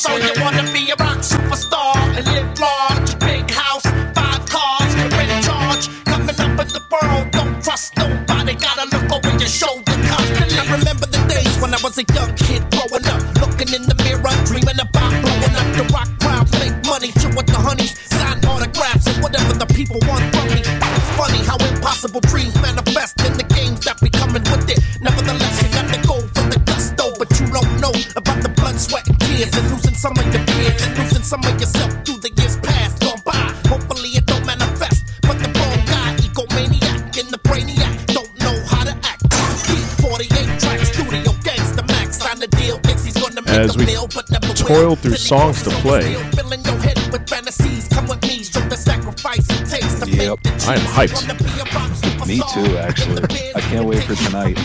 So 0.00 0.16
you 0.16 0.32
wanna 0.40 0.64
be 0.72 0.88
a 0.88 0.96
rock 0.96 1.18
superstar 1.18 1.92
and 2.16 2.24
live 2.32 2.58
large, 2.58 3.18
big 3.20 3.44
house, 3.50 3.84
five 4.16 4.40
cars, 4.48 4.88
you're 4.96 5.12
in 5.20 5.42
charge. 5.44 5.92
Coming 6.06 6.40
up 6.40 6.56
in 6.56 6.68
the 6.72 6.80
world, 6.88 7.30
don't 7.32 7.62
trust 7.62 7.98
nobody. 7.98 8.54
Gotta 8.54 8.88
look 8.96 9.12
over 9.12 9.28
your 9.36 9.52
shoulder 9.60 9.92
constantly. 10.08 10.56
I 10.56 10.64
remember 10.72 11.04
the 11.04 11.20
days 11.28 11.52
when 11.60 11.74
I 11.76 11.78
was 11.84 11.98
a 12.00 12.08
young 12.16 12.32
kid 12.32 12.64
growing 12.72 13.04
up, 13.12 13.20
looking 13.44 13.76
in 13.76 13.84
the 13.84 13.96
mirror, 14.00 14.32
dreaming 14.48 14.80
about 14.80 15.12
blowing 15.20 15.56
up 15.60 15.68
the 15.76 15.84
rock 15.92 16.08
crowd, 16.24 16.48
make 16.56 16.80
money, 16.88 17.12
chill 17.20 17.36
with 17.36 17.52
the 17.52 17.60
honeys, 17.60 17.92
sign 18.08 18.40
autographs 18.48 19.04
and 19.04 19.20
whatever 19.22 19.52
the 19.52 19.68
people 19.68 20.00
want 20.08 20.24
from 20.32 20.48
me. 20.48 20.64
It's 20.64 21.10
funny 21.20 21.44
how 21.44 21.60
impossible 21.60 22.24
dreams 22.24 22.56
manifest 22.64 23.20
in 23.28 23.36
the 23.36 23.44
games 23.52 23.84
that 23.84 24.00
be 24.00 24.08
coming 24.08 24.48
with 24.48 24.64
it. 24.64 24.80
Nevertheless, 25.04 25.60
you 25.60 25.68
got 25.76 25.92
to 25.92 26.00
go 26.08 26.24
for 26.32 26.48
the 26.48 26.56
gusto, 26.64 27.12
but 27.20 27.28
you 27.36 27.52
don't 27.52 27.68
know 27.84 27.92
about 28.16 28.40
the 28.40 28.48
blood, 28.48 28.80
sweat, 28.80 29.04
and 29.42 29.52
tears, 29.52 29.62
and 29.62 29.70
losing 29.72 29.94
some 29.94 30.12
of 30.16 30.26
your 30.34 30.44
peers, 30.46 30.86
and 30.86 30.98
losing 30.98 31.22
some 31.22 31.40
of 31.44 31.60
yourself 31.60 31.92
through 32.04 32.18
the 32.20 32.30
years 32.36 32.56
past 32.58 33.00
gone 33.00 33.20
by. 33.24 33.52
Hopefully 33.68 34.10
it 34.10 34.26
don't 34.26 34.44
manifest, 34.46 35.04
but 35.22 35.38
the 35.38 35.48
wrong 35.56 35.80
guy, 35.86 36.16
egomaniac, 36.20 37.18
and 37.20 37.30
the 37.30 37.38
brainiac 37.38 38.06
don't 38.06 38.32
know 38.40 38.56
how 38.66 38.84
to 38.84 38.94
act. 39.06 39.22
Beat 39.68 39.86
48 40.04 40.60
track 40.60 40.80
studio 40.80 41.32
gangsta 41.46 41.86
max, 41.88 42.18
sign 42.18 42.38
the 42.38 42.48
deal, 42.48 42.78
thinks 42.80 43.04
he's 43.04 43.16
gonna 43.16 43.42
make 43.42 43.50
As 43.60 43.76
a 43.76 43.78
we 43.78 43.86
meal, 43.86 44.08
but 44.14 44.30
never 44.30 44.52
toil 44.52 44.96
through 44.96 45.12
Till 45.12 45.20
songs 45.20 45.62
to 45.62 45.70
play. 45.84 46.14
filling 46.36 46.62
your 46.64 46.78
head 46.78 46.98
with 47.12 47.28
fantasies. 47.28 47.88
Come 47.88 48.06
with 48.08 48.22
me, 48.22 48.42
show 48.44 48.60
the 48.68 48.76
sacrifice 48.76 49.46
it 49.50 49.64
takes 49.66 49.94
to 50.00 50.08
Yep. 50.08 50.38
make 50.44 50.58
the 50.58 50.66
I 50.68 50.74
am 50.74 50.86
hyped. 50.96 51.14
Wanna 51.26 51.34
be 51.34 51.50
a 51.60 51.64
rock 51.74 51.90
superstar. 52.02 52.26
Me 52.26 52.42
too, 52.54 52.76
actually. 52.78 53.52
I 53.54 53.60
can't 53.60 53.86
wait 53.86 54.02
for 54.04 54.14
tonight. 54.16 54.58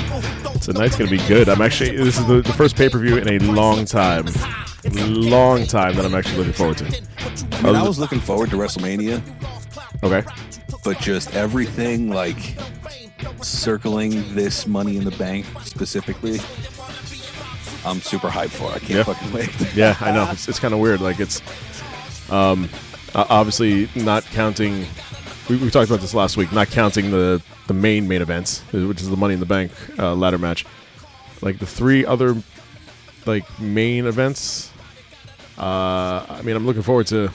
Tonight's 0.61 0.95
gonna 0.98 1.09
be 1.11 1.17
good. 1.28 1.50
I'm 1.50 1.61
actually 1.61 1.95
this 1.95 2.17
is 2.17 2.25
the, 2.28 2.42
the 2.42 2.53
first 2.53 2.75
pay 2.75 2.89
per 2.89 2.98
view 3.00 3.17
in 3.17 3.28
a 3.28 3.39
long 3.52 3.86
time, 3.86 4.25
long 4.94 5.66
time 5.66 5.95
that 5.95 6.06
I'm 6.06 6.16
actually 6.16 6.38
looking 6.38 6.53
forward 6.53 6.78
to. 6.80 6.86
I 6.86 7.61
mean, 7.64 7.75
I 7.75 7.84
was 7.84 8.00
looking 8.00 8.20
forward 8.20 8.50
to 8.52 8.56
WrestleMania, 8.56 9.22
Okay, 10.03 10.23
but 10.83 11.00
just 11.00 11.36
everything 11.36 12.09
like 12.09 12.38
circling 13.42 14.23
this 14.36 14.66
Money 14.67 14.98
in 14.98 15.03
the 15.03 15.11
Bank 15.11 15.45
specifically, 15.64 16.39
I'm 17.86 18.00
super 18.02 18.30
hyped 18.30 18.50
for. 18.50 18.70
I 18.72 18.80
can't 18.80 18.89
Yeah. 18.92 19.03
fucking 19.03 19.31
wait. 19.33 19.50
yeah, 19.76 19.95
I 20.02 20.11
know 20.11 20.30
it's, 20.31 20.48
it's 20.48 20.59
kind 20.59 20.73
of 20.73 20.80
weird. 20.80 21.02
Like 21.02 21.20
it's, 21.20 21.42
um, 22.31 22.70
obviously 23.14 23.89
not 23.95 24.23
counting. 24.26 24.86
We, 25.49 25.57
we 25.57 25.69
talked 25.69 25.89
about 25.89 26.01
this 26.01 26.13
last 26.13 26.38
week. 26.38 26.51
Not 26.51 26.69
counting 26.69 27.11
the 27.11 27.41
the 27.67 27.73
main 27.73 28.07
main 28.07 28.21
events, 28.21 28.61
which 28.71 29.01
is 29.01 29.09
the 29.09 29.17
Money 29.17 29.33
in 29.35 29.39
the 29.39 29.45
Bank 29.45 29.71
uh, 29.99 30.15
ladder 30.15 30.37
match. 30.37 30.65
Like 31.41 31.59
the 31.59 31.65
three 31.67 32.05
other 32.05 32.35
like 33.25 33.43
main 33.59 34.05
events. 34.08 34.71
Uh, 35.58 36.25
I 36.27 36.42
mean, 36.43 36.55
I'm 36.55 36.65
looking 36.65 36.81
forward 36.81 37.08
to. 37.08 37.31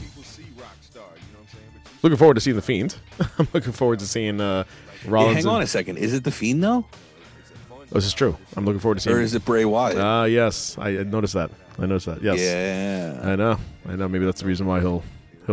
Looking 2.03 2.17
forward 2.17 2.35
to 2.35 2.41
seeing 2.41 2.57
the 2.57 2.63
Fiend. 2.63 2.97
I'm 3.39 3.47
looking 3.53 3.73
forward 3.73 3.99
to 3.99 4.07
seeing 4.07 4.41
uh, 4.41 4.65
Hey, 5.03 5.09
Rollins. 5.11 5.37
hang 5.37 5.45
and- 5.47 5.57
on 5.57 5.63
a 5.63 5.67
second. 5.67 5.99
Is 5.99 6.15
it 6.15 6.25
the 6.25 6.31
Fiend 6.31 6.63
though, 6.65 6.87
This 7.93 8.07
is 8.07 8.15
true. 8.15 8.37
I'm 8.57 8.65
looking 8.65 8.81
forward 8.81 8.95
to 8.97 9.01
seeing. 9.03 9.17
or 9.17 9.21
is 9.21 9.35
it 9.35 9.45
Bray 9.45 9.65
Wyatt? 9.67 9.99
Ah, 9.99 10.25
yes. 10.25 10.77
I 10.79 10.89
I 11.01 11.03
noticed 11.05 11.35
that. 11.35 11.51
I 11.79 11.83
noticed 11.87 12.07
that. 12.07 12.23
Yes. 12.23 12.39
yeah, 12.41 13.21
I 13.31 13.37
know. 13.37 13.59
I 13.89 13.97
know. 13.97 14.09
Maybe 14.09 14.25
that's 14.25 14.41
the 14.41 14.47
reason 14.47 14.67
why 14.67 14.81
he'll 14.81 15.03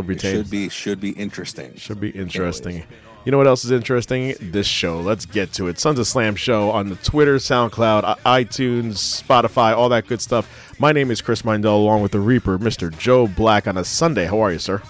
he'll 0.01 0.11
it 0.11 0.21
should 0.21 0.49
be 0.49 0.69
should 0.69 0.99
be 0.99 1.11
interesting. 1.11 1.75
Should 1.75 1.99
be 1.99 2.09
interesting. 2.09 2.83
You 3.25 3.31
know 3.31 3.37
what 3.37 3.47
else 3.47 3.65
is 3.65 3.71
interesting? 3.71 4.35
This 4.39 4.67
show. 4.67 5.01
Let's 5.01 5.25
get 5.25 5.51
to 5.53 5.67
it. 5.67 5.79
Sons 5.79 5.99
of 5.99 6.07
Slam 6.07 6.35
show 6.35 6.71
on 6.71 6.87
the 6.87 6.95
Twitter, 6.95 7.35
SoundCloud, 7.35 8.19
iTunes, 8.19 8.93
Spotify, 9.21 9.75
all 9.75 9.89
that 9.89 10.07
good 10.07 10.21
stuff. 10.21 10.73
My 10.79 10.93
name 10.93 11.11
is 11.11 11.21
Chris 11.21 11.41
Mindell, 11.41 11.75
along 11.75 12.03
with 12.03 12.13
the 12.13 12.21
Reaper, 12.21 12.57
Mr. 12.57 12.97
Joe 12.97 13.27
Black, 13.27 13.67
on 13.67 13.77
a 13.77 13.83
Sunday. 13.83 14.27
How 14.27 14.39
are 14.39 14.53
you, 14.53 14.59
sir? 14.59 14.81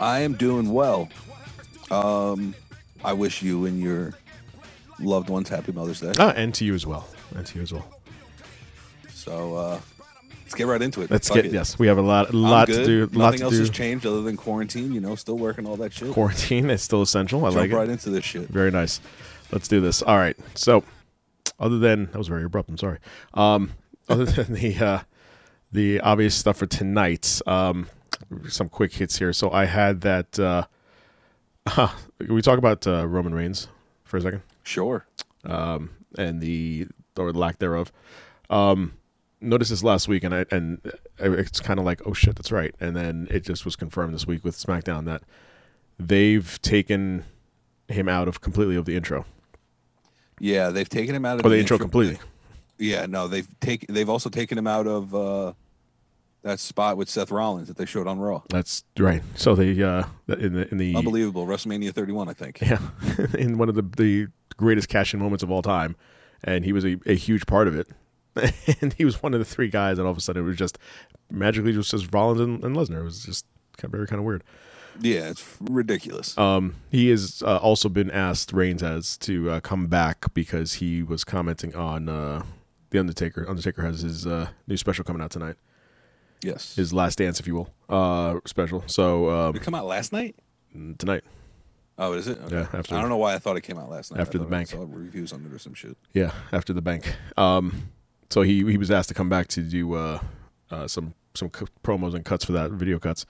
I 0.00 0.20
am 0.20 0.34
doing 0.34 0.72
well. 0.72 1.10
Um, 1.90 2.54
I 3.04 3.12
wish 3.12 3.42
you 3.42 3.66
and 3.66 3.80
your 3.80 4.14
loved 4.98 5.28
ones 5.28 5.48
happy 5.48 5.72
Mother's 5.72 6.00
Day. 6.00 6.12
Ah, 6.18 6.32
and 6.36 6.54
to 6.54 6.64
you 6.64 6.74
as 6.74 6.86
well. 6.86 7.06
And 7.34 7.46
to 7.46 7.56
you 7.56 7.62
as 7.62 7.72
well. 7.72 7.86
So 9.10 9.56
uh, 9.56 9.80
let's 10.46 10.54
get 10.54 10.68
right 10.68 10.80
into 10.80 11.02
it. 11.02 11.10
Let's 11.10 11.26
Fuck 11.26 11.34
get 11.36 11.46
it. 11.46 11.52
yes. 11.52 11.76
We 11.76 11.88
have 11.88 11.98
a 11.98 12.02
lot, 12.02 12.28
I'm 12.28 12.40
lot 12.40 12.68
to 12.68 12.84
do. 12.84 13.00
Nothing 13.00 13.18
lot 13.18 13.36
to 13.36 13.42
else 13.42 13.54
do. 13.54 13.58
has 13.60 13.70
changed 13.70 14.06
other 14.06 14.22
than 14.22 14.36
quarantine. 14.36 14.92
You 14.92 15.00
know, 15.00 15.16
still 15.16 15.36
working 15.36 15.66
all 15.66 15.76
that 15.78 15.92
shit. 15.92 16.12
Quarantine 16.12 16.70
is 16.70 16.82
still 16.82 17.02
essential. 17.02 17.44
I 17.44 17.48
Jump 17.48 17.56
like 17.56 17.70
it. 17.72 17.74
right 17.74 17.88
into 17.88 18.10
this 18.10 18.24
shit. 18.24 18.48
Very 18.48 18.70
nice. 18.70 19.00
Let's 19.50 19.66
do 19.66 19.80
this. 19.80 20.02
All 20.02 20.16
right. 20.16 20.36
So, 20.54 20.84
other 21.58 21.80
than 21.80 22.06
that 22.12 22.18
was 22.18 22.28
very 22.28 22.44
abrupt. 22.44 22.68
I'm 22.68 22.78
sorry. 22.78 22.98
Um, 23.34 23.72
other 24.08 24.24
than 24.24 24.52
the 24.54 24.76
uh, 24.78 25.00
the 25.72 25.98
obvious 26.00 26.36
stuff 26.36 26.58
for 26.58 26.66
tonight, 26.66 27.40
um, 27.48 27.88
some 28.48 28.68
quick 28.68 28.92
hits 28.94 29.18
here. 29.18 29.32
So 29.32 29.50
I 29.50 29.64
had 29.64 30.02
that. 30.02 30.38
Uh, 30.38 30.62
can 31.66 32.34
we 32.34 32.40
talk 32.40 32.58
about 32.58 32.86
uh, 32.86 33.04
Roman 33.08 33.34
Reigns 33.34 33.66
for 34.04 34.18
a 34.18 34.20
second 34.20 34.42
Sure. 34.62 35.04
Um, 35.44 35.90
and 36.16 36.40
the 36.40 36.86
or 37.16 37.32
lack 37.32 37.58
thereof? 37.58 37.90
Um, 38.48 38.92
noticed 39.40 39.70
this 39.70 39.82
last 39.82 40.08
week, 40.08 40.24
and 40.24 40.34
I, 40.34 40.46
and 40.50 40.80
it's 41.18 41.60
kind 41.60 41.78
of 41.78 41.84
like, 41.84 42.00
oh 42.06 42.12
shit, 42.12 42.36
that's 42.36 42.52
right. 42.52 42.74
And 42.80 42.96
then 42.96 43.28
it 43.30 43.44
just 43.44 43.64
was 43.64 43.76
confirmed 43.76 44.14
this 44.14 44.26
week 44.26 44.44
with 44.44 44.56
SmackDown 44.56 45.04
that 45.06 45.22
they've 45.98 46.60
taken 46.62 47.24
him 47.88 48.08
out 48.08 48.28
of 48.28 48.40
completely 48.40 48.76
of 48.76 48.84
the 48.84 48.96
intro 48.96 49.24
Yeah, 50.40 50.70
they've 50.70 50.88
taken 50.88 51.14
him 51.14 51.24
out 51.24 51.38
of 51.38 51.46
or 51.46 51.50
the 51.50 51.58
intro 51.58 51.78
completely. 51.78 52.18
Yeah, 52.78 53.06
no, 53.06 53.28
they've 53.28 53.48
taken. 53.60 53.94
They've 53.94 54.08
also 54.08 54.28
taken 54.28 54.58
him 54.58 54.66
out 54.66 54.86
of 54.86 55.14
uh, 55.14 55.52
that 56.42 56.60
spot 56.60 56.96
with 56.96 57.08
Seth 57.08 57.30
Rollins 57.30 57.68
that 57.68 57.76
they 57.76 57.86
showed 57.86 58.06
on 58.06 58.18
Raw. 58.18 58.42
That's 58.50 58.84
right. 58.98 59.22
So 59.34 59.54
they 59.54 59.82
uh 59.82 60.04
in 60.28 60.52
the 60.52 60.68
in 60.70 60.76
the 60.78 60.94
Unbelievable, 60.94 61.46
WrestleMania 61.46 61.92
31, 61.92 62.28
I 62.28 62.32
think. 62.34 62.60
yeah 62.60 62.78
in 63.38 63.56
one 63.58 63.68
of 63.68 63.74
the 63.74 63.82
the 63.82 64.28
greatest 64.56 64.88
cash 64.88 65.14
in 65.14 65.20
moments 65.20 65.42
of 65.42 65.50
all 65.50 65.62
time, 65.62 65.96
and 66.44 66.64
he 66.64 66.72
was 66.72 66.84
a, 66.84 66.98
a 67.06 67.14
huge 67.14 67.46
part 67.46 67.66
of 67.66 67.76
it. 67.78 67.88
and 68.80 68.92
he 68.94 69.04
was 69.04 69.22
one 69.22 69.34
of 69.34 69.40
the 69.40 69.44
three 69.44 69.68
guys, 69.68 69.98
and 69.98 70.06
all 70.06 70.12
of 70.12 70.18
a 70.18 70.20
sudden 70.20 70.42
it 70.42 70.46
was 70.46 70.56
just 70.56 70.78
magically 71.30 71.72
just 71.72 71.90
just 71.90 72.12
Rollins 72.12 72.40
and, 72.40 72.64
and 72.64 72.76
Lesnar. 72.76 73.00
It 73.00 73.04
was 73.04 73.24
just 73.24 73.46
kind 73.76 73.86
of 73.86 73.92
very 73.92 74.06
kind 74.06 74.18
of 74.18 74.24
weird. 74.24 74.44
Yeah, 75.00 75.28
it's 75.28 75.44
ridiculous. 75.60 76.36
Um, 76.38 76.76
he 76.90 77.10
has 77.10 77.42
uh, 77.44 77.58
also 77.58 77.88
been 77.88 78.10
asked 78.10 78.52
Reigns 78.52 78.80
has 78.80 79.16
to 79.18 79.50
uh, 79.50 79.60
come 79.60 79.86
back 79.88 80.32
because 80.34 80.74
he 80.74 81.02
was 81.02 81.24
commenting 81.24 81.74
on 81.74 82.08
uh, 82.08 82.42
the 82.90 82.98
Undertaker. 82.98 83.46
Undertaker 83.48 83.82
has 83.82 84.00
his 84.00 84.26
uh, 84.26 84.48
new 84.66 84.76
special 84.76 85.04
coming 85.04 85.22
out 85.22 85.30
tonight, 85.30 85.56
yes. 86.42 86.76
his 86.76 86.92
last 86.92 87.18
dance, 87.18 87.40
if 87.40 87.46
you 87.46 87.54
will, 87.54 87.70
uh, 87.88 88.40
special. 88.46 88.84
So 88.86 89.28
um, 89.30 89.52
Did 89.52 89.62
it 89.62 89.64
come 89.64 89.74
out 89.74 89.86
last 89.86 90.12
night? 90.12 90.36
tonight. 90.98 91.24
Oh, 91.98 92.12
is 92.12 92.28
it? 92.28 92.38
Okay. 92.44 92.56
Yeah, 92.56 92.66
after- 92.74 92.94
I 92.94 93.00
don't 93.00 93.08
know 93.08 93.16
why 93.16 93.34
I 93.34 93.38
thought 93.38 93.56
it 93.56 93.62
came 93.62 93.78
out 93.78 93.88
last 93.88 94.12
night. 94.12 94.20
After 94.20 94.38
the 94.38 94.44
bank. 94.44 94.68
I 94.68 94.76
saw 94.76 94.86
reviews 94.86 95.32
on 95.32 95.44
it 95.46 95.52
or 95.52 95.58
some 95.58 95.72
shit. 95.74 95.96
Yeah, 96.12 96.32
after 96.52 96.72
the 96.74 96.82
bank. 96.82 97.10
Um, 97.38 97.90
so 98.30 98.42
he 98.42 98.58
he 98.70 98.76
was 98.76 98.90
asked 98.90 99.08
to 99.08 99.14
come 99.14 99.28
back 99.28 99.48
to 99.48 99.62
do 99.62 99.94
uh, 99.94 100.20
uh, 100.70 100.86
some 100.88 101.14
some 101.34 101.50
c- 101.54 101.66
promos 101.82 102.14
and 102.14 102.24
cuts 102.24 102.44
for 102.44 102.52
that 102.52 102.70
video 102.72 102.98
cuts. 102.98 103.26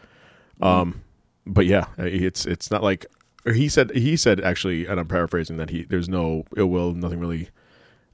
Um, 0.61 1.03
but 1.47 1.67
yeah, 1.67 1.87
it's 1.99 2.47
it's 2.47 2.71
not 2.71 2.83
like 2.83 3.07
or 3.45 3.53
he 3.53 3.69
said 3.69 3.91
he 3.93 4.17
said 4.17 4.41
actually, 4.41 4.87
and 4.87 4.99
I'm 4.99 5.09
paraphrasing 5.09 5.57
that 5.59 5.71
he 5.71 5.85
there's 5.85 6.09
no 6.09 6.45
ill 6.57 6.67
will, 6.67 6.93
nothing 6.93 7.21
really 7.21 7.49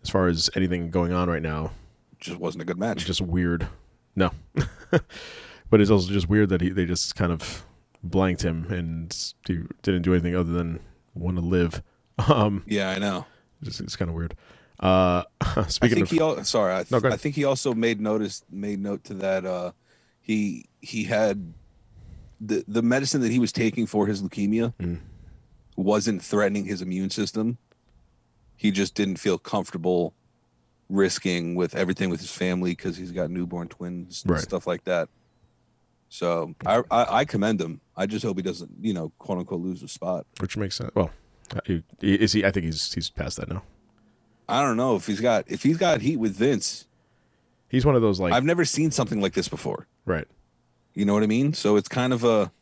as 0.02 0.10
far 0.10 0.28
as 0.28 0.50
anything 0.54 0.90
going 0.90 1.12
on 1.12 1.28
right 1.28 1.42
now. 1.42 1.72
Just 2.20 2.38
wasn't 2.38 2.62
a 2.62 2.64
good 2.64 2.78
match. 2.78 3.04
Just 3.04 3.20
weird. 3.20 3.66
No, 4.14 4.30
but 5.70 5.80
it's 5.80 5.90
also 5.90 6.12
just 6.12 6.28
weird 6.28 6.50
that 6.50 6.60
he 6.60 6.68
they 6.68 6.84
just 6.84 7.16
kind 7.16 7.32
of 7.32 7.64
blanked 8.02 8.42
him 8.42 8.66
and 8.70 9.32
he 9.46 9.60
didn't 9.82 10.02
do 10.02 10.12
anything 10.12 10.36
other 10.36 10.52
than 10.52 10.80
want 11.14 11.36
to 11.36 11.42
live. 11.42 11.82
Um, 12.28 12.62
yeah, 12.66 12.90
I 12.90 12.98
know. 12.98 13.24
just, 13.64 13.80
it's 13.80 13.96
kind 13.96 14.10
of 14.10 14.14
weird. 14.14 14.36
Uh, 14.80 15.22
speaking 15.68 15.98
I 15.98 16.00
think 16.00 16.02
of 16.06 16.10
he. 16.10 16.20
Al- 16.20 16.44
sorry, 16.44 16.72
I, 16.74 16.84
No, 16.90 17.00
I 17.04 17.16
think 17.16 17.34
he 17.34 17.44
also 17.44 17.74
made 17.74 18.00
notice 18.00 18.44
made 18.50 18.80
note 18.80 19.04
to 19.04 19.14
that. 19.14 19.44
Uh, 19.44 19.72
he 20.20 20.66
he 20.80 21.04
had 21.04 21.52
the 22.40 22.64
the 22.66 22.82
medicine 22.82 23.20
that 23.20 23.30
he 23.30 23.38
was 23.38 23.52
taking 23.52 23.86
for 23.86 24.06
his 24.06 24.22
leukemia 24.22 24.74
Mm. 24.80 24.98
wasn't 25.76 26.22
threatening 26.22 26.64
his 26.64 26.82
immune 26.82 27.10
system. 27.10 27.58
he 28.56 28.70
just 28.70 28.94
didn't 28.94 29.16
feel 29.16 29.38
comfortable 29.38 30.14
risking 30.88 31.54
with 31.56 31.74
everything 31.74 32.10
with 32.10 32.20
his 32.20 32.30
family 32.30 32.70
because 32.72 32.96
he's 32.96 33.10
got 33.10 33.28
newborn 33.30 33.66
twins 33.68 34.22
and 34.22 34.32
Right. 34.32 34.40
stuff 34.42 34.66
like 34.68 34.84
that. 34.84 35.08
So 36.08 36.54
I, 36.66 36.82
I 36.90 37.04
I 37.20 37.24
commend 37.24 37.60
him. 37.60 37.80
I 37.96 38.06
just 38.06 38.24
hope 38.24 38.36
he 38.36 38.42
doesn't, 38.42 38.70
you 38.80 38.92
know, 38.94 39.10
quote 39.18 39.38
unquote 39.38 39.60
lose 39.60 39.82
a 39.82 39.88
spot. 39.88 40.26
which 40.40 40.56
makes 40.56 40.76
sense. 40.76 40.90
Well, 40.94 41.10
uh, 41.56 41.60
is 42.00 42.32
he? 42.32 42.44
I 42.44 42.50
think 42.50 42.66
he's 42.66 42.92
he's 42.92 43.10
past 43.10 43.36
that 43.38 43.48
now. 43.48 43.62
I 44.48 44.62
don't 44.62 44.76
know 44.76 44.96
if 44.96 45.06
he's 45.06 45.20
got 45.20 45.44
if 45.48 45.62
he's 45.62 45.76
got 45.78 46.00
heat 46.00 46.16
with 46.16 46.34
Vince. 46.34 46.86
He's 47.68 47.86
one 47.86 47.96
of 47.96 48.02
those 48.02 48.20
like 48.20 48.32
I've 48.32 48.44
never 48.44 48.64
seen 48.64 48.90
something 48.90 49.20
like 49.20 49.32
this 49.34 49.48
before. 49.48 49.86
right. 50.04 50.26
You 50.94 51.06
know 51.06 51.14
what 51.14 51.22
I 51.22 51.26
mean? 51.26 51.54
So 51.54 51.76
it's 51.76 51.88
kind 51.88 52.12
of 52.12 52.22
a 52.22 52.52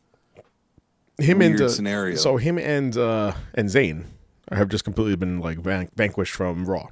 Him 1.18 1.42
and 1.42 1.60
uh, 1.60 1.68
scenario. 1.68 2.14
So 2.16 2.36
him 2.36 2.58
and 2.58 2.96
uh 2.96 3.32
and 3.54 3.68
Zayn 3.68 4.04
have 4.52 4.68
just 4.68 4.84
completely 4.84 5.16
been 5.16 5.40
like 5.40 5.58
van- 5.58 5.90
vanquished 5.96 6.34
from 6.34 6.64
Raw. 6.64 6.88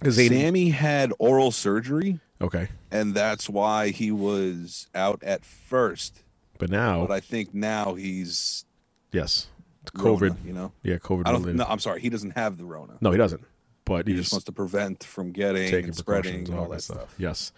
Because 0.00 0.16
Sami 0.16 0.70
had 0.70 1.12
oral 1.18 1.50
surgery, 1.50 2.20
okay, 2.40 2.68
and 2.92 3.14
that's 3.14 3.48
why 3.48 3.88
he 3.90 4.12
was 4.12 4.86
out 4.94 5.20
at 5.24 5.44
first. 5.44 6.22
but 6.58 6.70
now 6.70 7.04
But 7.04 7.12
I 7.12 7.18
think 7.20 7.52
now 7.52 7.94
he's 7.94 8.64
yes, 9.10 9.48
it's 9.82 9.90
Rona, 10.00 10.18
COVID. 10.30 10.46
you 10.46 10.52
know, 10.52 10.72
Yeah, 10.84 10.96
COVID. 10.98 11.22
I 11.26 11.32
don't. 11.32 11.54
No, 11.56 11.64
I'm 11.68 11.80
sorry, 11.80 12.00
he 12.00 12.10
doesn't 12.10 12.36
have 12.36 12.58
the 12.58 12.64
Rona. 12.64 12.98
No, 13.00 13.10
he 13.10 13.18
doesn't. 13.18 13.44
But 13.88 14.06
He 14.06 14.12
he 14.14 14.20
just 14.20 14.32
wants 14.32 14.44
to 14.44 14.52
prevent 14.52 15.02
from 15.02 15.32
getting 15.32 15.74
and 15.74 15.96
spreading 15.96 16.48
and 16.48 16.54
all 16.58 16.68
that 16.68 16.76
that 16.76 16.82
stuff. 16.82 17.14
Yes. 17.18 17.52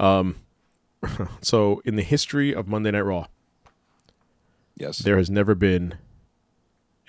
Um. 0.00 0.36
so 1.42 1.82
in 1.84 1.96
the 1.96 2.02
history 2.02 2.54
of 2.54 2.66
Monday 2.66 2.90
Night 2.90 3.00
Raw, 3.02 3.26
Yes. 4.76 4.98
there 4.98 5.16
has 5.18 5.30
never 5.30 5.54
been 5.54 5.94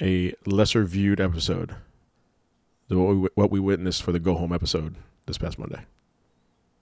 a 0.01 0.33
lesser 0.45 0.83
viewed 0.83 1.19
episode 1.19 1.75
than 2.87 3.03
what 3.03 3.15
we, 3.15 3.29
what 3.35 3.51
we 3.51 3.59
witnessed 3.59 4.03
for 4.03 4.11
the 4.11 4.19
go 4.19 4.35
home 4.35 4.53
episode 4.53 4.95
this 5.25 5.37
past 5.37 5.57
Monday. 5.57 5.81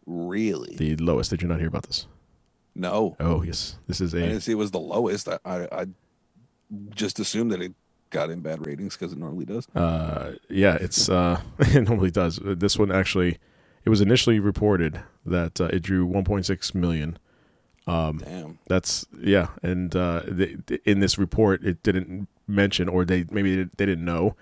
really? 0.05 0.75
The 0.75 0.95
lowest. 0.97 1.29
Did 1.29 1.41
you 1.41 1.47
not 1.47 1.59
hear 1.59 1.67
about 1.67 1.83
this? 1.83 2.07
no. 2.75 3.15
Oh 3.19 3.41
yes, 3.41 3.77
this 3.87 4.01
is 4.01 4.13
I 4.13 4.17
a 4.19 4.21
didn't 4.21 4.41
see 4.41 4.51
it 4.51 4.55
was 4.55 4.71
the 4.71 4.79
lowest. 4.79 5.29
I 5.29 5.39
I, 5.45 5.67
I 5.71 5.85
just 6.89 7.19
assumed 7.19 7.51
that 7.53 7.61
it 7.61 7.73
got 8.09 8.29
in 8.29 8.41
bad 8.41 8.65
ratings 8.65 8.95
because 8.97 9.13
it 9.13 9.19
normally 9.19 9.45
does. 9.45 9.67
uh 9.75 10.33
yeah. 10.49 10.75
It's 10.81 11.09
uh 11.09 11.41
it 11.59 11.87
normally 11.87 12.11
does. 12.11 12.39
This 12.43 12.77
one 12.77 12.91
actually, 12.91 13.37
it 13.83 13.89
was 13.89 14.01
initially 14.01 14.39
reported 14.39 15.01
that 15.25 15.59
uh, 15.61 15.65
it 15.65 15.81
drew 15.81 16.07
1.6 16.07 16.75
million. 16.75 17.17
Damn. 18.19 18.59
That's 18.67 19.05
yeah, 19.19 19.49
and 19.61 19.95
uh, 19.95 20.21
th 20.21 20.81
in 20.85 20.99
this 20.99 21.17
report, 21.17 21.63
it 21.63 21.83
didn't 21.83 22.27
mention, 22.47 22.89
or 22.89 23.05
they 23.05 23.25
maybe 23.29 23.55
they 23.55 23.69
they 23.77 23.85
didn't 23.85 24.05
know 24.05 24.35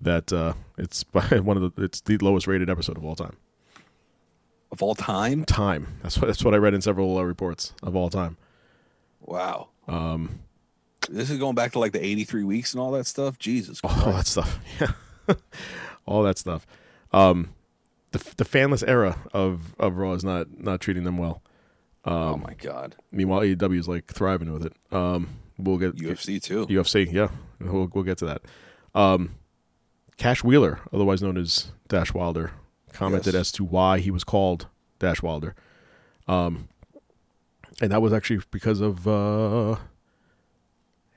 that 0.00 0.32
uh, 0.32 0.54
it's 0.76 1.04
by 1.16 1.22
one 1.40 1.56
of 1.56 1.74
the 1.74 1.82
it's 1.82 2.00
the 2.02 2.18
lowest 2.18 2.46
rated 2.46 2.68
episode 2.68 2.96
of 2.96 3.04
all 3.04 3.16
time. 3.16 3.36
Of 4.70 4.82
all 4.82 4.94
time? 4.94 5.44
Time. 5.44 5.98
That's 6.02 6.18
what 6.18 6.26
that's 6.26 6.44
what 6.44 6.54
I 6.54 6.58
read 6.58 6.74
in 6.74 6.80
several 6.82 7.16
uh, 7.18 7.22
reports 7.22 7.74
of 7.82 7.96
all 7.96 8.10
time. 8.10 8.36
Wow. 9.20 9.68
Um. 9.88 10.40
This 11.08 11.30
is 11.30 11.38
going 11.38 11.54
back 11.54 11.72
to 11.72 11.78
like 11.78 11.92
the 11.92 12.04
83 12.04 12.44
weeks 12.44 12.72
and 12.74 12.80
all 12.80 12.92
that 12.92 13.06
stuff. 13.06 13.38
Jesus 13.38 13.80
Christ. 13.80 14.06
All 14.06 14.12
that 14.12 14.26
stuff. 14.26 14.58
Yeah, 15.28 15.34
all 16.04 16.22
that 16.24 16.36
stuff. 16.38 16.66
Um, 17.12 17.50
the 18.10 18.18
the 18.36 18.44
fanless 18.44 18.82
era 18.86 19.18
of 19.32 19.74
of 19.78 19.96
Raw 19.96 20.12
is 20.12 20.24
not 20.24 20.58
not 20.58 20.80
treating 20.80 21.04
them 21.04 21.16
well. 21.18 21.42
oh 22.04 22.36
my 22.36 22.54
God. 22.54 22.96
Meanwhile, 23.12 23.40
AEW 23.42 23.78
is 23.78 23.88
like 23.88 24.06
thriving 24.06 24.52
with 24.52 24.66
it. 24.66 24.72
Um, 24.90 25.28
we'll 25.58 25.78
get 25.78 25.94
UFC 25.96 26.42
too. 26.42 26.66
UFC, 26.66 27.10
yeah, 27.12 27.28
we'll 27.60 27.88
we'll 27.94 28.04
get 28.04 28.18
to 28.18 28.26
that. 28.26 28.42
Um, 28.94 29.36
Cash 30.16 30.42
Wheeler, 30.42 30.80
otherwise 30.92 31.22
known 31.22 31.36
as 31.38 31.70
Dash 31.88 32.12
Wilder, 32.12 32.50
commented 32.92 33.34
Yes. 33.34 33.40
as 33.40 33.52
to 33.52 33.64
why 33.64 34.00
he 34.00 34.10
was 34.10 34.24
called 34.24 34.66
Dash 34.98 35.22
Wilder, 35.22 35.54
um, 36.26 36.68
and 37.80 37.92
that 37.92 38.02
was 38.02 38.12
actually 38.12 38.40
because 38.50 38.80
of 38.80 39.06
uh, 39.06 39.76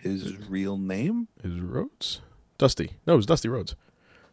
His 0.06 0.38
real 0.50 0.78
name? 0.78 1.28
his 1.42 1.60
Rhodes, 1.60 2.22
Dusty. 2.58 2.92
No, 3.08 3.14
it 3.14 3.18
was 3.18 3.26
Dusty 3.26 3.50
Rhodes. 3.50 3.76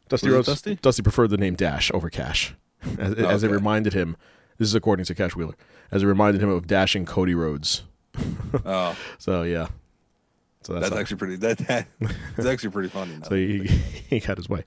Dusty 0.08 0.28
Was 0.28 0.48
it 0.48 0.50
Rhodes. 0.50 0.80
Dusty? 0.82 1.02
preferred 1.02 1.30
the 1.30 1.36
name 1.38 1.54
Dash 1.54 1.90
over 1.94 2.10
Cash, 2.10 2.54
as, 2.98 3.14
as 3.14 3.42
it 3.42 3.46
Okay. 3.46 3.54
reminded 3.54 3.92
him. 3.94 4.16
This 4.58 4.68
is 4.68 4.74
according 4.74 5.06
to 5.06 5.14
Cash 5.14 5.34
Wheeler, 5.34 5.54
as 5.90 6.02
it 6.02 6.06
reminded 6.06 6.42
him 6.42 6.50
of 6.50 6.66
dashing 6.66 7.04
Cody 7.06 7.34
Rhodes. 7.34 7.82
Oh, 8.66 8.94
So 9.18 9.42
yeah, 9.44 9.68
so 10.62 10.74
that's, 10.74 10.90
that's 10.90 11.00
actually 11.00 11.16
pretty. 11.16 11.36
That, 11.36 11.56
that 11.66 11.86
that's 12.36 12.46
actually 12.46 12.70
pretty 12.70 12.90
funny. 12.90 13.16
now. 13.22 13.28
so 13.28 13.34
he, 13.34 13.66
he 13.66 14.20
got 14.20 14.36
his 14.36 14.48
way. 14.48 14.64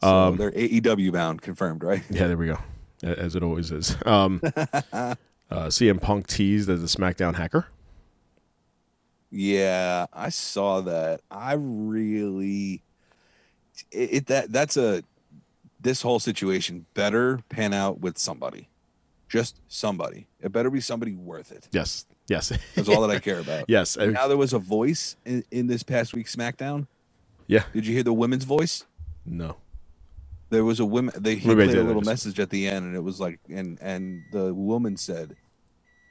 So 0.00 0.08
um, 0.08 0.36
they're 0.36 0.52
AEW 0.52 1.12
bound, 1.12 1.42
confirmed, 1.42 1.82
right? 1.82 2.02
Yeah, 2.08 2.28
there 2.28 2.36
we 2.36 2.46
go. 2.46 2.58
A- 3.02 3.18
As 3.18 3.34
it 3.34 3.42
always 3.42 3.72
is. 3.72 3.96
Um, 4.06 4.40
uh, 4.92 5.14
CM 5.50 6.00
Punk 6.00 6.28
teased 6.28 6.68
as 6.70 6.82
a 6.82 6.86
SmackDown 6.86 7.34
hacker. 7.34 7.66
Yeah, 9.36 10.06
I 10.12 10.30
saw 10.30 10.80
that. 10.80 11.20
I 11.30 11.54
really, 11.58 12.82
it, 13.92 14.14
it 14.14 14.26
that 14.28 14.50
that's 14.50 14.76
a 14.78 15.02
this 15.80 16.00
whole 16.00 16.18
situation 16.18 16.86
better 16.94 17.40
pan 17.50 17.74
out 17.74 18.00
with 18.00 18.16
somebody, 18.16 18.68
just 19.28 19.60
somebody. 19.68 20.26
It 20.40 20.52
better 20.52 20.70
be 20.70 20.80
somebody 20.80 21.14
worth 21.14 21.52
it. 21.52 21.68
Yes, 21.70 22.06
yes, 22.28 22.50
That's 22.74 22.88
all 22.88 23.06
that 23.06 23.14
I 23.14 23.18
care 23.28 23.38
about. 23.40 23.66
yes. 23.68 23.96
Now 23.98 24.26
there 24.26 24.38
was 24.38 24.54
a 24.54 24.58
voice 24.58 25.16
in, 25.26 25.44
in 25.50 25.66
this 25.66 25.82
past 25.82 26.14
week's 26.14 26.34
SmackDown. 26.34 26.86
yeah. 27.46 27.64
Did 27.74 27.86
you 27.86 27.92
hear 27.92 28.02
the 28.02 28.14
women's 28.14 28.44
voice? 28.44 28.86
No. 29.26 29.56
There 30.48 30.64
was 30.64 30.80
a 30.80 30.86
woman. 30.86 31.12
They 31.18 31.34
he 31.34 31.48
Maybe 31.48 31.64
played 31.66 31.76
a 31.78 31.82
little 31.84 32.00
message 32.02 32.40
at 32.40 32.48
the 32.50 32.68
end, 32.68 32.86
and 32.86 32.94
it 32.96 33.02
was 33.02 33.20
like, 33.20 33.40
and 33.50 33.78
and 33.82 34.22
the 34.32 34.54
woman 34.54 34.96
said, 34.96 35.34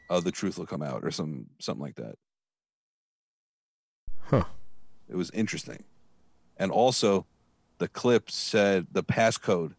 "Oh, 0.09 0.19
the 0.19 0.31
truth 0.31 0.57
will 0.59 0.65
come 0.65 0.83
out," 0.83 1.05
or 1.05 1.09
some 1.11 1.47
something 1.59 1.81
like 1.81 1.95
that. 1.95 2.17
Huh. 4.29 4.43
It 5.09 5.15
was 5.15 5.29
interesting, 5.31 5.83
and 6.57 6.71
also, 6.71 7.25
the 7.77 7.87
clip 7.87 8.31
said 8.31 8.87
the 8.91 9.03
passcode. 9.03 9.73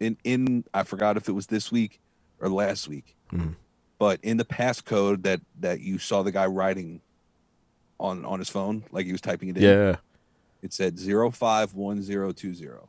In 0.00 0.16
in 0.24 0.64
I 0.74 0.82
forgot 0.84 1.16
if 1.16 1.28
it 1.28 1.32
was 1.32 1.46
this 1.48 1.70
week 1.72 2.00
or 2.40 2.48
last 2.48 2.88
week, 2.88 3.16
Mhm. 3.32 3.54
but 3.98 4.18
in 4.22 4.36
the 4.36 4.44
passcode 4.44 5.22
that 5.22 5.40
that 5.60 5.80
you 5.80 5.98
saw 5.98 6.22
the 6.22 6.32
guy 6.32 6.46
writing 6.46 7.00
on 8.00 8.24
on 8.24 8.38
his 8.38 8.48
phone, 8.48 8.84
like 8.92 9.06
he 9.06 9.12
was 9.12 9.20
typing 9.20 9.48
it 9.50 9.56
in. 9.56 9.62
Yeah. 9.62 9.96
It 10.62 10.72
said 10.72 10.98
zero 10.98 11.30
five 11.30 11.74
one 11.74 12.02
zero 12.02 12.32
two 12.32 12.54
zero 12.54 12.88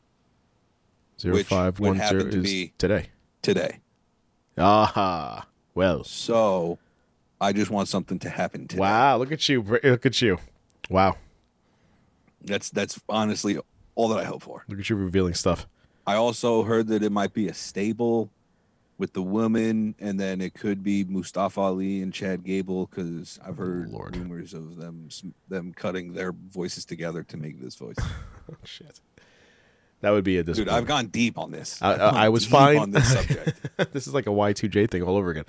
Zero 1.20 1.36
Which 1.36 1.48
five 1.48 1.80
would 1.82 1.98
happen 1.98 2.32
to 2.32 2.38
is 2.38 2.44
be- 2.44 2.74
today. 2.78 3.10
today. 3.42 3.80
Aha. 4.58 5.46
Well. 5.76 6.04
So 6.06 6.80
I 7.42 7.54
just 7.54 7.72
want 7.72 7.88
something 7.88 8.20
to 8.20 8.30
happen 8.30 8.68
today. 8.68 8.80
Wow. 8.82 9.18
Look 9.18 9.32
at 9.32 9.48
you. 9.48 9.62
Look 9.62 10.06
at 10.06 10.22
you. 10.22 10.38
Wow. 10.90 11.18
That's 12.44 12.70
that's 12.70 13.00
honestly 13.10 13.58
all 13.96 14.08
that 14.10 14.20
I 14.20 14.24
hope 14.26 14.44
for. 14.44 14.64
Look 14.68 14.80
at 14.80 14.90
you 14.90 14.96
revealing 14.96 15.34
stuff. 15.34 15.68
I 16.08 16.16
also 16.16 16.64
heard 16.64 16.88
that 16.88 17.04
it 17.04 17.12
might 17.12 17.34
be 17.34 17.48
a 17.48 17.54
stable 17.54 18.30
with 18.98 19.14
the 19.14 19.22
woman, 19.22 19.96
and 20.00 20.20
then 20.20 20.42
it 20.42 20.54
could 20.54 20.84
be 20.84 21.04
Mustafa 21.06 21.60
Ali 21.62 22.02
and 22.02 22.14
Chad 22.14 22.44
Gable 22.44 22.88
because 22.88 23.40
I've 23.46 23.58
heard 23.58 23.90
Lord. 23.92 24.16
rumors 24.18 24.54
of 24.54 24.76
them 24.78 25.10
them 25.48 25.74
cutting 25.74 26.14
their 26.14 26.32
voices 26.34 26.84
together 26.86 27.24
to 27.24 27.38
make 27.38 27.62
this 27.62 27.76
voice. 27.76 27.96
Oh, 28.00 28.56
shit. 28.66 29.00
That 30.02 30.12
would 30.12 30.24
be 30.24 30.38
a 30.38 30.44
Dude. 30.44 30.70
I've 30.70 30.88
gone 30.88 31.08
deep 31.08 31.38
on 31.38 31.52
this. 31.52 31.82
I- 31.82 31.94
I- 31.96 32.26
I 32.26 32.30
was 32.30 32.46
fine. 32.46 32.78
on 32.78 32.92
this 32.92 33.12
subject. 33.14 33.60
this 33.94 34.08
is 34.08 34.14
like 34.14 34.28
a 34.28 34.32
Y2J 34.32 34.90
thing 34.90 35.04
all 35.04 35.18
over 35.18 35.30
again. 35.30 35.44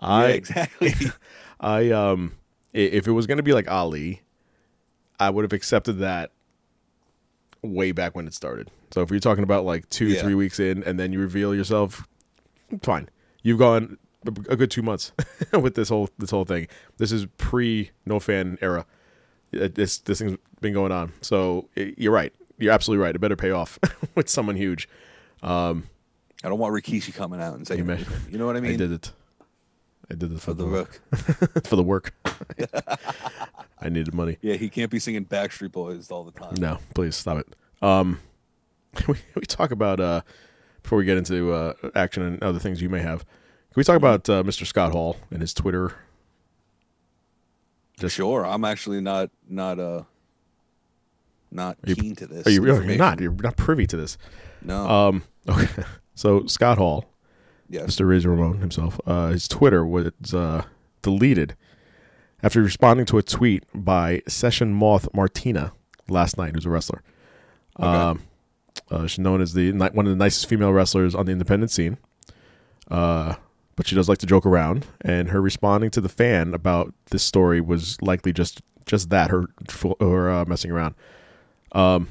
Yeah, 0.00 0.08
I 0.08 0.26
exactly. 0.30 0.94
I 1.60 1.90
um 1.90 2.32
if 2.72 3.06
it 3.08 3.12
was 3.12 3.26
going 3.26 3.38
to 3.38 3.42
be 3.42 3.52
like 3.54 3.70
Ali, 3.70 4.22
I 5.18 5.30
would 5.30 5.44
have 5.44 5.52
accepted 5.52 5.98
that 6.00 6.32
way 7.62 7.92
back 7.92 8.14
when 8.14 8.26
it 8.26 8.34
started. 8.34 8.70
So 8.90 9.00
if 9.02 9.10
you're 9.10 9.20
talking 9.20 9.44
about 9.44 9.64
like 9.64 9.88
2 9.90 10.06
Yeah. 10.06 10.22
3 10.22 10.34
weeks 10.34 10.60
in 10.60 10.82
and 10.84 10.98
then 11.00 11.12
you 11.12 11.20
reveal 11.20 11.54
yourself 11.54 12.06
fine. 12.82 13.08
You've 13.42 13.58
gone 13.58 13.98
a 14.48 14.56
good 14.56 14.70
2 14.70 14.82
months 14.82 15.12
with 15.52 15.74
this 15.74 15.88
whole 15.88 16.08
this 16.18 16.30
whole 16.30 16.44
thing. 16.44 16.68
This 16.98 17.12
is 17.12 17.26
pre 17.38 17.90
no 18.04 18.20
fan 18.20 18.58
era. 18.60 18.84
Uh, 19.54 19.68
This 19.72 19.98
this 19.98 20.18
thing's 20.18 20.36
been 20.60 20.72
going 20.74 20.92
on. 20.92 21.12
So 21.22 21.68
i- 21.76 21.94
you're 21.96 22.12
right. 22.12 22.32
You're 22.58 22.72
absolutely 22.72 23.04
right. 23.04 23.14
It 23.14 23.18
better 23.20 23.36
pay 23.36 23.50
off 23.50 23.78
with 24.14 24.28
someone 24.28 24.56
huge. 24.56 24.88
Um, 25.42 25.84
I 26.44 26.48
don't 26.48 26.58
want 26.58 26.74
Rikishi 26.74 27.14
coming 27.14 27.40
out 27.40 27.54
and 27.54 27.66
saying, 27.66 27.86
You 27.88 27.96
you 28.30 28.38
know 28.38 28.46
what 28.46 28.56
I 28.56 28.60
mean? 28.60 28.74
I 28.74 28.76
did 28.76 28.92
it. 28.92 29.12
I 30.10 30.14
did 30.14 30.32
it 30.32 30.36
for, 30.40 30.40
For 30.52 30.54
the 30.54 30.66
work. 30.66 31.00
for 31.66 31.76
the 31.76 31.82
work. 31.82 32.14
I 33.80 33.88
needed 33.88 34.14
money. 34.14 34.38
Yeah, 34.40 34.54
he 34.54 34.68
can't 34.68 34.90
be 34.90 34.98
singing 34.98 35.24
Backstreet 35.24 35.72
Boys 35.72 36.10
all 36.10 36.24
the 36.24 36.32
time. 36.32 36.54
No, 36.58 36.78
please 36.94 37.16
stop 37.16 37.38
it. 37.38 37.56
Um, 37.82 38.20
we, 39.08 39.16
we 39.34 39.42
talk 39.42 39.70
about 39.70 40.00
uh 40.00 40.20
before 40.82 40.98
we 40.98 41.04
get 41.04 41.18
into 41.18 41.52
uh, 41.52 41.72
action 41.96 42.22
and 42.22 42.42
other 42.42 42.58
things 42.60 42.80
you 42.80 42.88
may 42.88 43.00
have. 43.00 43.20
Can 43.24 43.74
we 43.80 43.84
talk 43.84 43.96
about 43.96 44.28
uh, 44.30 44.42
Mr. 44.44 44.64
Scott 44.64 44.92
Hall 44.92 45.16
and 45.32 45.40
his 45.40 45.52
Twitter? 45.52 45.92
Just 47.98 48.14
Sure, 48.14 48.46
I'm 48.46 48.64
actually 48.64 49.00
not 49.00 49.30
not 49.48 49.78
uh 49.80 50.02
not 51.50 51.76
you- 51.86 51.96
keen 51.96 52.14
to 52.16 52.26
this. 52.26 52.46
Are 52.46 52.50
you 52.50 52.60
really? 52.62 52.86
You're 52.86 52.96
not. 52.96 53.20
You're 53.20 53.32
not 53.32 53.56
privy 53.56 53.86
to 53.86 53.96
this. 53.96 54.16
No. 54.62 54.88
Um. 54.88 55.22
Okay. 55.48 55.84
So 56.16 56.44
Scott 56.46 56.76
Hall, 56.76 57.04
yes. 57.68 57.96
Mr. 57.96 58.08
Razor 58.08 58.30
Ramon 58.30 58.58
himself, 58.58 59.00
uh, 59.06 59.28
his 59.28 59.48
Twitter 59.48 59.86
was 59.86 60.12
uh, 60.32 60.64
deleted 61.02 61.56
after 62.42 62.62
responding 62.62 63.06
to 63.06 63.18
a 63.18 63.22
tweet 63.22 63.64
by 63.74 64.22
Session 64.28 64.72
Moth 64.72 65.08
Martina 65.14 65.72
last 66.08 66.38
night, 66.38 66.54
who's 66.54 66.66
a 66.66 66.70
wrestler. 66.70 67.02
Um, 67.76 68.22
uh, 68.90 69.06
she's 69.06 69.18
known 69.18 69.40
as 69.40 69.52
the 69.52 69.72
one 69.72 70.06
of 70.06 70.10
the 70.10 70.16
nicest 70.16 70.48
female 70.48 70.72
wrestlers 70.72 71.14
on 71.14 71.26
the 71.26 71.32
independent 71.32 71.70
scene. 71.70 71.98
Uh, 72.90 73.34
but 73.74 73.86
she 73.86 73.94
does 73.94 74.08
like 74.08 74.18
to 74.18 74.26
joke 74.26 74.46
around, 74.46 74.86
and 75.02 75.28
her 75.28 75.40
responding 75.40 75.90
to 75.90 76.00
the 76.00 76.08
fan 76.08 76.54
about 76.54 76.94
this 77.10 77.22
story 77.22 77.60
was 77.60 78.00
likely 78.00 78.32
just 78.32 78.62
just 78.86 79.10
that 79.10 79.30
her 79.30 79.46
her 80.00 80.30
uh, 80.30 80.44
messing 80.46 80.70
around. 80.70 80.94
Um, 81.72 82.08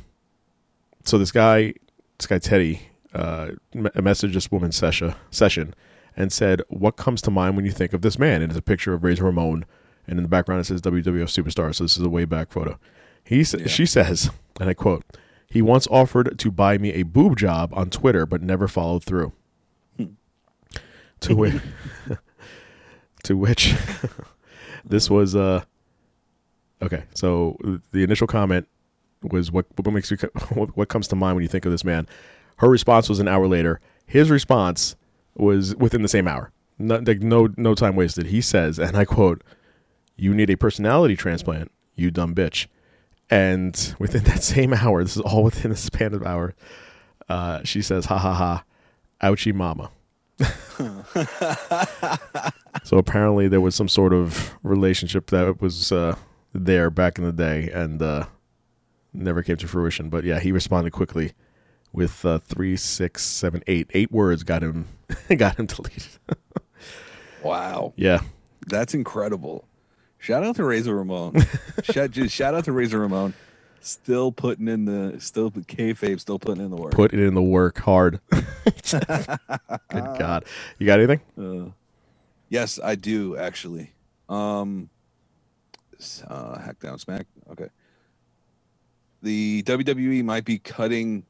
so 1.03 1.17
this 1.17 1.31
guy, 1.31 1.73
this 2.19 2.27
guy 2.27 2.37
Teddy, 2.37 2.81
uh, 3.15 3.51
me- 3.73 3.89
messaged 3.95 4.33
this 4.33 4.51
woman 4.51 4.71
Sesha 4.71 5.15
session 5.31 5.73
and 6.15 6.31
said, 6.31 6.61
"What 6.67 6.97
comes 6.97 7.21
to 7.23 7.31
mind 7.31 7.55
when 7.55 7.65
you 7.65 7.71
think 7.71 7.93
of 7.93 8.01
this 8.01 8.19
man?" 8.19 8.41
And 8.41 8.51
it's 8.51 8.59
a 8.59 8.63
picture 8.63 8.93
of 8.93 9.03
Razor 9.03 9.23
Ramon, 9.23 9.65
and 10.07 10.19
in 10.19 10.23
the 10.23 10.29
background 10.29 10.61
it 10.61 10.65
says 10.65 10.81
WWF 10.81 11.29
Superstar. 11.29 11.73
So 11.73 11.83
this 11.83 11.97
is 11.97 12.03
a 12.03 12.09
way 12.09 12.25
back 12.25 12.51
photo. 12.51 12.77
He 13.23 13.43
sa- 13.43 13.65
she 13.67 13.85
says, 13.85 14.29
and 14.59 14.69
I 14.69 14.73
quote, 14.73 15.03
"He 15.49 15.61
once 15.61 15.87
offered 15.89 16.37
to 16.37 16.51
buy 16.51 16.77
me 16.77 16.93
a 16.93 17.03
boob 17.03 17.37
job 17.37 17.71
on 17.73 17.89
Twitter, 17.89 18.25
but 18.25 18.41
never 18.41 18.67
followed 18.67 19.03
through." 19.03 19.31
to 21.21 21.35
which, 21.35 21.61
to 23.23 23.37
which, 23.37 23.75
this 24.83 25.09
was 25.09 25.35
uh, 25.35 25.63
okay. 26.81 27.03
So 27.13 27.57
the 27.91 28.03
initial 28.03 28.27
comment 28.27 28.67
was 29.23 29.51
what 29.51 29.65
what 29.75 29.91
makes 29.91 30.11
you 30.11 30.17
what, 30.53 30.75
what 30.77 30.89
comes 30.89 31.07
to 31.09 31.15
mind 31.15 31.35
when 31.35 31.43
you 31.43 31.49
think 31.49 31.65
of 31.65 31.71
this 31.71 31.83
man. 31.83 32.07
Her 32.57 32.69
response 32.69 33.09
was 33.09 33.19
an 33.19 33.27
hour 33.27 33.47
later. 33.47 33.79
His 34.05 34.29
response 34.29 34.95
was 35.35 35.75
within 35.75 36.01
the 36.01 36.07
same 36.07 36.27
hour. 36.27 36.51
No, 36.77 36.97
like 36.97 37.21
no 37.21 37.49
no 37.57 37.75
time 37.75 37.95
wasted. 37.95 38.27
He 38.27 38.41
says, 38.41 38.79
and 38.79 38.97
I 38.97 39.05
quote, 39.05 39.43
"You 40.17 40.33
need 40.33 40.49
a 40.49 40.57
personality 40.57 41.15
transplant, 41.15 41.71
you 41.95 42.11
dumb 42.11 42.35
bitch." 42.35 42.67
And 43.29 43.95
within 43.99 44.23
that 44.25 44.43
same 44.43 44.73
hour, 44.73 45.03
this 45.03 45.15
is 45.15 45.21
all 45.21 45.43
within 45.43 45.71
the 45.71 45.77
span 45.77 46.13
of 46.13 46.23
hour. 46.23 46.53
Uh, 47.29 47.61
she 47.63 47.81
says, 47.81 48.05
"Ha 48.05 48.17
ha 48.17 48.33
ha, 48.33 48.63
ouchie 49.21 49.53
mama." 49.53 49.89
so 52.83 52.97
apparently 52.97 53.47
there 53.47 53.61
was 53.61 53.73
some 53.73 53.87
sort 53.87 54.13
of 54.13 54.53
relationship 54.63 55.27
that 55.27 55.61
was 55.61 55.93
uh, 55.93 56.13
there 56.53 56.89
back 56.89 57.17
in 57.17 57.23
the 57.23 57.31
day 57.31 57.69
and 57.71 58.01
uh, 58.01 58.25
never 59.13 59.41
came 59.41 59.55
to 59.55 59.67
fruition. 59.67 60.09
But 60.09 60.25
yeah, 60.25 60.41
he 60.41 60.51
responded 60.51 60.91
quickly 60.91 61.31
with 61.95 62.25
uh, 62.25 62.39
three, 62.39 62.75
six, 62.75 63.23
seven, 63.23 63.63
eight, 63.67 63.89
eight 63.93 64.11
words 64.11 64.43
got 64.43 64.61
him 64.61 64.87
got 65.37 65.57
him 65.57 65.65
deleted. 65.65 66.07
Wow. 67.43 67.93
yeah, 67.95 68.21
That's 68.67 68.93
incredible. 68.93 69.67
Shout 70.17 70.43
out 70.43 70.55
to 70.55 70.63
Razor 70.63 70.95
Ramon. 70.95 71.35
shout, 71.83 72.11
just 72.11 72.33
shout 72.33 72.55
out 72.55 72.65
to 72.65 72.71
Razor 72.71 72.99
Ramon. 72.99 73.35
Still 73.81 74.31
putting 74.31 74.67
in 74.67 74.85
the 74.85 75.19
still 75.19 75.51
kayfabe, 75.51 76.19
still 76.19 76.39
putting 76.39 76.63
in 76.65 76.71
the 76.71 76.77
work. 76.77 76.91
put 76.93 77.13
it 77.13 77.19
in 77.19 77.35
the 77.35 77.43
work 77.43 77.77
hard. 77.79 78.19
Good 78.31 79.07
God, 79.91 80.45
you 80.79 80.87
got 80.87 80.99
anything? 80.99 81.73
Yes, 82.49 82.79
I 82.83 82.95
do 82.95 83.37
actually. 83.37 83.91
Um, 84.27 84.89
uh, 86.27 86.57
hack 86.59 86.79
down 86.79 86.97
smack. 86.97 87.27
Okay. 87.51 87.69
The 89.21 89.61
WWE 89.63 90.23
might 90.23 90.45
be 90.45 90.57
cutting 90.57 91.25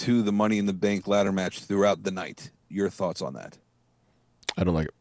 to 0.00 0.22
the 0.22 0.32
Money 0.32 0.58
in 0.58 0.66
the 0.66 0.72
Bank 0.72 1.06
ladder 1.06 1.30
match 1.32 1.60
throughout 1.60 2.02
the 2.02 2.10
night. 2.10 2.50
Your 2.68 2.88
thoughts 2.88 3.20
on 3.20 3.34
that? 3.34 3.58
I 4.56 4.64
don't 4.64 4.74
like 4.74 4.86
it. 4.88 4.94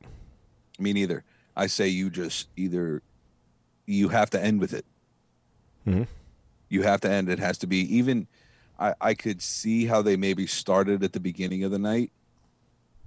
Me 0.78 0.94
neither. 0.94 1.24
I 1.56 1.68
say 1.68 1.88
you 1.88 2.10
just 2.10 2.48
either 2.58 3.02
you 3.86 4.10
have 4.10 4.30
to 4.32 4.42
end 4.44 4.60
with 4.60 4.74
it. 4.74 4.86
Mhm. 5.88 6.08
You 6.70 6.84
have 6.84 7.02
to 7.02 7.10
end. 7.12 7.30
It 7.30 7.40
has 7.40 7.58
to 7.60 7.68
be 7.68 7.78
even. 7.96 8.28
I 8.78 8.94
I 9.02 9.14
could 9.14 9.42
see 9.42 9.86
how 9.86 10.02
they 10.02 10.16
maybe 10.16 10.46
started 10.48 11.04
at 11.04 11.14
the 11.14 11.20
beginning 11.20 11.64
of 11.64 11.72
the 11.72 11.80
night, 11.80 12.12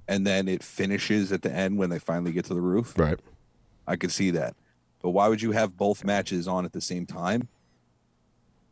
and 0.08 0.26
then 0.26 0.48
it 0.48 0.62
finishes 0.62 1.30
at 1.32 1.42
the 1.42 1.52
end 1.52 1.78
when 1.78 1.90
they 1.90 1.98
finally 1.98 2.32
get 2.32 2.46
to 2.46 2.54
the 2.54 2.60
roof. 2.60 2.98
Right. 2.98 3.20
I 3.86 3.96
could 3.96 4.12
see 4.12 4.30
that. 4.32 4.54
But 5.00 5.10
why 5.10 5.28
would 5.28 5.42
you 5.42 5.52
have 5.52 5.76
both 5.76 6.04
matches 6.04 6.46
on 6.48 6.64
at 6.64 6.72
the 6.72 6.80
same 6.80 7.04
time 7.06 7.48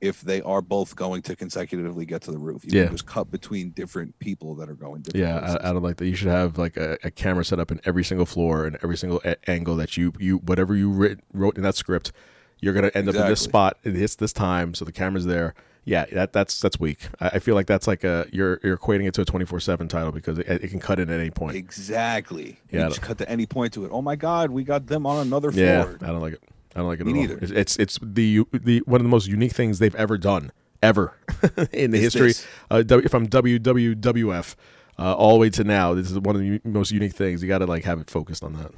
if 0.00 0.20
they 0.22 0.40
are 0.42 0.62
both 0.62 0.96
going 0.96 1.22
to 1.22 1.36
consecutively 1.36 2.04
get 2.06 2.22
to 2.22 2.32
the 2.32 2.38
roof? 2.38 2.64
You 2.64 2.70
Yeah. 2.72 2.86
can 2.86 2.94
just 2.94 3.06
cut 3.06 3.30
between 3.30 3.70
different 3.70 4.18
people 4.18 4.54
that 4.56 4.68
are 4.68 4.74
going 4.74 5.02
different 5.02 5.26
Yeah. 5.26 5.56
I, 5.62 5.70
I 5.70 5.72
don't 5.72 5.82
like 5.82 5.96
that. 5.96 6.06
You 6.06 6.14
should 6.14 6.28
have 6.28 6.56
like 6.58 6.76
a, 6.76 6.98
a 7.04 7.10
camera 7.10 7.44
set 7.44 7.58
up 7.60 7.70
in 7.70 7.80
every 7.84 8.04
single 8.04 8.26
floor 8.26 8.66
and 8.66 8.76
every 8.82 8.96
single 8.96 9.20
a- 9.24 9.50
angle 9.50 9.76
that 9.76 9.96
you 9.96 10.12
you 10.18 10.38
whatever 10.38 10.74
you 10.74 10.90
writ, 10.90 11.20
wrote 11.32 11.56
in 11.56 11.62
that 11.62 11.74
script, 11.76 12.12
you're 12.60 12.74
gonna 12.74 12.90
end 12.94 13.08
up 13.08 13.14
in 13.14 13.26
this 13.26 13.40
spot. 13.40 13.78
It 13.84 13.94
hits 13.94 14.16
this 14.16 14.32
time, 14.32 14.74
so 14.74 14.84
the 14.84 14.92
camera's 14.92 15.24
there. 15.26 15.54
Yeah, 15.84 16.04
that 16.12 16.34
that's 16.34 16.60
that's 16.60 16.78
weak. 16.78 17.08
I, 17.20 17.28
I 17.28 17.38
feel 17.38 17.54
like 17.54 17.66
that's 17.66 17.86
like 17.86 18.04
a 18.04 18.26
you're 18.30 18.60
you're 18.62 18.76
equating 18.76 19.08
it 19.08 19.14
to 19.14 19.22
a 19.22 19.24
twenty 19.24 19.46
four 19.46 19.60
seven 19.60 19.88
title 19.88 20.12
because 20.12 20.38
it, 20.38 20.46
it 20.46 20.68
can 20.68 20.78
cut 20.78 21.00
in 21.00 21.08
at 21.08 21.18
any 21.18 21.30
point. 21.30 21.56
Exactly. 21.56 22.58
Yeah, 22.70 22.82
You 22.84 22.88
just 22.90 23.00
cut 23.02 23.16
to 23.18 23.28
any 23.28 23.46
point 23.46 23.72
to 23.74 23.86
it. 23.86 23.90
Oh 23.90 24.02
my 24.02 24.14
God, 24.14 24.50
we 24.50 24.62
got 24.62 24.86
them 24.86 25.06
on 25.06 25.26
another 25.26 25.50
Yeah, 25.52 25.84
floor. 25.84 25.98
I 26.02 26.06
don't 26.08 26.20
like 26.20 26.34
it. 26.34 26.42
I 26.74 26.78
don't 26.80 26.88
like 26.88 27.00
it 27.00 27.06
Me 27.06 27.12
at 27.12 27.16
all. 27.16 27.20
neither. 27.22 27.38
It's, 27.42 27.52
it's 27.52 27.76
it's 27.78 27.98
the 28.02 28.44
the 28.52 28.80
one 28.86 29.00
of 29.00 29.04
the 29.04 29.08
most 29.10 29.26
unique 29.26 29.52
things 29.52 29.78
they've 29.78 29.94
ever 29.96 30.16
done 30.18 30.52
ever 30.82 31.16
in 31.72 31.90
the 31.90 31.98
Is 31.98 32.04
history 32.14 32.28
this. 32.28 32.46
uh, 32.70 32.82
w, 32.82 33.08
from 33.08 33.26
WWWF 33.28 34.54
uh, 34.98 35.14
all 35.14 35.32
the 35.34 35.38
way 35.40 35.50
to 35.50 35.64
now. 35.64 35.94
This 35.94 36.10
is 36.10 36.18
one 36.18 36.36
of 36.36 36.42
the 36.42 36.60
most 36.64 36.90
unique 36.90 37.12
things. 37.14 37.42
You 37.42 37.48
got 37.48 37.58
to 37.58 37.66
like 37.66 37.84
have 37.84 38.00
it 38.00 38.08
focused 38.08 38.42
on 38.44 38.52
that. 38.54 38.70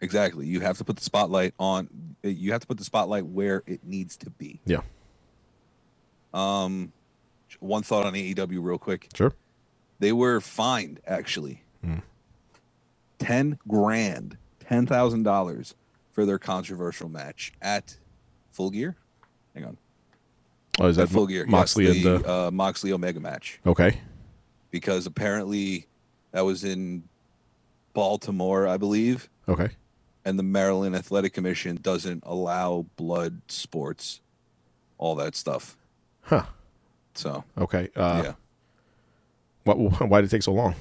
Exactly. 0.00 0.46
You 0.46 0.60
have 0.60 0.78
to 0.78 0.84
put 0.84 0.96
the 0.96 1.04
spotlight 1.04 1.54
on. 1.58 1.88
You 2.22 2.52
have 2.52 2.60
to 2.62 2.66
put 2.66 2.78
the 2.78 2.84
spotlight 2.84 3.26
where 3.26 3.62
it 3.66 3.84
needs 3.84 4.16
to 4.18 4.30
be. 4.30 4.60
Yeah, 4.64 4.80
Um, 6.32 6.92
one 7.60 7.82
thought 7.82 8.06
on 8.06 8.14
AEW 8.14 8.58
real 8.62 8.78
quick. 8.78 9.08
sure. 9.14 9.32
They 10.00 10.12
were 10.12 10.40
fined 10.40 11.00
actually, 11.06 11.62
Hmm. 11.84 11.98
ten 13.18 13.58
grand, 13.66 14.36
ten 14.60 14.86
thousand 14.86 15.24
dollars 15.24 15.74
for 16.18 16.26
their 16.26 16.36
controversial 16.40 17.08
match 17.08 17.52
at 17.62 17.96
Full 18.50 18.70
Gear. 18.70 18.96
Hang 19.54 19.66
on, 19.66 19.78
Oh, 20.80 20.88
is 20.88 20.98
at 20.98 21.06
that 21.06 21.14
Full 21.14 21.28
Gear. 21.28 21.42
Yes, 21.44 21.48
Moxley 21.52 22.02
the, 22.02 22.16
and 22.16 22.26
uh, 22.26 22.48
uh, 22.48 22.50
Moxley 22.50 22.90
Omega 22.92 23.20
match 23.20 23.60
okay? 23.64 24.00
because 24.72 25.06
apparently 25.06 25.86
that 26.32 26.40
was 26.40 26.64
in 26.64 27.04
Baltimore, 27.94 28.66
I 28.66 28.78
believe. 28.78 29.30
Okay, 29.48 29.68
and 30.24 30.36
the 30.36 30.42
Maryland 30.42 30.96
Athletic 30.96 31.34
Commission 31.34 31.78
doesn't 31.80 32.24
allow 32.26 32.84
blood 32.96 33.40
sports, 33.46 34.20
all 34.98 35.14
that 35.14 35.36
stuff. 35.36 35.76
huh? 36.22 36.46
So 37.14 37.44
Okay. 37.56 37.90
Uh, 37.94 38.22
yeah, 38.24 38.32
Why, 39.62 39.74
why 39.74 40.20
did 40.20 40.26
it 40.26 40.30
take 40.32 40.42
so 40.42 40.52
long? 40.52 40.74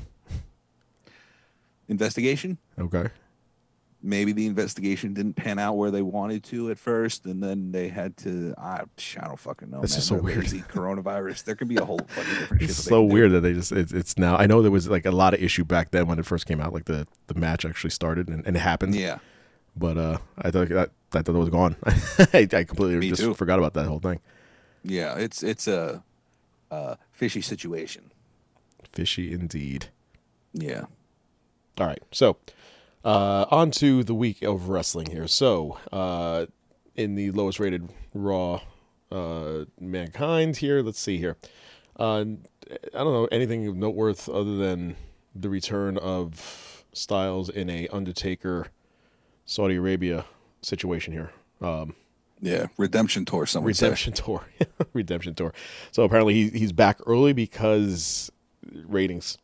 investigation. 1.88 2.58
Okay. 2.80 3.10
Maybe 4.08 4.32
the 4.32 4.46
investigation 4.48 5.14
didn't 5.14 5.34
pan 5.34 5.60
out 5.60 5.74
where 5.76 5.92
they 5.92 6.02
wanted 6.02 6.42
to 6.46 6.72
at 6.72 6.78
first, 6.80 7.26
and 7.26 7.44
then 7.44 7.72
they 7.74 7.90
had 7.90 8.16
to. 8.18 8.54
I, 8.58 8.84
I 9.20 9.28
don't 9.28 9.38
fucking 9.38 9.70
know. 9.70 9.82
It's 9.82 9.92
man. 9.92 9.98
just 9.98 10.08
so 10.08 10.16
They're 10.16 10.24
weird. 10.24 10.38
lazy. 10.40 10.62
Coronavirus. 10.70 11.44
There 11.44 11.56
could 11.56 11.68
be 11.68 11.76
a 11.76 11.84
whole 11.84 12.00
fucking 12.08 12.34
different 12.40 12.62
shit. 12.62 12.70
It's 12.70 12.84
so 12.84 13.02
can 13.02 13.10
do. 13.10 13.14
weird 13.14 13.32
that 13.34 13.42
they 13.42 13.54
just 13.54 13.72
it's, 13.74 13.92
it's 13.92 14.18
now. 14.18 14.38
I 14.38 14.48
know 14.48 14.62
there 14.62 14.72
was 14.72 14.88
like 14.88 15.06
a 15.06 15.12
lot 15.12 15.34
of 15.34 15.44
issue 15.44 15.66
back 15.66 15.92
then 15.92 16.08
when 16.08 16.20
it 16.20 16.26
first 16.26 16.46
came 16.46 16.62
out, 16.62 16.74
like 16.74 16.86
the 16.86 17.06
the 17.28 17.36
match 17.36 17.66
actually 17.66 17.90
started 17.90 18.30
and, 18.30 18.46
and 18.48 18.56
it 18.56 18.60
happened. 18.62 18.96
Yeah, 18.96 19.18
But 19.76 19.98
uh, 19.98 20.18
I 20.38 20.52
thought 20.52 20.70
that 20.70 20.92
I 21.14 21.22
thought 21.22 21.36
it 21.36 21.40
was 21.40 21.50
gone. 21.50 21.76
I, 22.34 22.48
I 22.54 22.64
completely 22.64 23.00
Me 23.00 23.10
just 23.10 23.22
too. 23.22 23.34
forgot 23.34 23.60
about 23.60 23.74
that 23.74 23.88
whole 23.88 24.00
thing. 24.00 24.22
yeah. 24.84 25.16
It's 25.18 25.44
it's 25.44 25.68
a, 25.68 26.02
a 26.72 26.98
fishy 27.12 27.42
situation. 27.42 28.12
Fishy 28.94 29.34
indeed. 29.34 29.88
Yeah. 30.54 30.86
All 31.80 31.86
right, 31.86 32.02
so 32.12 32.38
uh, 33.04 33.46
on 33.50 33.72
to 33.72 34.04
the 34.04 34.14
week 34.14 34.42
of 34.42 34.70
wrestling 34.70 35.10
here. 35.12 35.28
So 35.28 35.78
uh, 35.92 36.46
in 36.96 37.16
the 37.16 37.32
lowest 37.32 37.60
rated 37.60 37.90
Raw, 38.14 38.62
uh, 39.12 39.66
Mankind 39.80 40.58
here. 40.58 40.82
Let's 40.82 41.00
see 41.00 41.18
here. 41.18 41.38
Uh, 41.98 42.26
I 42.94 42.98
don't 42.98 43.14
know 43.14 43.28
anything 43.32 43.66
of 43.68 43.76
note 43.76 43.96
worth 43.96 44.28
other 44.28 44.58
than 44.58 44.96
the 45.34 45.50
return 45.50 45.98
of 45.98 46.84
Styles 46.94 47.50
in 47.50 47.70
a 47.70 47.88
Undertaker 47.90 48.68
Saudi 49.46 49.76
Arabia 49.76 50.26
situation 50.62 51.14
here. 51.14 51.32
Um, 51.62 51.96
Yeah. 52.42 52.68
Redemption 52.78 53.24
tour. 53.26 53.46
Someone 53.46 53.74
say. 53.74 53.86
redemption 53.86 54.14
tour 54.14 54.44
redemption 54.94 55.34
tour 55.36 55.54
so 55.92 56.04
apparently 56.04 56.34
he, 56.34 56.50
he's 56.50 56.72
back 56.74 57.00
early 57.06 57.34
because 57.34 58.32
ratings 58.86 59.38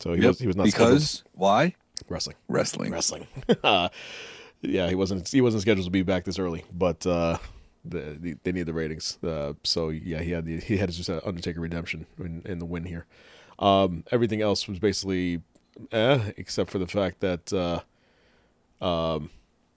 so 0.00 0.12
he 0.14 0.20
Yep. 0.22 0.28
was 0.28 0.38
he 0.40 0.46
was 0.46 0.56
not 0.56 0.64
because 0.66 1.22
why 1.32 1.66
scheduled 1.66 1.74
wrestling 2.08 2.36
wrestling. 2.48 2.90
wrestling 2.90 3.26
uh, 3.64 3.88
yeah 4.62 4.88
he 4.88 4.94
wasn't 4.94 5.28
he 5.28 5.40
wasn't 5.40 5.62
scheduled 5.62 5.84
to 5.84 5.90
be 5.90 6.02
back 6.02 6.24
this 6.24 6.38
early 6.38 6.64
but 6.72 7.06
uh 7.06 7.38
the, 7.84 8.16
the 8.18 8.36
they 8.42 8.52
need 8.52 8.64
the 8.64 8.72
ratings. 8.72 9.18
Uh, 9.22 9.52
so 9.62 9.90
yeah, 9.90 10.20
he 10.20 10.30
had 10.30 10.44
the 10.46 10.58
he 10.60 10.76
had 10.76 10.90
to 10.90 10.96
his 10.96 11.08
uh, 11.08 11.20
Undertaker 11.24 11.60
redemption 11.60 12.06
in, 12.18 12.42
in 12.44 12.58
the 12.58 12.64
win 12.64 12.84
here. 12.84 13.06
Um, 13.58 14.04
everything 14.10 14.42
else 14.42 14.66
was 14.66 14.78
basically 14.78 15.42
eh, 15.92 16.32
except 16.36 16.70
for 16.70 16.78
the 16.78 16.86
fact 16.86 17.20
that 17.20 17.52
uh, 17.52 18.84
um, 18.84 19.30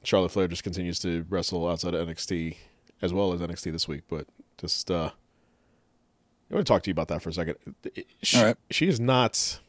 Charlotte 0.04 0.32
Flair 0.32 0.48
just 0.48 0.64
continues 0.64 1.00
to 1.00 1.26
wrestle 1.30 1.68
outside 1.68 1.94
of 1.94 2.08
NXT 2.08 2.56
as 3.02 3.14
well 3.14 3.34
as 3.34 3.42
NXT 3.42 3.72
this 3.72 3.88
week. 3.88 4.04
But 4.10 4.28
just 4.58 4.90
uh, 4.90 5.12
I 6.50 6.54
want 6.54 6.66
to 6.66 6.72
talk 6.72 6.84
to 6.84 6.90
you 6.90 6.94
about 6.94 7.10
that 7.10 7.22
for 7.22 7.30
a 7.30 7.34
second. 7.34 7.56
She, 8.24 8.38
All 8.38 8.46
right. 8.46 8.58
she 8.72 8.88
is 8.88 9.00
not. 9.00 9.60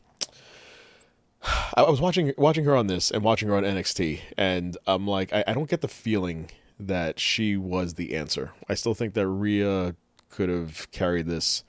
I 1.76 1.82
was 1.82 2.00
watching 2.00 2.32
watching 2.36 2.64
her 2.64 2.76
on 2.76 2.86
this 2.86 3.10
and 3.10 3.22
watching 3.22 3.48
her 3.48 3.56
on 3.56 3.62
NXT, 3.64 4.20
and 4.36 4.76
I'm 4.86 5.06
like, 5.06 5.32
I, 5.32 5.44
I 5.46 5.54
don't 5.54 5.68
get 5.68 5.80
the 5.80 5.88
feeling 5.88 6.50
that 6.80 7.18
she 7.18 7.56
was 7.56 7.94
the 7.94 8.14
answer. 8.14 8.52
I 8.68 8.74
still 8.74 8.94
think 8.94 9.14
that 9.14 9.26
Rhea 9.26 9.94
could 10.30 10.48
have 10.48 10.90
carried 10.90 11.26
this, 11.26 11.64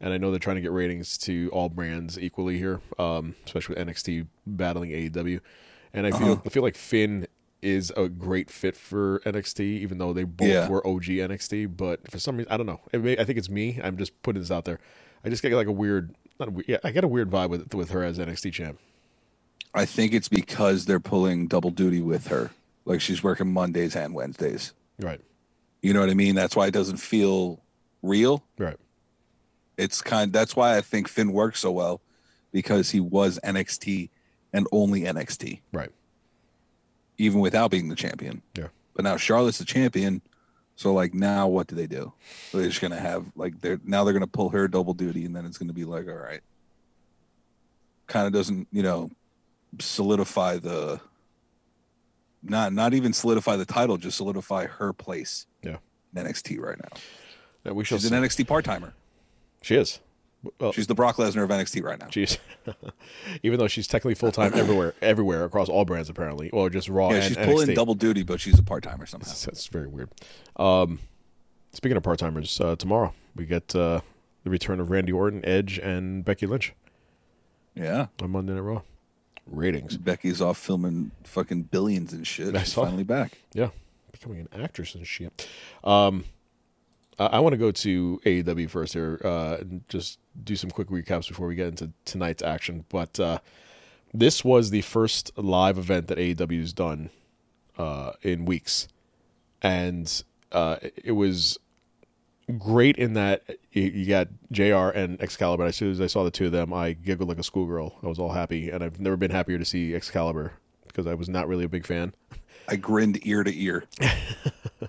and 0.00 0.12
I 0.12 0.18
know 0.18 0.30
they're 0.30 0.38
trying 0.40 0.56
to 0.56 0.62
get 0.62 0.72
ratings 0.72 1.18
to 1.18 1.50
all 1.52 1.68
brands 1.68 2.18
equally 2.18 2.58
here, 2.58 2.80
um, 2.98 3.34
especially 3.46 3.76
with 3.76 3.88
NXT 3.88 4.26
battling 4.46 4.90
AEW, 4.90 5.40
and 5.92 6.06
I 6.06 6.10
feel 6.12 6.42
I 6.44 6.48
feel 6.48 6.62
like 6.62 6.76
Finn 6.76 7.26
is 7.62 7.92
a 7.96 8.08
great 8.08 8.50
fit 8.50 8.74
for 8.74 9.20
NXT, 9.26 9.60
even 9.60 9.98
though 9.98 10.12
they 10.14 10.24
both 10.24 10.48
Yeah. 10.48 10.68
were 10.68 10.86
OG 10.86 11.04
NXT. 11.18 11.76
But 11.76 12.10
for 12.10 12.18
some 12.18 12.38
reason, 12.38 12.50
I 12.50 12.56
don't 12.56 12.64
know. 12.64 12.80
It 12.90 13.02
may, 13.04 13.18
I 13.18 13.24
think 13.24 13.36
it's 13.38 13.50
me. 13.50 13.78
I'm 13.84 13.98
just 13.98 14.22
putting 14.22 14.40
this 14.40 14.50
out 14.50 14.64
there. 14.64 14.78
I 15.22 15.28
just 15.28 15.42
get 15.42 15.52
like 15.52 15.66
a 15.66 15.72
weird, 15.72 16.14
not 16.38 16.48
a 16.48 16.64
yeah, 16.66 16.78
I 16.82 16.90
get 16.90 17.04
a 17.04 17.08
weird 17.08 17.30
vibe 17.30 17.50
with 17.50 17.74
with 17.74 17.90
her 17.90 18.02
as 18.02 18.18
NXT 18.18 18.52
champ. 18.52 18.78
I 19.74 19.84
think 19.84 20.12
it's 20.12 20.28
because 20.28 20.84
they're 20.84 21.00
pulling 21.00 21.46
double 21.46 21.70
duty 21.70 22.02
with 22.02 22.26
her. 22.28 22.50
Like 22.84 23.00
she's 23.00 23.22
working 23.22 23.52
Mondays 23.52 23.94
and 23.94 24.14
Wednesdays. 24.14 24.72
Right, 24.98 25.20
You 25.80 25.94
know 25.94 26.00
what 26.00 26.10
I 26.10 26.14
mean? 26.14 26.34
That's 26.34 26.54
why 26.56 26.66
it 26.66 26.72
doesn't 26.72 26.98
feel 26.98 27.60
real. 28.02 28.42
right, 28.58 28.76
It's 29.78 30.02
kind 30.02 30.32
that's 30.32 30.54
why 30.54 30.76
I 30.76 30.80
think 30.82 31.08
Finn 31.08 31.32
works 31.32 31.60
so 31.60 31.70
well 31.70 32.00
because 32.52 32.90
he 32.90 33.00
was 33.00 33.38
NXT 33.44 34.10
and 34.52 34.66
only 34.72 35.02
NXT, 35.02 35.60
right. 35.72 35.90
even 37.18 37.40
without 37.40 37.70
being 37.70 37.88
the 37.88 37.94
champion. 37.94 38.42
Yeah. 38.56 38.68
But 38.94 39.04
now 39.04 39.16
Charlotte's 39.16 39.58
the 39.58 39.64
champion. 39.64 40.20
So 40.76 40.92
like 40.92 41.14
now 41.14 41.46
what 41.46 41.66
do 41.68 41.74
they 41.76 41.86
do? 41.86 42.12
They're 42.52 42.66
just 42.66 42.80
gonna 42.80 42.98
have 42.98 43.24
like 43.36 43.60
they're 43.60 43.80
now 43.84 44.02
they're 44.04 44.12
gonna 44.12 44.26
pull 44.26 44.48
her 44.50 44.66
double 44.68 44.94
duty 44.94 45.24
and 45.24 45.34
then 45.36 45.46
it's 45.46 45.56
gonna 45.58 45.72
be 45.72 45.84
like, 45.84 46.08
all 46.08 46.14
right. 46.14 46.40
Kind 48.06 48.26
of 48.26 48.32
doesn't, 48.32 48.66
you 48.72 48.82
know, 48.82 49.08
solidify 49.78 50.58
the 50.58 51.00
not 52.42 52.72
not 52.72 52.94
even 52.94 53.12
solidify 53.12 53.56
the 53.56 53.64
title, 53.66 53.96
just 53.96 54.16
solidify 54.16 54.66
her 54.66 54.92
place 54.92 55.46
Yeah. 55.62 55.76
in 56.16 56.24
NXT 56.26 56.58
right 56.58 56.78
now. 56.78 56.98
Yeah, 57.64 57.72
we 57.72 57.84
shall 57.84 57.98
She's 57.98 58.08
see. 58.08 58.14
an 58.14 58.22
NXT 58.22 58.46
part 58.46 58.64
timer. 58.64 58.94
She 59.62 59.74
is. 59.76 60.00
Well, 60.58 60.72
She's 60.72 60.86
the 60.86 60.94
Brock 60.94 61.16
Lesnar 61.16 61.42
of 61.44 61.50
NXT 61.50 61.82
right 61.84 61.98
now. 61.98 62.06
she's 62.08 62.38
even 63.42 63.58
though 63.58 63.68
she's 63.68 63.86
technically 63.86 64.14
full 64.14 64.32
time 64.32 64.52
everywhere, 64.54 64.94
everywhere 65.02 65.44
across 65.44 65.68
all 65.68 65.84
brands 65.84 66.08
apparently, 66.08 66.48
or 66.50 66.70
just 66.70 66.88
Raw 66.88 67.10
Yeah, 67.10 67.20
she's 67.20 67.36
NXT. 67.36 67.44
pulling 67.44 67.74
double 67.74 67.94
duty, 67.94 68.22
but 68.22 68.40
she's 68.40 68.58
a 68.58 68.62
part 68.62 68.82
timer 68.82 69.04
somehow. 69.04 69.26
That's, 69.26 69.44
that's 69.44 69.66
very 69.66 69.86
weird. 69.86 70.08
Um, 70.56 70.98
speaking 71.74 71.98
of 71.98 72.02
part 72.02 72.18
timers, 72.18 72.58
uh, 72.58 72.74
tomorrow 72.76 73.12
we 73.36 73.44
get 73.44 73.76
uh, 73.76 74.00
the 74.44 74.48
return 74.50 74.80
of 74.80 74.90
Randy 74.90 75.12
Orton, 75.12 75.44
Edge, 75.44 75.78
and 75.78 76.24
Becky 76.24 76.46
Lynch 76.46 76.72
Yeah. 77.74 78.06
on 78.22 78.30
Monday 78.30 78.54
Night 78.54 78.60
Raw. 78.60 78.80
Ratings, 79.50 79.96
Becky's 79.96 80.40
off 80.40 80.56
filming 80.58 81.10
fucking 81.24 81.62
billions 81.64 82.12
and 82.12 82.26
shit. 82.26 82.54
I 82.54 82.60
She's 82.60 82.72
saw. 82.72 82.84
finally 82.84 83.02
back. 83.04 83.38
yeah, 83.52 83.70
becoming 84.12 84.46
an 84.52 84.62
actress 84.62 84.94
and 84.94 85.06
shit. 85.06 85.48
Um, 85.84 86.24
I, 87.18 87.26
I 87.26 87.38
want 87.40 87.52
to 87.54 87.56
go 87.58 87.70
to 87.72 88.20
AEW 88.24 88.70
first 88.70 88.94
here, 88.94 89.20
uh, 89.24 89.56
and 89.60 89.82
just 89.88 90.18
do 90.44 90.54
some 90.56 90.70
quick 90.70 90.88
recaps 90.88 91.28
before 91.28 91.46
we 91.46 91.54
get 91.56 91.66
into 91.68 91.90
tonight's 92.04 92.42
action. 92.42 92.84
But 92.88 93.18
uh, 93.18 93.38
this 94.14 94.44
was 94.44 94.70
the 94.70 94.82
first 94.82 95.36
live 95.36 95.78
event 95.78 96.06
that 96.08 96.18
AEW's 96.18 96.72
done 96.72 97.10
uh, 97.76 98.12
in 98.22 98.44
weeks, 98.44 98.86
and 99.62 100.22
uh, 100.52 100.76
it 101.02 101.12
was 101.12 101.58
great 102.50 102.96
in 102.96 103.14
that 103.14 103.44
you- 103.72 104.06
got 104.06 104.28
Jr. 104.52 104.88
and 104.96 105.20
Excalibur. 105.20 105.64
As 105.64 105.76
soon 105.76 105.90
as 105.90 106.00
I 106.00 106.06
saw 106.06 106.24
the 106.24 106.30
two 106.30 106.46
of 106.46 106.52
them, 106.52 106.72
I 106.72 106.92
giggled 106.92 107.28
like 107.28 107.38
a 107.38 107.42
schoolgirl. 107.42 107.98
I 108.02 108.06
was 108.06 108.18
all 108.18 108.32
happy, 108.32 108.70
and 108.70 108.82
I've 108.84 109.00
never 109.00 109.16
been 109.16 109.30
happier 109.30 109.58
to 109.58 109.64
see 109.64 109.94
Excalibur 109.94 110.52
because 110.86 111.06
I 111.06 111.14
was 111.14 111.28
not 111.28 111.48
really 111.48 111.64
a 111.64 111.68
big 111.68 111.86
fan. 111.86 112.14
I 112.68 112.76
grinned 112.76 113.26
ear 113.26 113.42
to 113.44 113.58
ear. 113.58 113.84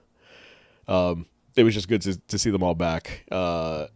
It 1.56 1.64
was 1.64 1.74
just 1.74 1.88
good 1.90 2.02
to, 2.04 2.18
to 2.18 2.40
see 2.40 2.50
them 2.50 2.64
all 2.64 2.76
back. 2.76 3.26
Uh, 3.30 3.88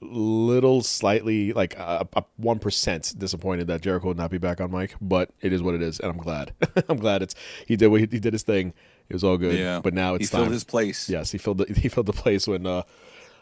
little 0.00 0.82
slightly 0.82 1.52
like 1.52 1.78
uh, 1.78 2.04
one 2.36 2.58
disappointed 2.58 3.66
that 3.68 3.80
Jericho 3.80 4.08
would 4.08 4.16
not 4.16 4.30
be 4.30 4.38
back 4.38 4.60
on 4.60 4.70
mic, 4.70 4.94
but 5.00 5.30
it 5.40 5.52
is 5.52 5.62
what 5.62 5.74
it 5.74 5.82
is, 5.82 6.00
and 6.00 6.10
I'm 6.10 6.18
glad. 6.18 6.52
I'm 6.88 6.98
glad 6.98 7.22
it's 7.22 7.34
he 7.66 7.76
did 7.76 7.88
what 7.88 8.00
he, 8.00 8.08
he 8.10 8.20
did 8.20 8.32
his 8.32 8.42
thing. 8.42 8.74
It 9.08 9.14
was 9.14 9.24
all 9.24 9.36
good. 9.38 9.58
Yeah. 9.58 9.80
but 9.80 9.94
now 9.94 10.14
it's 10.14 10.22
he 10.22 10.24
it's 10.24 10.30
filled 10.30 10.50
his 10.50 10.64
place. 10.64 11.08
Yes, 11.08 11.30
he 11.30 11.38
filled 11.38 11.58
the, 11.58 11.72
he 11.80 11.88
filled 11.88 12.06
the 12.06 12.12
place 12.12 12.46
when 12.46 12.66
uh, 12.66 12.82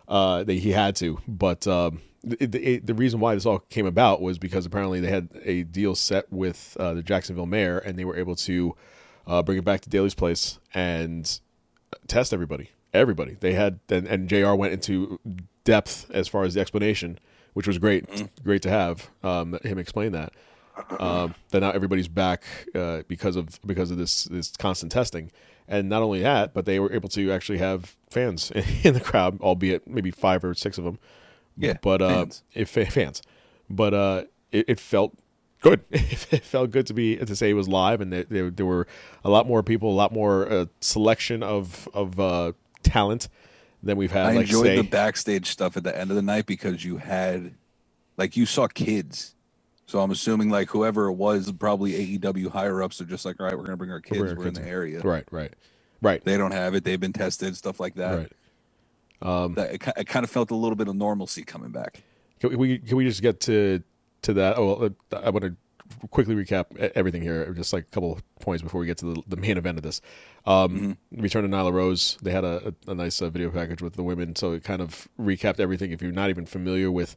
uh, 0.09 0.45
they, 0.45 0.59
he 0.59 0.71
had 0.71 0.97
to. 0.97 1.19
But 1.27 1.67
um, 1.67 2.01
the, 2.23 2.47
the, 2.47 2.79
the 2.79 2.95
reason 2.95 3.21
why 3.21 3.35
this 3.35 3.47
all 3.47 3.59
came 3.59 3.87
about 3.87 4.21
was 4.21 4.39
because 4.39 4.67
apparently 4.67 5.01
they 5.01 5.11
had 5.11 5.29
a 5.43 5.65
deal 5.65 5.95
set 5.95 6.33
with 6.33 6.77
uh, 6.79 6.95
the 6.95 7.03
Jacksonville 7.03 7.47
mayor, 7.47 7.79
and 7.79 7.99
they 7.99 8.05
were 8.05 8.17
able 8.17 8.37
to 8.37 8.77
uh, 9.27 9.43
bring 9.43 9.59
it 9.59 9.65
back 9.65 9.81
to 9.83 9.91
Daily's 9.91 10.15
place 10.15 10.59
and 10.73 11.41
test 12.07 12.33
everybody. 12.33 12.71
Everybody 12.93 13.37
they 13.41 13.55
had, 13.55 13.81
and, 13.89 14.07
and 14.07 14.29
Jr. 14.29 14.55
went 14.55 14.73
into 14.73 15.19
depth 15.65 16.11
as 16.11 16.29
far 16.29 16.45
as 16.45 16.55
the 16.55 16.61
explanation, 16.61 17.19
which 17.55 17.67
was 17.67 17.79
great. 17.79 18.05
Great 18.43 18.63
to 18.63 18.71
have 18.71 19.11
um, 19.23 19.59
him 19.65 19.79
explain 19.79 20.13
that. 20.13 20.33
Um, 20.99 21.35
that 21.51 21.61
now 21.61 21.71
everybody's 21.71 22.09
back 22.09 22.45
uh, 22.75 23.03
because 23.07 23.37
of 23.37 23.61
because 23.65 23.91
of 23.91 23.97
this 23.97 24.25
this 24.25 24.51
constant 24.57 24.93
testing, 24.93 25.31
and 25.69 25.89
not 25.89 26.03
only 26.03 26.21
that, 26.21 26.53
but 26.53 26.65
they 26.65 26.81
were 26.81 26.93
able 26.93 27.09
to 27.11 27.31
actually 27.31 27.59
have 27.59 27.97
fans 28.11 28.51
in 28.83 28.95
the 28.95 29.01
crowd, 29.01 29.41
albeit 29.41 29.87
maybe 29.87 30.11
five 30.11 30.45
or 30.45 30.55
six 30.55 30.79
of 30.79 30.85
them. 30.85 30.99
Yeah, 31.57 31.77
but 31.81 32.03
uh, 32.03 32.09
fans. 32.09 32.43
It, 32.53 32.69
fa- 32.69 32.87
fans, 32.87 33.23
but 33.71 33.95
uh, 33.95 34.25
it, 34.51 34.65
it 34.69 34.81
felt 34.81 35.17
good. 35.61 35.85
it 35.91 36.43
felt 36.45 36.73
good 36.73 36.89
to 36.89 36.95
be 36.95 37.17
to 37.17 37.37
say 37.37 37.51
it 37.51 37.55
was 37.55 37.69
live, 37.69 38.01
and 38.01 38.13
there, 38.13 38.25
there, 38.25 38.51
there 38.51 38.67
were 38.67 38.89
a 39.25 39.31
lot 39.31 39.47
more 39.47 39.63
people, 39.63 39.91
a 39.91 39.95
lot 39.95 40.13
more 40.13 40.51
uh, 40.51 40.67
selection 40.81 41.45
of 41.45 41.89
of 41.95 42.19
uh, 42.19 42.53
talent 42.83 43.29
than 43.85 43.97
we've 43.97 44.11
had. 44.11 44.27
I 44.27 44.33
like 44.35 44.47
enjoyed 44.47 44.67
say, 44.67 44.77
the 44.77 44.83
backstage 44.83 45.47
stuff 45.51 45.77
at 45.77 45.85
the 45.85 45.97
end 45.97 46.11
of 46.11 46.17
the 46.17 46.23
night 46.23 46.47
because 46.47 46.85
you 46.85 46.97
had, 46.97 47.55
like, 48.17 48.37
you 48.37 48.47
saw 48.47 48.67
kids. 48.67 49.35
So 49.87 50.01
I'm 50.01 50.11
assuming 50.11 50.49
like 50.49 50.71
whoever 50.71 51.09
it 51.09 51.13
was, 51.13 51.53
probably 51.53 52.19
AEW 52.19 52.49
higher 52.51 52.83
ups 52.83 53.01
are 53.01 53.05
just 53.05 53.25
like, 53.25 53.39
all 53.39 53.47
right, 53.47 53.57
we're 53.57 53.65
gonna 53.65 53.77
bring 53.77 53.91
our 53.91 54.01
kids. 54.01 54.19
We're 54.19 54.35
kids 54.35 54.59
in 54.59 54.65
the 54.65 54.69
area. 54.69 55.01
right, 55.01 55.25
right, 55.31 55.53
right, 56.01 56.25
They 56.25 56.39
don't 56.39 56.53
have 56.53 56.75
it. 56.75 56.85
They've 56.85 56.99
been 56.99 57.13
tested, 57.13 57.55
stuff 57.57 57.81
like 57.81 57.95
that. 57.97 58.17
right. 58.17 58.33
Um, 59.23 59.55
That 59.55 59.75
it, 59.75 59.83
it 59.97 60.07
kind 60.07 60.25
of 60.25 60.31
felt 60.31 60.51
a 60.51 60.57
little 60.57 60.77
bit 60.77 60.89
of 60.89 60.97
normalcy 60.97 61.45
coming 61.45 61.71
back. 61.71 62.03
Can 62.41 62.57
we 62.59 62.79
can 62.79 62.97
we 62.97 63.05
just 63.05 63.23
get 63.23 63.41
to 63.41 63.83
to 64.23 64.33
that? 64.35 64.57
Oh, 64.59 64.79
well, 64.79 64.91
I 65.23 65.31
want 65.31 65.45
to 65.45 65.55
quickly 66.09 66.35
recap 66.35 66.77
everything 66.95 67.23
here, 67.23 67.53
just 67.53 67.73
like 67.73 67.85
a 67.85 67.87
couple 67.95 68.13
of 68.13 68.23
points 68.41 68.63
before 68.63 68.81
we 68.81 68.87
get 68.87 68.99
to 68.99 69.15
the, 69.15 69.23
the 69.29 69.37
main 69.37 69.57
event 69.59 69.79
of 69.79 69.83
this. 69.85 70.01
Um, 70.47 70.99
Return 71.11 71.49
to 71.49 71.49
Nyla 71.49 71.73
Rose. 71.73 72.19
They 72.23 72.31
had 72.31 72.45
a, 72.45 72.75
a, 72.87 72.91
a 72.91 72.95
nice 72.95 73.23
uh, 73.23 73.31
video 73.31 73.51
package 73.51 73.81
with 73.81 73.95
the 73.95 74.03
women, 74.03 74.37
so 74.37 74.53
it 74.53 74.63
kind 74.63 74.83
of 74.83 75.09
recapped 75.19 75.59
everything. 75.59 75.91
If 75.91 76.03
you're 76.03 76.13
not 76.13 76.31
even 76.31 76.45
familiar 76.45 76.91
with 76.91 77.17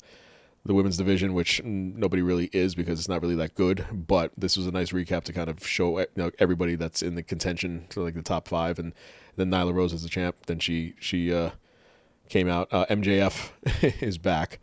the 0.65 0.73
women's 0.73 0.97
division, 0.97 1.33
which 1.33 1.61
nobody 1.63 2.21
really 2.21 2.49
is 2.51 2.75
because 2.75 2.99
it's 2.99 3.07
not 3.07 3.21
really 3.21 3.35
that 3.35 3.55
good, 3.55 3.85
but 3.91 4.31
this 4.37 4.57
was 4.57 4.67
a 4.67 4.71
nice 4.71 4.91
recap 4.91 5.23
to 5.23 5.33
kind 5.33 5.49
of 5.49 5.65
show 5.65 5.99
you 5.99 6.07
know, 6.15 6.31
everybody 6.39 6.75
that's 6.75 7.01
in 7.01 7.15
the 7.15 7.23
contention 7.23 7.85
to 7.89 8.01
like 8.01 8.13
the 8.13 8.21
top 8.21 8.47
five, 8.47 8.77
and 8.79 8.93
then 9.35 9.49
Nyla 9.49 9.73
Rose 9.73 9.93
is 9.93 10.03
the 10.03 10.09
champ. 10.09 10.35
Then 10.45 10.59
she 10.59 10.93
she 10.99 11.33
uh, 11.33 11.51
came 12.29 12.47
out. 12.47 12.67
Uh, 12.71 12.85
MJF 12.89 14.01
is 14.01 14.17
back, 14.17 14.59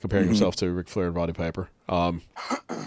comparing 0.00 0.26
himself 0.26 0.56
to 0.56 0.70
Ric 0.70 0.88
Flair 0.88 1.06
and 1.08 1.16
Roddy 1.16 1.32
Piper. 1.32 1.68
Um, 1.88 2.22
uh, 2.70 2.86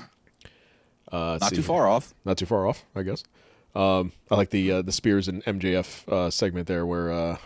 Not 1.11 1.43
see 1.43 1.57
too 1.57 1.63
far 1.63 1.87
off. 1.87 2.13
Not 2.25 2.37
too 2.37 2.45
far 2.45 2.67
off, 2.67 2.85
I 2.95 3.03
guess. 3.03 3.23
Um, 3.79 4.11
I 4.29 4.35
like 4.35 4.49
the 4.49 4.71
uh, 4.71 4.81
the 4.81 4.91
Spears 4.91 5.27
and 5.27 5.43
MJF 5.45 6.07
uh, 6.11 6.29
segment 6.29 6.67
there, 6.67 6.85
where 6.85 7.11
uh, 7.11 7.37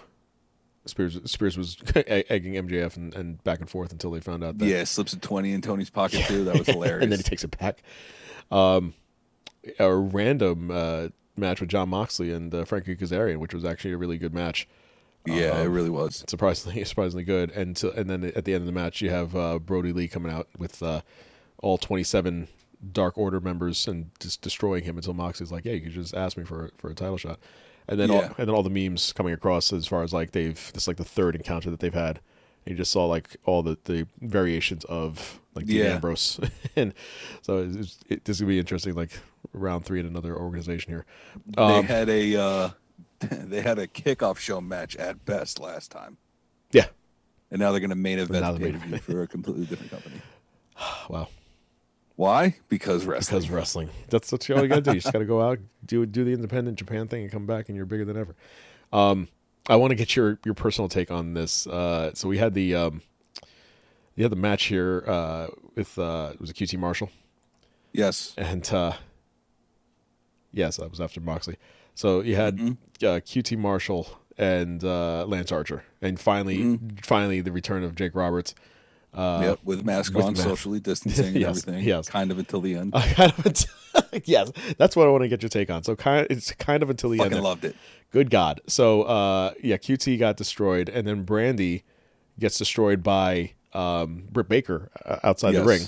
Spears 0.86 1.20
Spears 1.32 1.58
was 1.58 1.78
egging 1.96 2.54
MJF 2.54 2.98
and, 2.98 3.14
and 3.14 3.44
back 3.44 3.60
and 3.60 3.70
forth 3.70 3.92
until 3.92 4.12
they 4.12 4.20
found 4.20 4.44
out 4.44 4.58
that 4.58 4.66
Yeah, 4.66 4.84
slips 4.84 5.14
a 5.14 5.20
twenty 5.20 5.54
in 5.54 5.62
Tony's 5.62 5.90
pocket 5.90 6.26
too. 6.26 6.44
That 6.46 6.58
was 6.58 6.68
hilarious. 6.68 7.04
and 7.04 7.12
then 7.12 7.20
he 7.20 7.24
takes 7.24 7.44
it 7.44 7.58
back. 7.60 7.84
Um, 8.52 8.94
a 9.80 9.94
random 9.94 10.72
uh, 10.72 11.08
match 11.38 11.60
with 11.62 11.70
Jon 11.70 11.90
Moxley 11.90 12.32
and 12.34 12.54
uh, 12.54 12.66
Frankie 12.66 12.96
Kazarian, 12.96 13.38
which 13.38 13.54
was 13.54 13.64
actually 13.64 13.94
a 13.94 13.98
really 13.98 14.18
good 14.18 14.34
match. 14.34 14.68
yeah, 15.26 15.58
it 15.62 15.68
really 15.68 15.90
was. 15.90 16.24
surprisingly 16.28 16.84
surprisingly 16.86 17.24
good. 17.24 17.52
And 17.52 17.76
to, 17.78 17.92
and 17.92 18.10
then 18.10 18.24
at 18.36 18.44
the 18.46 18.54
end 18.54 18.62
of 18.64 18.66
the 18.66 18.72
match, 18.74 19.02
you 19.02 19.10
have 19.10 19.36
uh, 19.36 19.60
Brodie 19.60 19.94
Lee 19.94 20.08
coming 20.08 20.32
out 20.32 20.48
with 20.58 20.82
uh, 20.82 21.02
all 21.60 21.78
twenty 21.78 22.04
seven 22.04 22.48
Dark 22.92 23.18
Order 23.18 23.40
members 23.40 23.88
and 23.88 24.12
just 24.20 24.42
destroying 24.42 24.84
him 24.84 24.98
until 24.98 25.14
Moxley's 25.14 25.52
like, 25.52 25.66
"Yeah, 25.66 25.74
you 25.74 25.82
could 25.82 25.92
just 25.92 26.14
ask 26.16 26.38
me 26.38 26.44
for 26.44 26.72
for 26.78 26.90
a 26.90 26.96
title 26.96 27.18
shot." 27.18 27.40
and 27.88 28.00
then 28.00 28.10
all, 28.12 28.22
and 28.22 28.48
then 28.48 28.50
all 28.50 28.64
the 28.64 28.70
memes 28.70 29.12
coming 29.14 29.34
across 29.34 29.74
as 29.74 29.86
far 29.86 30.04
as 30.04 30.14
like 30.14 30.32
they've 30.32 30.72
this 30.74 30.88
like 30.88 30.98
the 30.98 31.04
third 31.04 31.36
encounter 31.36 31.70
that 31.70 31.80
they've 31.80 31.94
had. 31.94 32.20
And 32.66 32.72
you 32.72 32.78
just 32.78 32.92
saw 32.94 33.06
like 33.06 33.36
all 33.44 33.62
the, 33.62 33.78
the 33.84 34.08
variations 34.22 34.86
of 34.86 35.42
like 35.54 35.66
the 35.66 35.74
Yeah. 35.76 35.96
Ambrose, 35.96 36.40
and 36.78 36.94
so 37.42 37.58
it's, 37.58 37.76
it's, 37.76 38.00
it, 38.08 38.26
this 38.26 38.38
is 38.38 38.42
gonna 38.42 38.50
be 38.54 38.60
interesting. 38.60 38.94
Like 38.94 39.12
round 39.52 39.86
three 39.86 40.00
in 40.00 40.06
another 40.06 40.36
organization 40.36 40.94
here. 40.94 41.06
they 41.46 41.62
Um, 41.62 41.86
had 41.86 42.08
a 42.10 42.36
uh, 42.38 42.70
they 43.20 43.62
had 43.62 43.80
a 43.80 43.88
kickoff 43.88 44.38
show 44.38 44.62
match 44.62 44.96
at 44.96 45.26
best 45.26 45.60
last 45.60 45.92
time, 45.92 46.18
yeah, 46.72 46.86
and 47.52 47.60
now 47.60 47.72
they're 47.72 47.82
going 47.82 47.90
to 47.90 47.96
main 47.98 48.20
event 48.20 48.44
now 48.46 48.54
the 48.54 48.60
they're 48.60 48.72
pay 48.72 48.78
main 48.78 48.82
per 48.82 48.88
view 48.88 48.98
for 49.00 49.22
a 49.24 49.28
completely 49.36 49.66
different 49.66 49.92
company. 49.92 50.22
wow. 51.10 51.28
Why? 52.16 52.58
Because 52.70 53.06
wrestling. 53.06 53.40
Because 53.40 53.50
wrestling. 53.50 53.90
That's 54.10 54.32
what 54.32 54.48
you 54.48 54.56
all 54.56 54.62
you 54.62 54.68
gotta 54.68 54.82
do. 54.82 54.92
You 54.92 55.00
just 55.00 55.12
gotta 55.12 55.26
go 55.26 55.42
out, 55.42 55.60
do 55.86 56.06
do 56.06 56.24
the 56.24 56.32
independent 56.32 56.78
Japan 56.78 57.08
thing, 57.08 57.24
and 57.24 57.32
come 57.32 57.46
back, 57.46 57.70
and 57.70 57.76
you're 57.76 57.86
bigger 57.86 58.06
than 58.06 58.18
ever. 58.18 58.36
Um, 58.92 59.28
I 59.68 59.78
want 59.78 59.92
to 59.92 59.96
get 59.96 60.16
your 60.16 60.40
your 60.46 60.54
personal 60.54 60.90
take 60.90 61.10
on 61.10 61.34
this. 61.34 61.66
Uh, 61.66 62.14
so 62.14 62.28
we 62.28 62.38
had 62.38 62.54
the 62.54 62.76
um, 62.76 63.02
you 64.16 64.24
had 64.24 64.32
the 64.32 64.38
match 64.38 64.66
here 64.66 65.04
uh, 65.08 65.48
with 65.76 65.98
uh, 65.98 66.32
it 66.34 66.42
was 66.42 66.50
a 66.50 66.54
QT 66.54 66.78
Marshall, 66.78 67.10
yes. 67.94 68.34
and 68.38 68.72
uh, 68.72 68.94
yes, 70.52 70.78
that 70.78 70.90
was 70.90 71.02
after 71.02 71.20
Moxley. 71.20 71.58
So 71.96 72.22
you 72.22 72.36
had 72.36 72.60
uh, 72.60 73.22
QT 73.22 73.58
Marshall 73.58 74.08
and 74.38 74.84
uh, 74.84 75.26
Lance 75.26 75.52
Archer, 75.52 75.84
and 76.02 76.20
finally, 76.20 76.80
finally 77.02 77.42
the 77.42 77.52
return 77.52 77.84
of 77.84 77.96
Jake 77.96 78.16
Roberts. 78.16 78.54
Uh, 79.14 79.40
yep. 79.44 79.60
With 79.64 79.86
mask 79.86 80.14
with 80.14 80.26
on, 80.26 80.34
mask. 80.34 80.44
socially 80.44 80.80
distancing, 80.92 81.28
and 81.28 81.36
Yes, 81.36 81.60
everything. 81.66 81.84
yes. 81.86 82.10
Kind 82.10 82.32
of 82.32 82.40
until 82.40 82.62
the 82.62 82.76
end. 82.76 82.94
kind 83.16 83.32
of, 83.38 83.46
until, 83.46 83.72
yes, 84.26 84.52
that's 84.78 84.96
what 84.96 85.08
I 85.08 85.12
want 85.12 85.24
to 85.24 85.28
get 85.28 85.42
your 85.42 85.50
take 85.50 85.70
on. 85.70 85.84
So 85.84 85.96
kind 85.96 86.26
of, 86.26 86.36
it's 86.36 86.52
kind 86.54 86.82
of 86.84 86.90
until 86.90 87.10
the 87.12 87.18
Fucking 87.20 87.34
end. 87.34 87.44
loved 87.44 87.64
it. 87.66 87.76
Good 88.12 88.30
God. 88.30 88.62
So 88.68 89.04
uh 89.04 89.54
yeah, 89.62 89.78
QT 89.78 90.18
got 90.20 90.38
destroyed 90.38 90.90
and 90.90 91.06
then 91.08 91.26
Brandi 91.26 91.84
gets 92.40 92.58
destroyed 92.58 93.04
by 93.04 93.54
um 93.74 94.24
Britt 94.32 94.50
Baker 94.50 94.90
uh, 95.06 95.18
outside 95.24 95.52
the 95.54 95.64
ring. 95.64 95.82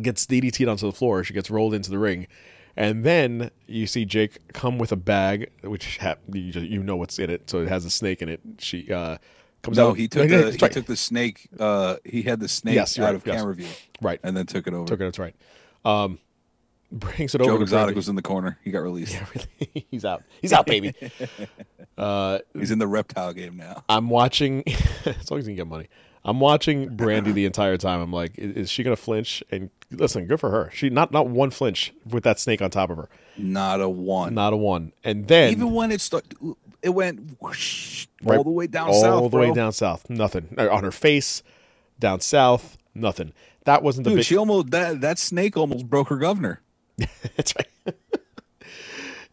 Gets 0.00 0.26
DDT'd 0.26 0.68
onto 0.68 0.86
the 0.86 0.92
floor. 0.92 1.24
She 1.24 1.32
gets 1.34 1.50
rolled 1.50 1.72
into 1.74 1.90
the 1.90 1.98
ring. 1.98 2.26
And 2.76 3.04
then 3.04 3.50
you 3.66 3.86
see 3.86 4.04
Jake 4.04 4.52
come 4.52 4.76
with 4.76 4.92
a 4.92 4.96
bag, 4.96 5.50
which 5.62 5.96
ha- 5.96 6.16
you, 6.30 6.42
you 6.60 6.82
know 6.82 6.96
what's 6.96 7.18
in 7.18 7.30
it, 7.30 7.48
so 7.48 7.60
it 7.62 7.68
has 7.68 7.86
a 7.86 7.90
snake 7.90 8.20
in 8.20 8.28
it. 8.28 8.40
She 8.58 8.92
uh, 8.92 9.16
comes 9.66 9.76
No, 9.76 9.90
out. 9.90 9.98
he 9.98 10.08
took 10.08 10.28
the 10.28 10.50
he 10.52 10.58
right. 10.58 10.72
took 10.72 10.86
the 10.86 10.96
snake. 10.96 11.48
Uh, 11.60 11.96
he 12.04 12.22
had 12.22 12.40
the 12.40 12.48
snake 12.48 12.74
Yes, 12.76 12.98
out 12.98 13.04
right, 13.04 13.14
of 13.14 13.26
yes. 13.26 13.36
camera 13.36 13.54
view, 13.54 13.68
right, 14.00 14.18
and 14.22 14.36
then 14.36 14.46
took 14.46 14.66
it 14.66 14.72
over. 14.74 14.86
took 14.86 15.00
it. 15.00 15.04
That's 15.04 15.18
right. 15.18 15.34
Um, 15.84 16.18
brings 16.92 17.34
it 17.34 17.38
Joe 17.38 17.46
over 17.48 17.56
to 17.58 17.62
Exotic 17.62 17.94
was 17.96 18.08
in 18.08 18.14
the 18.16 18.22
corner. 18.22 18.58
He 18.64 18.70
got 18.70 18.78
released. 18.80 19.12
Yeah, 19.12 19.26
really. 19.60 19.86
He's 19.90 20.04
out. 20.04 20.22
He's 20.40 20.52
out, 20.52 20.66
baby. 20.66 20.94
uh, 21.98 22.38
He's 22.54 22.70
in 22.70 22.78
the 22.78 22.86
reptile 22.86 23.32
game 23.32 23.56
now. 23.56 23.84
I'm 23.88 24.08
watching 24.08 24.62
as 25.04 25.30
long 25.30 25.40
as 25.40 25.46
he 25.46 25.50
can 25.52 25.56
get 25.56 25.66
money. 25.66 25.88
I'm 26.24 26.40
watching 26.40 26.88
Brandi 26.96 27.32
the 27.32 27.44
entire 27.44 27.76
time. 27.76 28.00
I'm 28.00 28.12
like, 28.12 28.36
is, 28.36 28.56
is 28.56 28.70
she 28.70 28.82
gonna 28.82 28.96
flinch? 28.96 29.44
And 29.50 29.70
listen, 29.92 30.26
good 30.26 30.40
for 30.40 30.50
her. 30.50 30.70
She 30.74 30.90
not 30.90 31.12
not 31.12 31.28
one 31.28 31.50
flinch 31.50 31.92
with 32.04 32.24
that 32.24 32.40
snake 32.40 32.60
on 32.60 32.70
top 32.70 32.90
of 32.90 32.96
her, 32.96 33.08
Not 33.36 33.80
a 33.80 33.88
one. 33.88 34.34
not 34.34 34.52
a 34.52 34.56
one. 34.56 34.92
And 35.04 35.28
then 35.28 35.52
Even 35.52 35.70
when 35.72 35.92
it 35.92 36.00
started, 36.00 36.34
it 36.86 36.90
went 36.94 37.40
whoosh, 37.40 38.06
right- 38.22 38.38
all 38.38 38.44
the 38.44 38.50
way 38.50 38.66
down 38.66 38.88
all 38.88 39.00
south. 39.00 39.22
All 39.22 39.28
the 39.28 39.36
way 39.36 39.52
down 39.52 39.72
south, 39.72 40.08
nothing 40.08 40.54
on 40.58 40.84
her 40.84 40.92
face, 40.92 41.42
down 41.98 42.20
south, 42.20 42.78
nothing. 42.94 43.32
That 43.64 43.82
wasn't 43.82 44.04
the 44.04 44.10
Dude, 44.10 44.18
big. 44.18 44.24
she 44.26 44.36
almost 44.36 44.70
that 44.70 45.00
that 45.00 45.18
snake 45.18 45.56
almost 45.56 45.88
broke 45.90 46.08
her 46.08 46.16
governor. 46.16 46.60
That's 47.36 47.52
right. 47.56 47.94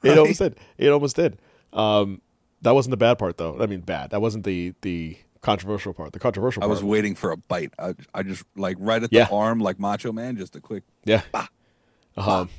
it 0.03 0.17
almost 0.17 0.39
did. 0.39 0.57
It 0.77 0.89
almost 0.89 1.15
did. 1.15 1.37
Um, 1.71 2.21
that 2.61 2.73
wasn't 2.73 2.91
the 2.91 2.97
bad 2.97 3.19
part, 3.19 3.37
though. 3.37 3.61
I 3.61 3.65
mean, 3.67 3.81
bad. 3.81 4.09
That 4.11 4.21
wasn't 4.21 4.43
the 4.45 4.73
the 4.81 5.17
controversial 5.41 5.93
part. 5.93 6.13
The 6.13 6.19
controversial 6.19 6.61
part. 6.61 6.67
I 6.67 6.73
part 6.73 6.81
was 6.81 6.83
waiting 6.83 7.15
for 7.15 7.31
a 7.31 7.37
bite. 7.37 7.73
I, 7.77 7.93
I 8.13 8.23
just 8.23 8.43
like 8.55 8.77
right 8.79 9.03
at 9.03 9.11
Yeah. 9.13 9.25
the 9.25 9.33
arm, 9.35 9.59
like 9.59 9.79
Macho 9.79 10.11
Man, 10.11 10.37
just 10.37 10.55
a 10.55 10.61
quick. 10.61 10.83
Yeah. 11.05 11.21
Um, 12.17 12.49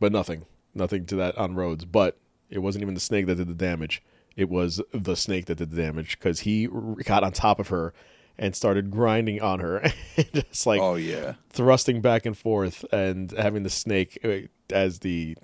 but 0.00 0.12
nothing, 0.12 0.44
nothing 0.74 1.06
to 1.06 1.16
that 1.16 1.36
on 1.38 1.54
Rhodes. 1.54 1.84
But 1.84 2.16
it 2.50 2.58
wasn't 2.60 2.82
even 2.82 2.94
the 2.94 3.00
snake 3.00 3.26
that 3.26 3.36
did 3.36 3.48
the 3.48 3.54
damage. 3.54 4.02
It 4.36 4.48
was 4.48 4.80
the 4.92 5.16
snake 5.16 5.46
that 5.46 5.56
did 5.56 5.70
the 5.70 5.82
damage 5.82 6.18
because 6.18 6.40
he 6.40 6.68
got 7.04 7.24
on 7.24 7.32
top 7.32 7.58
of 7.58 7.68
her 7.68 7.92
and 8.38 8.54
started 8.54 8.90
grinding 8.90 9.40
on 9.42 9.60
her, 9.60 9.82
just 10.32 10.66
like 10.66 10.80
Oh 10.80 10.94
yeah, 10.94 11.34
thrusting 11.50 12.00
back 12.00 12.24
and 12.24 12.36
forth 12.36 12.84
and 12.92 13.30
having 13.32 13.64
the 13.64 13.70
snake 13.70 14.18
uh, 14.24 14.46
as 14.72 15.00
the 15.00 15.36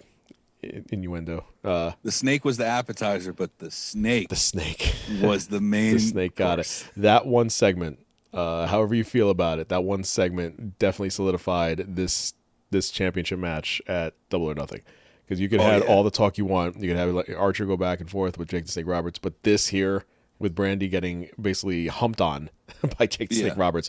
innuendo. 0.90 1.44
Uh, 1.62 1.92
the 2.03 2.12
snake 2.12 2.44
was 2.44 2.57
the 2.57 2.66
appetizer, 2.66 3.33
but 3.33 3.59
the 3.59 3.70
snake 3.70 4.29
the 4.29 4.37
snake. 4.37 4.94
was 5.23 5.49
the 5.49 5.61
main. 5.61 5.94
the 5.94 6.01
snake 6.01 6.37
got 6.37 6.59
course. 6.59 6.83
it. 6.83 7.03
That 7.03 7.27
one 7.27 7.51
segment, 7.51 7.99
uh, 8.33 8.66
however 8.66 8.94
you 8.94 9.05
feel 9.05 9.31
about 9.31 9.59
it, 9.59 9.68
that 9.68 9.85
one 9.85 10.05
segment 10.05 10.79
definitely 10.79 11.11
solidified 11.11 11.97
this 11.97 12.35
this 12.70 12.90
championship 12.90 13.38
match 13.38 13.81
at 13.87 14.14
Double 14.31 14.51
or 14.51 14.55
Nothing. 14.55 14.83
Because 15.25 15.41
you 15.41 15.49
could 15.49 15.61
Oh, 15.61 15.65
have 15.65 15.83
yeah. 15.85 15.89
all 15.89 16.03
the 16.03 16.11
talk 16.11 16.37
you 16.39 16.45
want. 16.45 16.81
You 16.81 16.89
could 16.95 16.97
have 16.97 17.37
Archer 17.39 17.65
go 17.65 17.77
back 17.77 18.01
and 18.01 18.11
forth 18.11 18.39
with 18.39 18.49
Jake 18.49 18.67
the 18.67 18.73
Snake 18.73 18.87
Roberts, 18.87 19.19
but 19.19 19.43
this 19.43 19.69
here 19.69 20.05
with 20.39 20.55
Brandi 20.55 20.91
getting 20.91 21.31
basically 21.41 21.87
humped 21.87 22.21
on 22.21 22.51
by 22.99 23.07
Jake 23.07 23.31
the 23.31 23.37
Snake 23.37 23.57
Roberts 23.57 23.89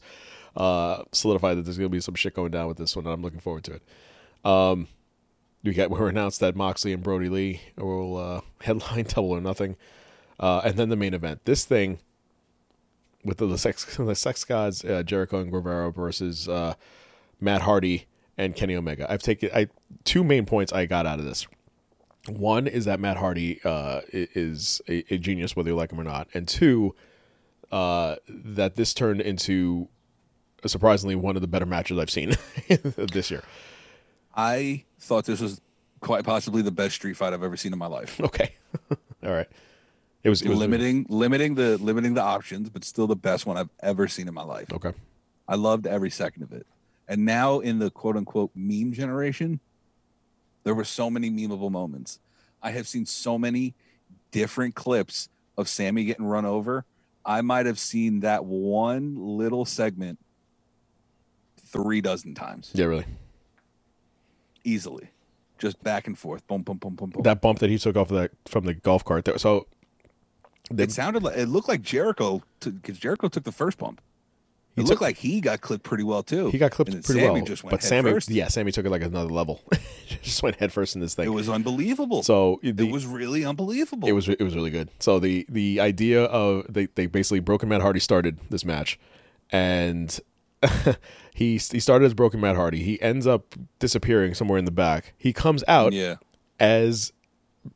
uh, 0.55 1.03
solidified 1.11 1.57
that 1.57 1.63
there's 1.63 1.77
going 1.77 1.89
to 1.89 1.95
be 1.95 1.99
some 1.99 2.15
shit 2.15 2.33
going 2.35 2.51
down 2.51 2.67
with 2.67 2.77
this 2.77 2.95
one. 2.95 3.05
And 3.05 3.13
I'm 3.13 3.21
looking 3.21 3.39
forward 3.41 3.63
to 3.65 3.73
it. 3.73 3.83
Um, 4.49 4.87
we 5.63 5.73
got 5.73 5.89
we 5.91 5.99
were 5.99 6.09
announced 6.09 6.39
that 6.39 6.55
Moxley 6.55 6.93
and 6.93 7.03
Brodie 7.03 7.29
Lee 7.29 7.61
will 7.77 8.17
uh, 8.17 8.41
headline 8.61 9.05
Double 9.05 9.31
or 9.31 9.41
Nothing, 9.41 9.75
uh, 10.39 10.61
and 10.63 10.77
then 10.77 10.89
the 10.89 10.95
main 10.95 11.13
event. 11.13 11.41
This 11.45 11.65
thing 11.65 11.99
with 13.25 13.39
the, 13.39 13.47
the 13.47 13.57
sex 13.57 13.83
the 13.97 14.15
sex 14.15 14.43
gods 14.45 14.85
uh, 14.85 15.03
Jericho 15.03 15.39
and 15.39 15.51
Guevara 15.51 15.91
versus 15.91 16.47
uh, 16.47 16.75
Matt 17.41 17.63
Hardy 17.63 18.05
and 18.37 18.55
Kenny 18.55 18.75
Omega. 18.75 19.11
I've 19.11 19.21
taken 19.21 19.49
I 19.53 19.67
two 20.03 20.23
main 20.23 20.45
points 20.45 20.73
I 20.73 20.85
got 20.85 21.05
out 21.05 21.19
of 21.19 21.25
this. 21.25 21.47
One 22.27 22.67
is 22.67 22.85
that 22.85 22.99
Matt 22.99 23.17
Hardy 23.17 23.59
uh, 23.63 24.01
is 24.11 24.81
a, 24.87 25.05
a 25.13 25.17
genius, 25.17 25.55
whether 25.55 25.69
you 25.69 25.75
like 25.75 25.91
him 25.91 25.99
or 25.99 26.03
not, 26.03 26.27
and 26.33 26.47
two, 26.47 26.95
uh, 27.71 28.15
that 28.27 28.75
this 28.75 28.93
turned 28.95 29.21
into 29.21 29.87
surprisingly 30.65 31.15
one 31.15 31.35
of 31.35 31.41
the 31.41 31.47
better 31.47 31.67
matches 31.67 31.99
I've 31.99 32.09
seen 32.09 32.35
this 32.67 33.29
year. 33.29 33.43
I 34.35 34.85
thought 34.99 35.25
this 35.25 35.39
was 35.39 35.61
quite 35.99 36.23
possibly 36.23 36.61
the 36.61 36.71
best 36.71 36.95
street 36.95 37.15
fight 37.15 37.33
I've 37.33 37.43
ever 37.43 37.57
seen 37.57 37.73
in 37.73 37.79
my 37.79 37.87
life. 37.87 38.19
Okay, 38.19 38.55
all 38.89 39.31
right. 39.31 39.47
It 40.23 40.29
was, 40.29 40.41
it 40.41 40.49
was 40.49 40.57
limiting, 40.57 41.05
limiting 41.07 41.53
the 41.53 41.77
limiting 41.77 42.15
the 42.15 42.23
options, 42.23 42.69
but 42.69 42.83
still 42.83 43.05
the 43.05 43.15
best 43.15 43.45
one 43.45 43.57
I've 43.57 43.69
ever 43.81 44.07
seen 44.07 44.27
in 44.27 44.33
my 44.33 44.43
life. 44.43 44.73
Okay, 44.73 44.93
I 45.47 45.55
loved 45.55 45.85
every 45.85 46.09
second 46.09 46.41
of 46.41 46.51
it. 46.51 46.65
And 47.07 47.25
now 47.25 47.59
in 47.59 47.79
the 47.79 47.91
quote 47.91 48.17
unquote 48.17 48.51
meme 48.55 48.93
generation, 48.93 49.59
there 50.63 50.73
were 50.73 50.83
so 50.83 51.09
many 51.09 51.29
memeable 51.29 51.71
moments. 51.71 52.19
I 52.61 52.71
have 52.71 52.87
seen 52.87 53.05
so 53.05 53.37
many 53.37 53.75
different 54.31 54.75
clips 54.75 55.29
of 55.57 55.69
Sammy 55.69 56.05
getting 56.05 56.25
run 56.25 56.45
over. 56.45 56.85
I 57.25 57.41
might 57.41 57.65
have 57.65 57.79
seen 57.79 58.21
that 58.21 58.45
one 58.45 59.15
little 59.15 59.65
segment 59.65 60.19
three 61.57 62.01
dozen 62.01 62.35
times 62.35 62.71
yeah, 62.73 62.85
really. 62.85 63.05
easily. 64.63 65.09
Just 65.57 65.81
back 65.83 66.07
and 66.07 66.17
forth. 66.17 66.45
Boom, 66.47 66.63
boom, 66.63 66.77
boom, 66.77 66.95
boom, 66.95 67.09
boom. 67.11 67.23
That 67.23 67.41
bump 67.41 67.59
that 67.59 67.69
he 67.69 67.77
took 67.77 67.95
off 67.95 68.11
of 68.11 68.17
that 68.17 68.31
from 68.45 68.65
the 68.65 68.73
golf 68.73 69.05
cart. 69.05 69.25
There, 69.25 69.37
so 69.37 69.67
it 70.77 70.91
sounded 70.91 71.23
like 71.23 71.37
it 71.37 71.47
looked 71.47 71.67
like 71.67 71.81
Jericho 71.81 72.41
because 72.59 72.97
Jericho 72.97 73.27
took 73.27 73.43
the 73.43 73.51
first 73.51 73.77
bump. 73.77 74.01
It 74.75 74.81
He 74.81 74.87
looked 74.87 75.01
like 75.01 75.17
he 75.17 75.39
got 75.39 75.61
clipped 75.61 75.83
pretty 75.83 76.03
well 76.03 76.21
too. 76.21 76.49
He 76.49 76.57
got 76.57 76.71
clipped 76.71 76.91
pretty 76.91 77.21
Sammy 77.21 77.33
well, 77.39 77.45
Just 77.45 77.63
went 77.63 77.71
but 77.71 77.81
head 77.81 77.87
Sammy, 77.87 78.11
first. 78.11 78.29
yeah, 78.29 78.49
Sammy 78.49 78.71
took 78.71 78.85
it 78.85 78.89
like 78.89 79.03
another 79.03 79.29
level. 79.29 79.61
just 80.21 80.43
went 80.43 80.57
headfirst 80.57 80.95
in 80.95 81.01
this 81.01 81.15
thing. 81.15 81.25
it 81.25 81.29
was 81.29 81.47
unbelievable. 81.47 82.23
so 82.23 82.59
the, 82.61 82.87
it 82.87 82.91
was 82.91 83.05
really 83.05 83.45
unbelievable. 83.45 84.07
it 84.07 84.11
was 84.11 84.27
it 84.27 84.41
was 84.41 84.55
really 84.55 84.71
good. 84.71 84.89
So 84.99 85.19
the 85.19 85.45
the 85.47 85.79
idea 85.79 86.23
of 86.25 86.65
they 86.67 86.87
they 86.87 87.05
basically 87.05 87.39
Broken 87.39 87.69
Matt 87.69 87.81
Hardy 87.81 87.99
started 88.01 88.37
this 88.49 88.65
match, 88.65 88.99
and 89.49 90.19
he 91.33 91.53
he 91.53 91.79
started 91.79 92.05
as 92.05 92.13
Broken 92.13 92.41
Matt 92.41 92.57
Hardy. 92.57 92.83
He 92.83 93.01
ends 93.01 93.25
up 93.25 93.55
disappearing 93.79 94.33
somewhere 94.33 94.57
in 94.59 94.65
the 94.65 94.71
back. 94.71 95.13
He 95.17 95.31
comes 95.31 95.63
out 95.69 95.93
yeah, 95.93 96.15
as 96.59 97.13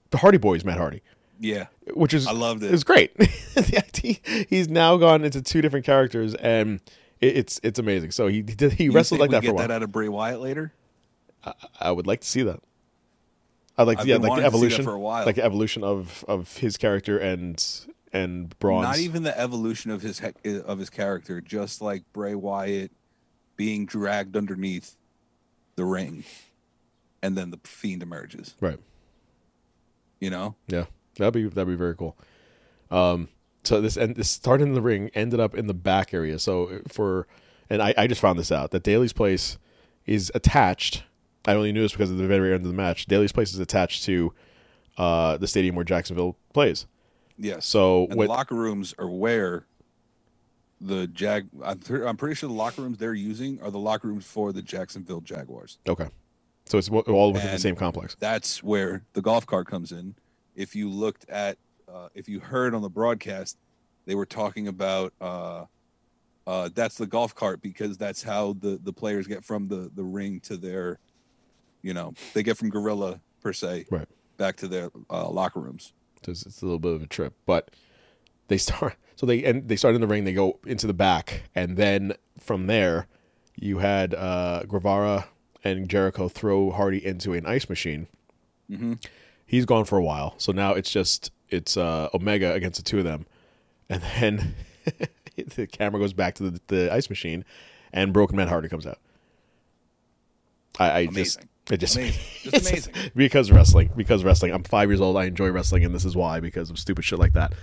the 0.09 0.17
Hardy 0.17 0.38
Boys 0.38 0.65
Matt 0.65 0.77
Hardy. 0.77 1.01
yeah. 1.39 1.67
Which 1.95 2.13
is 2.13 2.28
I 2.28 2.32
loved 2.32 2.63
it. 2.63 2.73
It's 2.73 2.84
great. 2.84 3.12
The 3.60 3.84
idea- 3.86 4.45
He's 4.49 4.69
now 4.69 4.95
gone 4.97 5.25
into 5.25 5.41
two 5.41 5.62
different 5.62 5.86
characters, 5.86 6.34
and 6.36 6.80
it, 7.19 7.38
it's 7.38 7.60
it's 7.63 7.78
amazing. 7.80 8.12
So 8.12 8.28
he 8.28 8.41
did 8.41 8.73
he 8.73 8.86
You 8.86 8.91
wrestled 8.93 9.19
like 9.19 9.32
that 9.32 9.38
for 9.43 9.47
a 9.47 9.47
get 9.49 9.56
while. 9.56 9.67
that 9.67 9.73
out 9.73 9.84
of 9.84 9.91
Bray 9.91 10.08
Wyatt 10.08 10.39
later. 10.39 10.71
I 11.80 11.91
would 11.91 12.08
like 12.08 12.21
to 12.21 12.28
see 12.28 12.43
that. 12.43 12.62
I'd 13.78 13.88
like 13.88 13.99
to, 13.99 14.08
yeah, 14.08 14.15
like 14.15 14.21
the 14.23 14.28
wanting 14.30 14.43
to 14.45 14.49
see 14.52 14.52
that 14.52 14.56
evolution 14.56 14.84
for 14.86 14.93
a 14.93 14.99
while. 14.99 15.25
like 15.25 15.36
the 15.36 15.43
evolution 15.43 15.84
of 15.84 16.23
of 16.28 16.58
his 16.58 16.78
character 16.78 17.17
and 17.17 17.63
and 18.13 18.58
Braun's. 18.60 18.84
Not 18.88 18.99
even 18.99 19.23
the 19.23 19.38
evolution 19.38 19.91
of 19.91 20.02
his 20.02 20.19
he- 20.19 20.60
of 20.60 20.80
his 20.80 20.89
character, 20.89 21.41
just 21.41 21.82
like 21.82 22.04
Bray 22.13 22.36
Wyatt 22.36 22.91
being 23.58 23.86
dragged 23.86 24.38
underneath 24.38 24.95
the 25.75 25.84
ring, 25.86 26.23
and 27.21 27.38
then 27.38 27.52
the 27.52 27.60
fiend 27.65 28.04
emerges. 28.04 28.56
right. 28.62 28.80
You 30.21 30.30
know, 30.30 30.56
Yeah, 30.67 30.86
That'd 31.19 31.34
be 31.34 31.47
that'd 31.47 31.67
be 31.67 31.75
very 31.75 31.95
cool. 31.95 32.17
Um, 32.91 33.29
so 33.63 33.82
this 33.82 33.97
and 33.97 34.15
this 34.15 34.29
started 34.29 34.67
in 34.67 34.73
the 34.73 34.82
ring, 34.82 35.12
ended 35.13 35.39
up 35.39 35.55
in 35.55 35.67
the 35.67 35.73
back 35.73 36.13
area. 36.13 36.39
So 36.39 36.82
for 36.88 37.27
and 37.69 37.82
I, 37.82 37.93
I 37.97 38.08
just 38.08 38.21
found 38.21 38.39
this 38.39 38.51
out 38.51 38.71
that 38.71 38.84
Daily's 38.84 39.13
place 39.13 39.58
is 40.05 40.32
attached. 40.34 41.03
I 41.45 41.53
only 41.53 41.71
knew 41.71 41.82
this 41.82 41.91
because 41.91 42.12
of 42.12 42.17
the 42.17 42.27
very 42.27 42.53
end 42.53 42.65
of 42.65 42.71
the 42.71 42.77
match. 42.77 43.05
Daily's 43.05 43.32
place 43.32 43.53
is 43.53 43.60
attached 43.60 44.03
to 44.05 44.34
uh, 44.97 45.38
the 45.38 45.47
stadium 45.47 45.75
where 45.75 45.86
Jacksonville 45.86 46.38
plays. 46.53 46.86
Yes. 47.38 47.65
So 47.65 48.08
and 48.10 48.19
the 48.19 48.25
locker 48.27 48.55
rooms 48.55 48.93
are 48.97 49.10
where 49.10 49.65
the 50.82 51.08
Jag. 51.08 51.47
I'm, 51.63 51.79
pre- 51.79 52.05
I'm 52.05 52.17
pretty 52.17 52.36
sure 52.36 52.49
the 52.49 52.55
locker 52.55 52.82
rooms 52.82 52.97
they're 52.97 53.13
using 53.13 53.62
are 53.62 53.71
the 53.71 53.79
locker 53.79 54.08
rooms 54.08 54.25
for 54.25 54.51
the 54.51 54.62
Jacksonville 54.62 55.21
Jaguars. 55.21 55.77
Okay, 55.88 56.08
so 56.65 56.77
it's 56.77 56.89
all 56.89 57.34
within 57.34 57.51
the 57.51 57.60
same 57.60 57.75
complex. 57.75 58.15
That's 58.19 58.62
where 58.63 59.03
the 59.13 59.21
golf 59.21 59.45
cart 59.45 59.67
comes 59.67 59.91
in. 59.91 60.15
If 60.60 60.76
you 60.76 60.89
looked 60.89 61.28
at, 61.30 61.58
uh, 61.91 62.10
if 62.13 62.28
you 62.28 62.39
heard 62.39 62.76
on 62.76 62.82
the 62.82 62.89
broadcast, 62.89 63.58
they 64.06 64.13
were 64.15 64.26
talking 64.26 64.67
about 64.67 65.13
uh, 65.22 65.63
uh, 66.45 66.69
that's 66.74 66.95
the 66.95 67.08
golf 67.08 67.34
cart 67.34 67.62
because 67.62 67.98
that's 67.98 68.22
how 68.22 68.54
the 68.60 68.80
the 68.84 68.91
players 68.91 69.26
get 69.26 69.43
from 69.45 69.67
the 69.67 69.89
the 69.95 70.04
ring 70.04 70.39
to 70.41 70.58
their, 70.58 71.00
you 71.82 71.93
know, 71.93 72.13
they 72.34 72.43
get 72.43 72.58
from 72.58 72.69
gorilla 72.69 73.19
per 73.41 73.54
se 73.54 73.86
Right. 73.89 74.08
back 74.38 74.58
to 74.58 74.67
their 74.67 74.89
uh, 75.10 75.30
locker 75.30 75.60
rooms. 75.62 75.93
So 76.26 76.32
it's, 76.32 76.45
it's 76.45 76.62
a 76.62 76.65
little 76.65 76.80
bit 76.80 76.93
of 76.93 77.02
a 77.02 77.08
trip, 77.08 77.34
but 77.45 77.72
they 78.50 78.58
start. 78.58 78.95
So 79.15 79.26
they 79.26 79.43
and 79.43 79.67
they 79.67 79.76
start 79.76 79.95
in 79.95 80.02
the 80.02 80.08
ring. 80.08 80.24
They 80.24 80.32
go 80.32 80.60
into 80.65 80.88
the 80.88 80.93
back, 80.93 81.43
and 81.54 81.76
then 81.76 82.13
from 82.39 82.67
there, 82.67 83.08
you 83.58 83.80
had 83.80 84.13
uh, 84.13 84.63
Guevara 84.63 85.28
and 85.62 85.89
Jericho 85.89 86.30
throw 86.30 86.72
Hardy 86.72 87.06
into 87.06 87.34
an 87.34 87.45
ice 87.45 87.67
machine. 87.67 88.08
Mm-hmm. 88.72 88.93
He's 89.49 89.65
gone 89.65 89.85
for 89.85 89.97
a 89.97 90.03
while, 90.03 90.35
so 90.38 90.51
now 90.51 90.73
it's 90.73 90.91
just 90.91 91.31
it's 91.49 91.75
uh, 91.75 92.07
Omega 92.13 92.53
against 92.53 92.77
the 92.77 92.83
two 92.83 92.99
of 92.99 93.03
them, 93.03 93.25
and 93.89 94.03
then 94.19 94.53
the 95.55 95.65
camera 95.65 95.99
goes 95.99 96.13
back 96.13 96.35
to 96.35 96.51
the, 96.51 96.62
the 96.67 96.93
ice 96.93 97.09
machine, 97.09 97.43
and 97.91 98.13
Broken 98.13 98.38
Man 98.38 98.47
Hardy 98.47 98.69
comes 98.69 98.85
out. 98.85 98.99
I, 100.77 100.91
I 100.91 101.05
just 101.07 101.39
it 101.71 101.77
just 101.77 101.95
Amazing. 101.95 102.21
Just 102.43 102.55
it's 102.55 102.69
amazing. 102.69 102.93
because 103.15 103.51
wrestling 103.51 103.89
because 103.95 104.23
wrestling. 104.23 104.53
I'm 104.53 104.63
five 104.63 104.88
years 104.88 105.01
old. 105.01 105.17
I 105.17 105.25
enjoy 105.25 105.49
wrestling, 105.49 105.83
and 105.83 105.95
this 105.95 106.05
is 106.05 106.15
why 106.15 106.39
because 106.39 106.69
of 106.69 106.77
stupid 106.77 107.03
shit 107.03 107.17
like 107.17 107.33
that. 107.33 107.53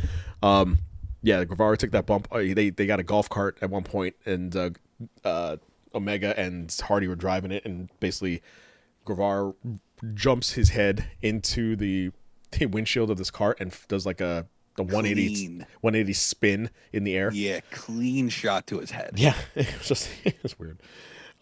Um, 0.43 0.81
yeah, 1.23 1.45
Guevara 1.45 1.77
took 1.77 1.93
that 1.93 2.05
bump. 2.05 2.27
Uh, 2.33 2.39
They 2.39 2.71
they 2.71 2.87
got 2.87 2.99
a 2.99 3.05
golf 3.05 3.29
cart 3.29 3.59
at 3.63 3.71
one 3.71 3.85
point, 3.85 4.17
and 4.27 4.57
uh, 4.57 4.71
uh, 5.25 5.57
Omega 5.95 6.37
and 6.39 6.77
Hardy 6.83 7.07
were 7.07 7.15
driving 7.15 7.53
it, 7.53 7.65
and 7.65 7.89
basically 8.01 8.43
Guevara 9.05 9.55
jumps 10.15 10.53
his 10.53 10.71
head 10.71 11.07
into 11.23 11.77
the, 11.77 12.11
the 12.59 12.67
windshield 12.67 13.11
of 13.11 13.19
this 13.19 13.31
cart 13.31 13.59
and 13.61 13.73
f- 13.73 13.87
does 13.89 14.07
like 14.07 14.21
a 14.21 14.47
a 14.79 14.83
180 14.83 15.35
Clean. 15.35 15.59
180 15.81 16.13
spin 16.13 16.71
in 16.93 17.05
the 17.05 17.17
air. 17.17 17.31
Yeah, 17.33 17.61
clean 17.71 18.29
shot 18.29 18.67
to 18.67 18.79
his 18.79 18.91
head. 18.91 19.13
Yeah, 19.17 19.35
it 19.55 19.67
was 19.79 19.89
just 19.89 20.11
it 20.25 20.37
was 20.43 20.59
weird. 20.59 20.79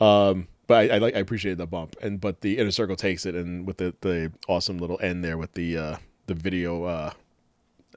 Um, 0.01 0.47
but 0.69 0.90
I, 0.90 0.95
I 0.95 0.99
like 0.99 1.17
I 1.17 1.19
appreciated 1.19 1.59
the 1.59 1.67
bump, 1.67 1.97
and 2.01 2.21
but 2.21 2.43
the 2.43 2.59
inner 2.59 2.71
circle 2.71 2.95
takes 2.95 3.27
it, 3.27 3.35
and 3.35 3.67
with 3.67 3.79
the 3.79 3.93
the 4.03 4.33
awesome 4.47 4.79
little 4.79 5.01
end 5.03 5.25
there 5.25 5.37
with 5.37 5.53
the 5.55 5.77
uh 5.77 5.97
the 6.27 6.35
video 6.35 6.85
uh 6.85 7.11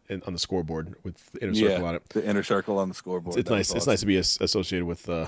in, 0.10 0.24
on 0.26 0.34
the 0.34 0.40
scoreboard 0.40 0.96
with 1.04 1.24
the 1.34 1.44
inner 1.44 1.54
circle 1.54 1.86
on 1.86 1.96
it. 1.96 2.10
the 2.10 2.28
inner 2.28 2.42
circle 2.44 2.80
on 2.80 2.90
the 2.90 2.96
scoreboard. 2.96 3.38
It's 3.38 3.48
That 3.48 3.56
nice. 3.56 3.70
was 3.70 3.78
It's 3.84 3.88
nice 3.88 4.00
to 4.00 4.06
be 4.08 4.18
as, 4.18 4.40
associated 4.42 4.86
with 4.86 5.08
uh 5.08 5.28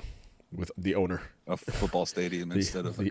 with 0.52 0.72
the 0.76 0.96
owner. 0.96 1.22
A 1.46 1.56
football 1.56 2.04
stadium 2.04 2.50
instead 2.66 2.84
of 2.84 2.96
the- 2.96 3.10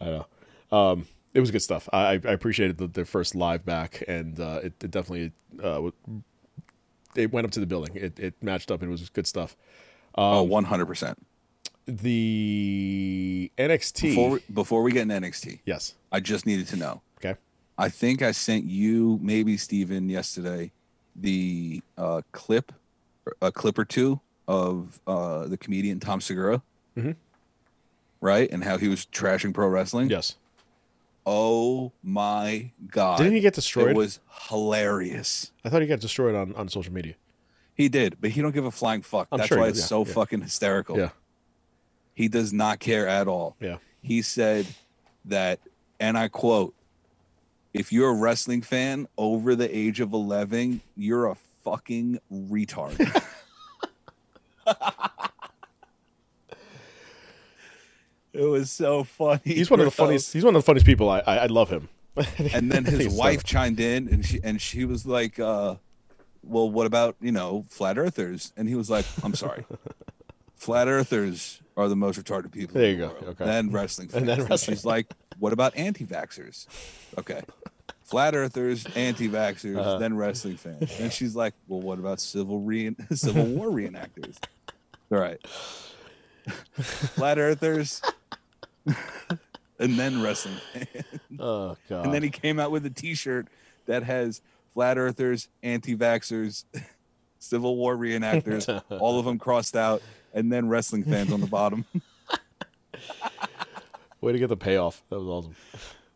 a 0.00 0.04
college. 0.04 0.24
Um, 0.72 1.06
it 1.34 1.40
was 1.40 1.50
good 1.50 1.62
stuff. 1.62 1.88
I, 1.92 1.98
I 1.98 2.12
I 2.12 2.32
appreciated 2.32 2.78
the, 2.78 2.86
the 2.86 3.04
first 3.04 3.34
live 3.34 3.64
back, 3.64 4.02
and 4.08 4.38
uh, 4.40 4.60
it, 4.64 4.72
it 4.82 4.90
definitely 4.90 5.32
uh 5.62 5.90
it 7.14 7.32
went 7.32 7.44
up 7.46 7.50
to 7.52 7.60
the 7.60 7.66
building. 7.66 7.94
It 7.96 8.18
it 8.18 8.34
matched 8.42 8.70
up. 8.70 8.80
and 8.82 8.88
It 8.88 8.92
was 8.92 9.08
good 9.10 9.26
stuff. 9.26 9.56
oh, 10.16 10.42
one 10.42 10.64
hundred 10.64 10.86
percent. 10.86 11.18
The 11.86 13.50
NXT. 13.58 14.00
Before 14.02 14.30
we, 14.30 14.40
before 14.52 14.82
we 14.82 14.92
get 14.92 15.02
in 15.02 15.08
NXT, 15.08 15.60
yes. 15.64 15.94
I 16.12 16.20
just 16.20 16.46
needed 16.46 16.66
to 16.68 16.76
know. 16.76 17.02
Okay. 17.18 17.38
I 17.78 17.88
think 17.88 18.22
I 18.22 18.32
sent 18.32 18.64
you, 18.64 19.18
maybe 19.22 19.56
Steven, 19.56 20.08
yesterday, 20.08 20.72
the 21.14 21.82
uh, 21.98 22.22
clip, 22.32 22.72
a 23.42 23.52
clip 23.52 23.78
or 23.78 23.84
two 23.84 24.20
of 24.48 24.98
uh, 25.06 25.46
the 25.46 25.56
comedian 25.56 26.00
Tom 26.00 26.20
Segura, 26.20 26.62
Mhm. 26.96 27.14
Right, 28.26 28.50
and 28.50 28.64
how 28.64 28.76
he 28.76 28.88
was 28.88 29.06
trashing 29.06 29.54
pro 29.54 29.68
wrestling. 29.68 30.10
Yes. 30.10 30.36
Oh 31.24 31.92
my 32.02 32.70
god! 32.88 33.18
Didn't 33.18 33.34
he 33.34 33.40
get 33.40 33.54
destroyed? 33.54 33.90
It 33.90 33.96
was 33.96 34.20
hilarious. 34.48 35.52
I 35.64 35.70
thought 35.70 35.82
he 35.82 35.88
got 35.88 36.00
destroyed 36.00 36.34
on, 36.34 36.54
on 36.54 36.68
social 36.68 36.92
media. 36.92 37.14
He 37.74 37.88
did, 37.88 38.16
but 38.20 38.30
he 38.30 38.40
don't 38.42 38.52
give 38.52 38.64
a 38.64 38.70
flying 38.70 39.02
fuck. 39.02 39.28
I'm 39.30 39.38
That's 39.38 39.48
sure 39.48 39.58
why 39.58 39.68
it's 39.68 39.78
yeah, 39.78 39.84
so 39.84 40.04
yeah. 40.04 40.12
fucking 40.12 40.40
hysterical. 40.42 40.98
Yeah. 40.98 41.10
He 42.14 42.28
does 42.28 42.52
not 42.52 42.78
care 42.80 43.06
at 43.06 43.28
all. 43.28 43.56
Yeah. 43.60 43.76
He 44.02 44.22
said 44.22 44.66
that, 45.26 45.60
and 46.00 46.16
I 46.16 46.28
quote, 46.28 46.74
if 47.74 47.92
you're 47.92 48.10
a 48.10 48.14
wrestling 48.14 48.62
fan 48.62 49.06
over 49.18 49.54
the 49.54 49.76
age 49.76 50.00
of 50.00 50.14
11, 50.14 50.80
you're 50.96 51.26
a 51.26 51.34
fucking 51.64 52.20
retard. 52.32 53.24
it 58.36 58.44
was 58.48 58.70
so 58.70 59.04
funny. 59.04 59.40
He's 59.44 59.70
one 59.70 59.80
of 59.80 59.86
the 59.86 59.90
funniest. 59.90 60.32
He's 60.32 60.44
one 60.44 60.54
of 60.56 60.62
the 60.62 60.66
funniest 60.66 60.86
people. 60.86 61.08
I 61.10 61.20
I, 61.20 61.36
I 61.36 61.46
love 61.46 61.70
him. 61.70 61.88
And 62.54 62.70
then 62.72 62.84
his 62.84 62.98
He's 63.04 63.12
so- 63.14 63.18
wife 63.18 63.44
chimed 63.44 63.80
in 63.80 64.08
and 64.08 64.24
she 64.24 64.40
and 64.42 64.60
she 64.60 64.84
was 64.84 65.04
like, 65.06 65.38
uh, 65.38 65.76
well, 66.42 66.70
what 66.70 66.86
about, 66.86 67.16
you 67.20 67.32
know, 67.32 67.64
flat 67.68 67.98
earthers? 67.98 68.52
And 68.56 68.68
he 68.68 68.74
was 68.74 68.88
like, 68.88 69.04
I'm 69.24 69.34
sorry. 69.34 69.64
flat 70.54 70.86
earthers 70.88 71.60
are 71.76 71.88
the 71.88 71.96
most 71.96 72.18
retarded 72.22 72.52
people. 72.52 72.74
There 72.80 72.84
in 72.90 72.96
you 72.98 73.02
the 73.02 73.08
go. 73.08 73.12
world. 73.14 73.24
Okay. 73.40 73.44
Then 73.44 73.70
wrestling 73.70 74.08
fans. 74.08 74.20
And 74.20 74.28
then 74.28 74.50
And 74.50 74.60
she's 74.60 74.84
like, 74.84 75.12
what 75.38 75.52
about 75.52 75.76
anti-vaxxers? 75.76 76.66
Okay. 77.18 77.42
Flat 78.04 78.34
earthers, 78.36 78.86
anti-vaxxers, 78.94 79.76
Uh-huh. 79.76 79.98
then 79.98 80.16
wrestling 80.16 80.56
fans. 80.56 80.98
And 81.00 81.12
she's 81.12 81.34
like, 81.36 81.52
well, 81.66 81.80
what 81.82 81.98
about 81.98 82.20
civil 82.20 82.60
re- 82.60 82.94
Civil 83.12 83.44
War 83.46 83.66
reenactors? 83.68 84.36
All 85.10 85.18
right. 85.18 85.44
Flat 87.16 87.38
earthers, 87.38 88.00
and 89.78 89.98
then 89.98 90.22
wrestling 90.22 90.56
fans. 90.72 91.20
Oh 91.38 91.76
god. 91.88 92.04
And 92.06 92.14
then 92.14 92.22
he 92.22 92.30
came 92.30 92.58
out 92.58 92.70
with 92.70 92.86
a 92.86 92.90
T-shirt 92.90 93.48
that 93.86 94.02
has 94.02 94.40
flat 94.74 94.98
earthers, 94.98 95.48
anti-vaxxers, 95.62 96.64
Civil 97.38 97.76
War 97.76 97.96
reenactors, 97.96 98.82
all 99.00 99.18
of 99.18 99.24
them 99.24 99.38
crossed 99.38 99.76
out, 99.76 100.02
and 100.34 100.52
then 100.52 100.68
wrestling 100.68 101.04
fans 101.04 101.32
on 101.32 101.40
the 101.40 101.46
bottom. 101.46 101.84
Way 104.20 104.32
to 104.32 104.38
get 104.38 104.48
the 104.48 104.56
payoff. 104.56 105.02
That 105.10 105.20
was 105.20 105.28
awesome. 105.28 105.54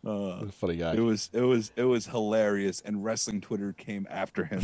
Uh, 0.04 0.46
funny 0.52 0.76
guy. 0.76 0.94
it 0.94 1.00
was 1.00 1.28
it 1.32 1.42
was 1.42 1.72
it 1.76 1.84
was 1.84 2.06
hilarious, 2.06 2.80
and 2.84 3.04
wrestling 3.04 3.40
Twitter 3.42 3.74
came 3.74 4.06
after 4.10 4.44
him 4.44 4.62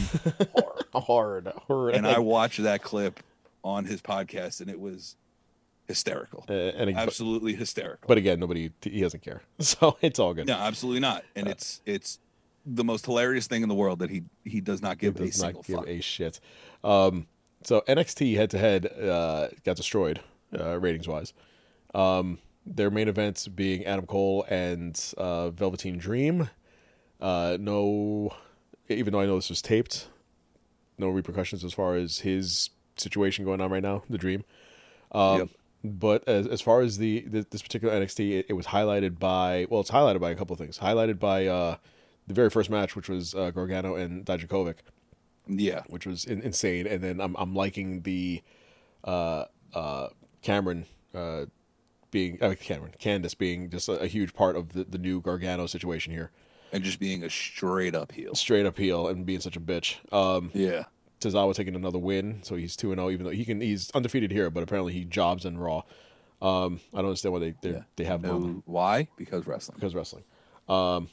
hard. 0.55 0.95
hard, 0.95 1.53
hard. 1.69 1.95
and 1.95 2.07
I 2.07 2.19
watched 2.19 2.63
that 2.63 2.83
clip 2.83 3.21
on 3.63 3.85
his 3.85 4.01
podcast, 4.01 4.63
and 4.63 4.71
it 4.71 4.81
was 4.81 5.17
hysterical, 5.89 6.45
Uh, 6.49 6.53
and 6.53 6.97
absolutely 6.97 7.55
hysterical. 7.55 8.07
but 8.09 8.19
again, 8.19 8.39
nobody 8.41 8.71
he 8.83 9.01
doesn't 9.01 9.23
care, 9.23 9.43
so 9.59 9.97
it's 10.03 10.19
all 10.19 10.35
good. 10.35 10.47
no, 10.47 10.55
absolutely 10.55 11.01
not. 11.01 11.25
And 11.35 11.49
it's 11.49 11.81
it's 11.87 12.19
the 12.65 12.83
most 12.85 13.05
hilarious 13.07 13.47
thing 13.47 13.63
in 13.63 13.69
the 13.69 13.75
world 13.75 14.01
that 14.01 14.11
he 14.11 14.23
he 14.45 14.61
does 14.61 14.83
not 14.83 14.99
give 14.99 15.17
a 15.17 15.27
does 15.27 15.37
single 15.37 15.61
not 15.61 15.67
give 15.67 15.77
fuck. 15.77 15.89
a 15.89 16.01
shit. 16.01 16.41
Um, 16.85 17.27
so 17.63 17.83
NXT 17.89 18.35
head 18.37 18.51
to 18.51 18.59
head 18.59 18.87
uh, 18.87 19.49
got 19.65 19.77
destroyed 19.77 20.21
uh, 20.59 20.79
ratings 20.79 21.07
wise. 21.09 21.33
Um, 21.95 22.39
their 22.65 22.91
main 22.91 23.09
events 23.09 23.47
being 23.49 23.85
Adam 23.87 24.07
Cole 24.07 24.45
and 24.49 25.01
uh, 25.17 25.51
Velveteen 25.51 25.99
Dream. 25.99 26.51
Uh, 27.21 27.57
no, 27.61 28.31
even 28.89 29.13
though 29.13 29.21
I 29.21 29.27
know 29.27 29.37
this 29.37 29.49
was 29.49 29.63
taped, 29.63 30.09
no 30.99 31.09
repercussions 31.09 31.65
as 31.65 31.73
far 31.73 31.95
as 31.95 32.19
his 32.21 32.71
situation 32.97 33.45
going 33.45 33.61
on 33.61 33.71
right 33.71 33.83
now. 33.83 34.03
The 34.11 34.19
Dream. 34.19 34.45
Um, 35.13 35.39
Yep. 35.39 35.49
But 35.91 36.27
as, 36.29 36.47
as 36.47 36.61
far 36.61 36.81
as 36.81 36.99
the, 36.99 37.21
the 37.21 37.47
this 37.51 37.63
particular 37.63 37.95
NXT, 37.95 38.39
it, 38.39 38.47
it 38.49 38.53
was 38.55 38.67
highlighted 38.67 39.19
by 39.19 39.67
well, 39.71 39.81
it's 39.81 39.91
highlighted 39.91 40.21
by 40.21 40.31
a 40.31 40.35
couple 40.35 40.55
of 40.55 40.59
things. 40.61 40.79
Highlighted 40.79 41.19
by 41.19 41.47
uh, 41.47 41.77
the 42.27 42.35
very 42.35 42.51
first 42.51 42.71
match, 42.71 42.97
which 42.97 43.09
was 43.09 43.35
uh, 43.35 43.51
Gargano 43.51 43.95
and 43.95 44.25
Dijakovic 44.25 44.77
Yeah, 45.47 45.83
which 45.89 46.07
was 46.07 46.25
in, 46.25 46.41
insane. 46.43 46.87
And 46.87 47.03
then 47.03 47.21
I'm 47.21 47.35
I'm 47.37 47.55
liking 47.55 48.03
the 48.03 48.43
uh, 49.05 49.45
uh, 49.75 50.09
Cameron 50.43 50.87
uh, 51.15 51.47
being 52.11 52.39
uh, 52.43 52.55
Cameron 52.61 52.95
Candice 53.01 53.37
being 53.37 53.71
just 53.71 53.89
a, 53.89 53.93
a 54.01 54.07
huge 54.07 54.35
part 54.35 54.57
of 54.57 54.73
the, 54.73 54.85
the 54.85 54.99
new 54.99 55.21
Gargano 55.21 55.67
situation 55.67 56.13
here. 56.13 56.31
and 56.73 56.83
just 56.83 56.99
being 56.99 57.23
a 57.23 57.31
straight 57.31 57.95
up 57.95 58.13
heel. 58.13 58.35
Straight 58.35 58.67
up 58.67 58.77
heel 58.79 59.09
and 59.09 59.25
being 59.25 59.41
such 59.41 59.57
a 59.57 59.61
bitch. 59.61 59.97
Um, 60.13 60.51
Yeah, 60.55 60.85
Tozawa 61.21 61.55
taking 61.55 61.75
another 61.75 61.99
win, 61.99 62.41
so 62.43 62.57
he's 62.57 62.77
two 62.77 62.93
and 62.93 62.99
zero. 62.99 63.11
Even 63.11 63.25
though 63.25 63.33
he 63.33 63.45
can, 63.45 63.61
he's 63.61 63.91
undefeated 63.93 64.31
here, 64.31 64.51
but 64.51 64.63
apparently 64.63 64.93
he 64.93 65.05
jobs 65.05 65.45
in 65.45 65.59
Raw. 65.59 65.83
Um, 66.43 66.81
I 66.93 66.99
don't 66.99 67.07
understand 67.07 67.33
why 67.33 67.39
they 67.41 67.55
they 67.63 67.71
yeah. 67.71 67.83
they 67.97 68.05
have 68.05 68.23
no, 68.23 68.63
why? 68.67 69.09
Because 69.17 69.47
wrestling. 69.47 69.77
because 69.77 69.95
wrestling. 69.95 70.25
Um, 70.69 71.09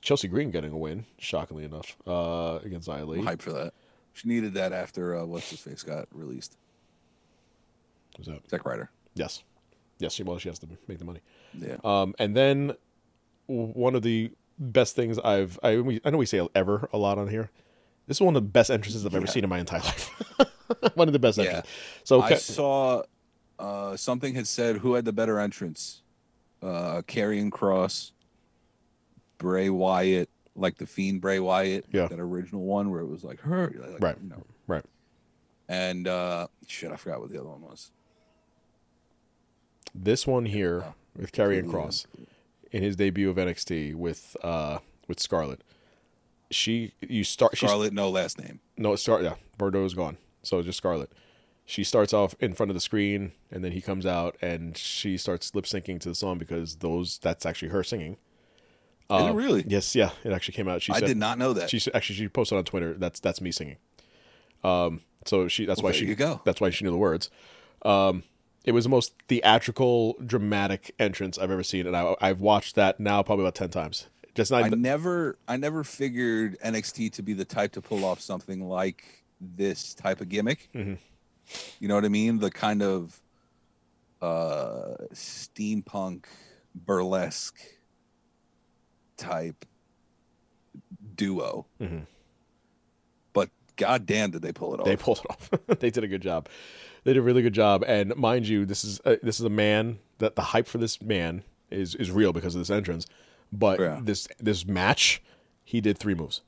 Chelsea 0.00 0.28
Green 0.28 0.50
getting 0.50 0.70
a 0.70 0.76
win, 0.76 1.06
shockingly 1.18 1.64
enough, 1.64 1.96
uh, 2.06 2.58
against 2.62 2.88
Xia 2.88 3.06
Li. 3.06 3.18
I'm 3.18 3.24
hyped 3.24 3.42
for 3.42 3.52
that. 3.52 3.72
She 4.12 4.28
needed 4.28 4.54
that 4.54 4.72
after 4.72 5.16
uh, 5.16 5.24
what's 5.24 5.50
his 5.50 5.60
face 5.60 5.82
got 5.82 6.06
released. 6.12 6.56
Was 8.18 8.28
that? 8.28 8.48
Zack 8.48 8.64
Ryder. 8.64 8.90
Yes, 9.14 9.42
yes. 9.98 10.12
She, 10.12 10.22
well, 10.22 10.38
she 10.38 10.48
has 10.48 10.58
to 10.60 10.68
make 10.86 10.98
the 10.98 11.04
money. 11.04 11.20
Yeah. 11.58 11.76
Um, 11.82 12.14
and 12.18 12.36
then 12.36 12.74
one 13.46 13.94
of 13.94 14.02
the 14.02 14.30
best 14.58 14.94
things 14.94 15.18
I've 15.18 15.58
I, 15.62 15.72
I 16.04 16.10
know 16.10 16.18
we 16.18 16.26
say 16.26 16.46
ever 16.54 16.88
a 16.92 16.98
lot 16.98 17.18
on 17.18 17.28
here. 17.28 17.50
This 18.06 18.18
is 18.18 18.20
one 18.20 18.36
of 18.36 18.42
the 18.42 18.48
best 18.48 18.70
entrances 18.70 19.04
I've 19.06 19.14
ever 19.14 19.26
seen 19.26 19.44
in 19.44 19.50
my 19.50 19.58
entire 19.58 19.80
life. 19.84 20.10
one 20.94 21.08
of 21.08 21.12
the 21.12 21.18
best 21.18 21.38
Yeah. 21.38 21.44
entrances. 21.44 21.70
So 22.04 22.20
I 22.20 22.30
Ca- 22.30 22.36
saw 22.36 23.02
uh, 23.58 23.96
something 23.96 24.34
had 24.34 24.46
said 24.46 24.76
who 24.78 24.94
had 24.94 25.04
the 25.04 25.12
better 25.12 25.38
entrance, 25.38 26.02
uh, 26.62 27.02
Karrion 27.06 27.50
Cross, 27.50 28.12
Bray 29.38 29.70
Wyatt, 29.70 30.28
like 30.56 30.76
the 30.76 30.86
Fiend 30.86 31.20
Bray 31.20 31.38
Wyatt, 31.40 31.86
Yeah. 31.92 32.06
that 32.08 32.20
original 32.20 32.62
one 32.62 32.90
where 32.90 33.00
it 33.00 33.06
was 33.06 33.24
like 33.24 33.40
her, 33.40 33.72
like, 33.92 34.00
right, 34.02 34.22
know, 34.22 34.44
right. 34.66 34.84
and 35.68 36.06
uh, 36.08 36.46
shit, 36.66 36.92
I 36.92 36.96
forgot 36.96 37.20
what 37.20 37.30
the 37.30 37.40
other 37.40 37.48
one 37.48 37.62
was. 37.62 37.90
This 39.94 40.26
one 40.26 40.46
here 40.46 40.84
with 41.16 41.32
Karrion 41.32 41.70
Cross 41.70 42.06
in 42.72 42.82
his 42.82 42.96
debut 42.96 43.30
of 43.30 43.36
NXT 43.36 43.94
with 43.94 44.36
uh 44.42 44.78
with 45.06 45.20
Scarlett. 45.20 45.62
She 46.54 46.94
you 47.00 47.24
start 47.24 47.56
she's 47.56 47.68
Scarlett, 47.68 47.92
no 47.92 48.08
last 48.10 48.38
name. 48.38 48.60
No, 48.76 48.92
it 48.92 48.98
start 48.98 49.22
yeah. 49.22 49.34
Bordeaux's 49.58 49.94
gone, 49.94 50.16
so 50.42 50.62
just 50.62 50.78
Scarlet. 50.78 51.10
She 51.66 51.82
starts 51.82 52.12
off 52.12 52.34
in 52.40 52.52
front 52.54 52.70
of 52.70 52.74
the 52.74 52.80
screen, 52.80 53.32
and 53.50 53.64
then 53.64 53.72
he 53.72 53.80
comes 53.80 54.04
out, 54.04 54.36
and 54.42 54.76
she 54.76 55.16
starts 55.16 55.54
lip 55.54 55.64
syncing 55.64 55.98
to 56.00 56.08
the 56.10 56.14
song 56.14 56.38
because 56.38 56.76
those 56.76 57.18
that's 57.18 57.46
actually 57.46 57.68
her 57.68 57.82
singing. 57.82 58.18
Is 59.10 59.26
it 59.26 59.34
really? 59.34 59.64
Yes, 59.68 59.94
yeah, 59.94 60.10
it 60.24 60.32
actually 60.32 60.54
came 60.54 60.66
out. 60.68 60.82
She 60.82 60.92
I 60.92 60.98
said, 60.98 61.06
did 61.06 61.16
not 61.18 61.38
know 61.38 61.52
that. 61.52 61.70
She 61.70 61.80
actually 61.92 62.16
she 62.16 62.28
posted 62.28 62.58
on 62.58 62.64
Twitter 62.64 62.94
that's 62.94 63.20
that's 63.20 63.40
me 63.40 63.52
singing. 63.52 63.76
Um, 64.62 65.02
so 65.26 65.46
she 65.48 65.66
that's 65.66 65.82
Well, 65.82 65.92
why 65.92 65.98
she 65.98 66.06
you 66.06 66.14
go. 66.14 66.40
that's 66.44 66.60
why 66.60 66.70
she 66.70 66.84
knew 66.84 66.90
the 66.90 66.96
words. 66.96 67.30
Um, 67.82 68.22
it 68.64 68.72
was 68.72 68.84
the 68.84 68.90
most 68.90 69.14
theatrical, 69.28 70.14
dramatic 70.24 70.94
entrance 70.98 71.38
I've 71.38 71.50
ever 71.50 71.62
seen, 71.62 71.86
and 71.86 71.94
I, 71.96 72.14
I've 72.20 72.40
watched 72.40 72.76
that 72.76 72.98
now 72.98 73.22
probably 73.22 73.44
about 73.44 73.54
ten 73.54 73.68
times. 73.68 74.08
Just 74.34 74.50
not 74.50 74.64
I 74.64 74.68
never, 74.70 75.38
I 75.46 75.56
never 75.56 75.84
figured 75.84 76.58
NXT 76.64 77.12
to 77.12 77.22
be 77.22 77.34
the 77.34 77.44
type 77.44 77.72
to 77.72 77.80
pull 77.82 78.04
off 78.04 78.20
something 78.20 78.68
like 78.68 79.24
this 79.40 79.94
type 79.94 80.20
of 80.20 80.28
gimmick. 80.28 80.68
Mm-hmm. 80.74 80.94
You 81.78 81.88
know 81.88 81.94
what 81.94 82.04
I 82.04 82.08
mean? 82.08 82.38
The 82.38 82.50
kind 82.50 82.82
of 82.82 83.20
uh, 84.20 84.96
steampunk 85.12 86.24
burlesque 86.74 87.60
type 89.16 89.64
duo. 91.14 91.66
But 93.32 93.50
goddamn, 93.76 94.32
did 94.32 94.42
they 94.42 94.52
pull 94.52 94.74
it 94.74 94.80
off? 94.80 94.86
Mm-hmm. 94.86 94.90
They 94.90 94.96
pulled 94.96 95.18
it 95.18 95.26
off. 95.30 95.50
they 95.78 95.90
did 95.90 96.04
a 96.04 96.08
good 96.08 96.22
job. 96.22 96.48
They 97.04 97.12
did 97.12 97.18
a 97.18 97.22
really 97.22 97.42
good 97.42 97.52
job. 97.52 97.84
And 97.86 98.16
mind 98.16 98.48
you, 98.48 98.64
this 98.64 98.84
is 98.84 99.00
uh, 99.04 99.16
this 99.22 99.38
is 99.38 99.46
a 99.46 99.50
man 99.50 99.98
that 100.18 100.36
the 100.36 100.42
hype 100.42 100.66
for 100.66 100.78
this 100.78 101.02
man 101.02 101.44
is 101.70 101.94
is 101.94 102.10
real 102.10 102.32
because 102.32 102.54
of 102.54 102.60
this 102.60 102.70
entrance. 102.70 103.06
But 103.52 103.80
Yeah. 103.80 104.00
this 104.02 104.28
this 104.38 104.66
match, 104.66 105.22
he 105.64 105.80
did 105.80 105.98
three 105.98 106.14
moves. 106.14 106.42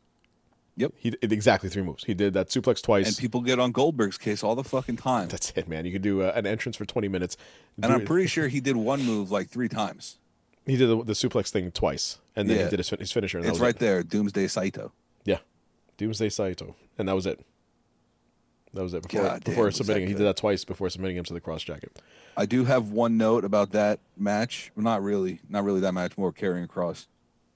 Yep. 0.79 0.93
He 0.97 1.11
did 1.11 1.33
exactly 1.33 1.71
three 1.71 1.83
moves. 1.83 2.05
He 2.05 2.13
did 2.13 2.35
that 2.35 2.49
suplex 2.51 2.83
twice. 2.83 3.09
And 3.09 3.17
people 3.17 3.41
get 3.41 3.59
on 3.59 3.73
Goldberg's 3.73 4.19
case 4.19 4.45
all 4.45 4.55
the 4.55 4.63
fucking 4.65 4.97
time. 4.99 5.29
That's 5.29 5.51
it, 5.57 5.67
man. 5.69 5.87
You 5.87 5.93
could 5.93 6.03
do 6.03 6.21
uh, 6.23 6.33
an 6.35 6.47
entrance 6.47 6.77
for 6.77 6.85
twenty 6.85 7.09
minutes. 7.09 7.37
And 7.83 7.93
I'm 7.93 8.05
pretty 8.05 8.27
sure 8.27 8.49
he 8.57 8.61
did 8.61 8.77
one 8.77 9.03
move 9.03 9.31
like 9.31 9.49
three 9.49 9.69
times. 9.71 10.19
he 10.67 10.77
did 10.77 10.89
the, 10.89 11.03
the 11.03 11.13
suplex 11.15 11.49
thing 11.51 11.71
twice, 11.71 12.19
and 12.35 12.51
then 12.51 12.59
he 12.65 12.71
did 12.71 12.79
his, 12.79 12.91
his 12.91 13.11
finisher. 13.13 13.39
It's 13.39 13.51
was 13.53 13.61
right 13.61 13.75
it. 13.75 13.79
there, 13.79 14.03
Doomsday 14.03 14.49
Saito. 14.49 14.93
Yeah, 15.25 15.39
Doomsday 15.97 16.29
Saito, 16.29 16.77
and 16.99 17.09
that 17.09 17.15
was 17.15 17.25
it. 17.25 17.41
That 18.75 18.83
was 18.83 18.95
it. 18.95 19.03
Before 19.03 19.23
God 19.23 19.45
before 19.45 19.65
that 19.67 19.73
submitting, 19.77 20.07
he 20.07 20.15
did 20.15 20.25
that 20.25 20.37
twice 20.37 20.65
before 20.65 20.91
submitting 20.91 21.17
him 21.17 21.25
to 21.25 21.33
the 21.35 21.41
cross 21.41 21.63
jacket. 21.63 21.99
I 22.37 22.45
do 22.47 22.65
have 22.65 22.91
one 22.91 23.17
note 23.17 23.45
about 23.45 23.73
that 23.73 24.01
match. 24.17 24.71
Well, 24.77 24.85
not 24.85 25.03
really, 25.03 25.41
not 25.49 25.65
really 25.65 25.81
that 25.81 25.93
match. 25.93 26.19
More 26.19 26.33
Karrion 26.33 26.69
Cross. 26.69 27.09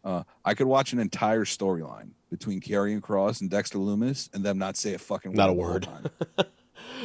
Uh, 0.03 0.23
I 0.45 0.55
could 0.55 0.67
watch 0.67 0.95
an 0.95 0.99
entire 0.99 1.45
storyline 1.45 2.13
between 2.31 2.61
Karrion 2.61 3.03
Cross 3.03 3.43
and 3.43 3.51
Dexter 3.51 3.77
Loomis, 3.79 4.31
and 4.33 4.43
them 4.43 4.57
not 4.57 4.79
say 4.79 4.95
a 4.95 4.99
fucking 4.99 5.33
Not 5.33 5.51
a 5.51 5.53
word. 5.53 5.85
whole 5.85 6.01
time. 6.39 6.47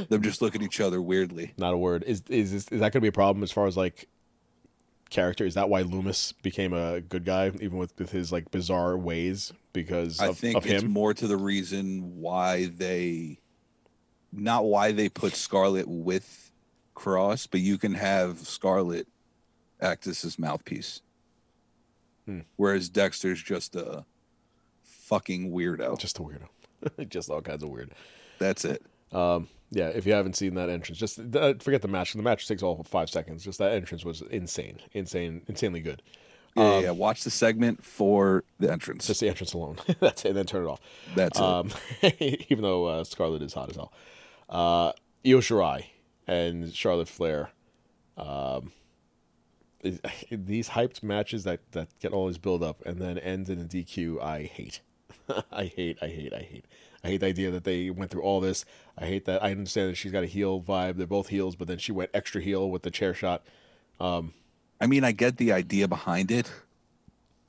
them 0.10 0.22
just 0.22 0.42
look 0.42 0.56
at 0.56 0.62
each 0.62 0.80
other 0.80 1.02
weirdly. 1.02 1.54
Not 1.58 1.74
a 1.74 1.78
word. 1.78 2.04
Is 2.08 2.24
is 2.30 2.54
is, 2.54 2.68
is 2.70 2.80
that 2.80 2.80
going 2.80 2.92
to 2.94 3.02
be 3.02 3.08
a 3.10 3.12
problem 3.12 3.44
as 3.44 3.52
far 3.52 3.68
as 3.68 3.76
like 3.76 4.08
character? 5.10 5.46
Is 5.46 5.56
that 5.56 5.68
why 5.68 5.82
Loomis 5.82 6.32
became 6.32 6.72
a 6.74 7.02
good 7.02 7.26
guy, 7.26 7.48
even 7.60 7.78
with, 7.78 7.94
with 8.00 8.12
his 8.12 8.32
like 8.32 8.50
bizarre 8.52 8.98
ways 8.98 9.52
because 9.74 10.22
I 10.22 10.32
think 10.32 10.56
of 10.56 10.66
it's 10.66 10.84
him? 10.84 10.92
more 10.92 11.14
to 11.14 11.28
the 11.28 11.38
reason 11.38 12.22
why 12.22 12.68
they, 12.68 13.40
not 14.36 14.66
why 14.66 14.92
they 14.92 15.10
put 15.10 15.34
Scarlet 15.36 15.88
with 15.88 16.52
Cross, 16.94 17.48
but 17.48 17.60
you 17.62 17.78
can 17.78 17.94
have 17.94 18.40
Scarlet 18.40 19.08
act 19.82 20.08
as 20.08 20.22
his 20.22 20.40
mouthpiece, 20.40 21.02
Hmm. 22.26 22.40
whereas 22.56 22.90
Dexter's 22.90 23.42
just 23.42 23.76
a 23.76 24.06
fucking 24.84 25.52
weirdo. 25.52 26.00
Just 26.00 26.18
a 26.20 26.22
weirdo. 26.22 27.08
just 27.10 27.30
all 27.30 27.42
kinds 27.42 27.64
of 27.64 27.70
weird. 27.70 27.92
That's 28.40 28.66
it. 28.66 28.82
Um, 29.12 29.48
yeah, 29.72 29.90
if 29.90 30.06
you 30.06 30.14
haven't 30.14 30.36
seen 30.36 30.56
that 30.56 30.70
entrance, 30.70 30.98
just 31.00 31.20
uh, 31.36 31.54
forget 31.60 31.82
the 31.82 31.88
match. 31.88 32.14
The 32.14 32.22
match 32.22 32.48
takes 32.48 32.64
all 32.64 32.84
five 32.84 33.10
seconds. 33.10 33.44
Just 33.44 33.60
that 33.60 33.74
entrance 33.74 34.04
was 34.06 34.22
insane, 34.24 34.80
insane, 34.94 35.42
insanely 35.48 35.82
good. 35.82 36.02
Yeah, 36.56 36.80
yeah. 36.80 36.92
Watch 36.92 37.24
the 37.26 37.30
segment 37.32 37.84
for 37.84 38.44
the 38.60 38.72
entrance. 38.72 39.08
Just 39.08 39.20
the 39.20 39.28
entrance 39.28 39.54
alone. 39.54 39.78
That's 40.00 40.24
it. 40.24 40.30
And 40.30 40.38
then 40.38 40.46
turn 40.46 40.64
it 40.64 40.68
off. 40.70 40.80
That's 41.14 41.38
it. 41.38 41.44
Um, 41.44 41.70
even 42.50 42.62
though 42.64 42.86
uh, 42.86 43.04
Scarlett 43.04 43.42
is 43.42 43.54
hot 43.54 43.70
as 43.70 43.76
hell. 43.76 43.92
Uh, 44.50 44.92
Io 45.26 45.40
Shirai 45.40 45.86
and 46.28 46.74
Charlotte 46.74 47.08
Flair. 47.08 47.52
Um, 48.18 48.72
these 50.32 50.70
hyped 50.70 51.04
matches 51.04 51.44
that, 51.44 51.60
that 51.72 51.88
get 52.00 52.12
all 52.12 52.28
this 52.28 52.38
build 52.38 52.64
up 52.64 52.82
and 52.86 52.98
then 53.00 53.18
end 53.20 53.50
in 53.50 53.60
a 53.60 53.64
DQ, 53.66 54.22
I 54.22 54.44
hate. 54.44 54.82
I 55.52 55.66
hate, 55.66 55.98
I 56.02 56.08
hate, 56.08 56.34
I 56.34 56.40
hate. 56.40 56.66
I 57.04 57.08
hate 57.10 57.18
the 57.20 57.28
idea 57.28 57.52
that 57.52 57.64
they 57.66 57.92
went 57.92 58.10
through 58.10 58.24
all 58.24 58.40
this. 58.40 58.66
I 58.98 59.06
hate 59.06 59.26
that. 59.26 59.44
I 59.44 59.52
understand 59.52 59.90
that 59.92 59.96
she's 59.96 60.12
got 60.12 60.24
a 60.24 60.28
heel 60.28 60.60
vibe. 60.62 60.98
They're 60.98 61.06
both 61.06 61.28
heels, 61.28 61.56
but 61.56 61.68
then 61.68 61.78
she 61.78 61.92
went 61.92 62.10
extra 62.16 62.42
heel 62.42 62.70
with 62.72 62.82
the 62.82 62.90
chair 62.90 63.14
shot. 63.14 63.44
Um, 64.00 64.34
I 64.82 64.88
mean, 64.88 65.04
I 65.04 65.12
get 65.12 65.38
the 65.38 65.52
idea 65.52 65.88
behind 65.88 66.32
it, 66.32 66.52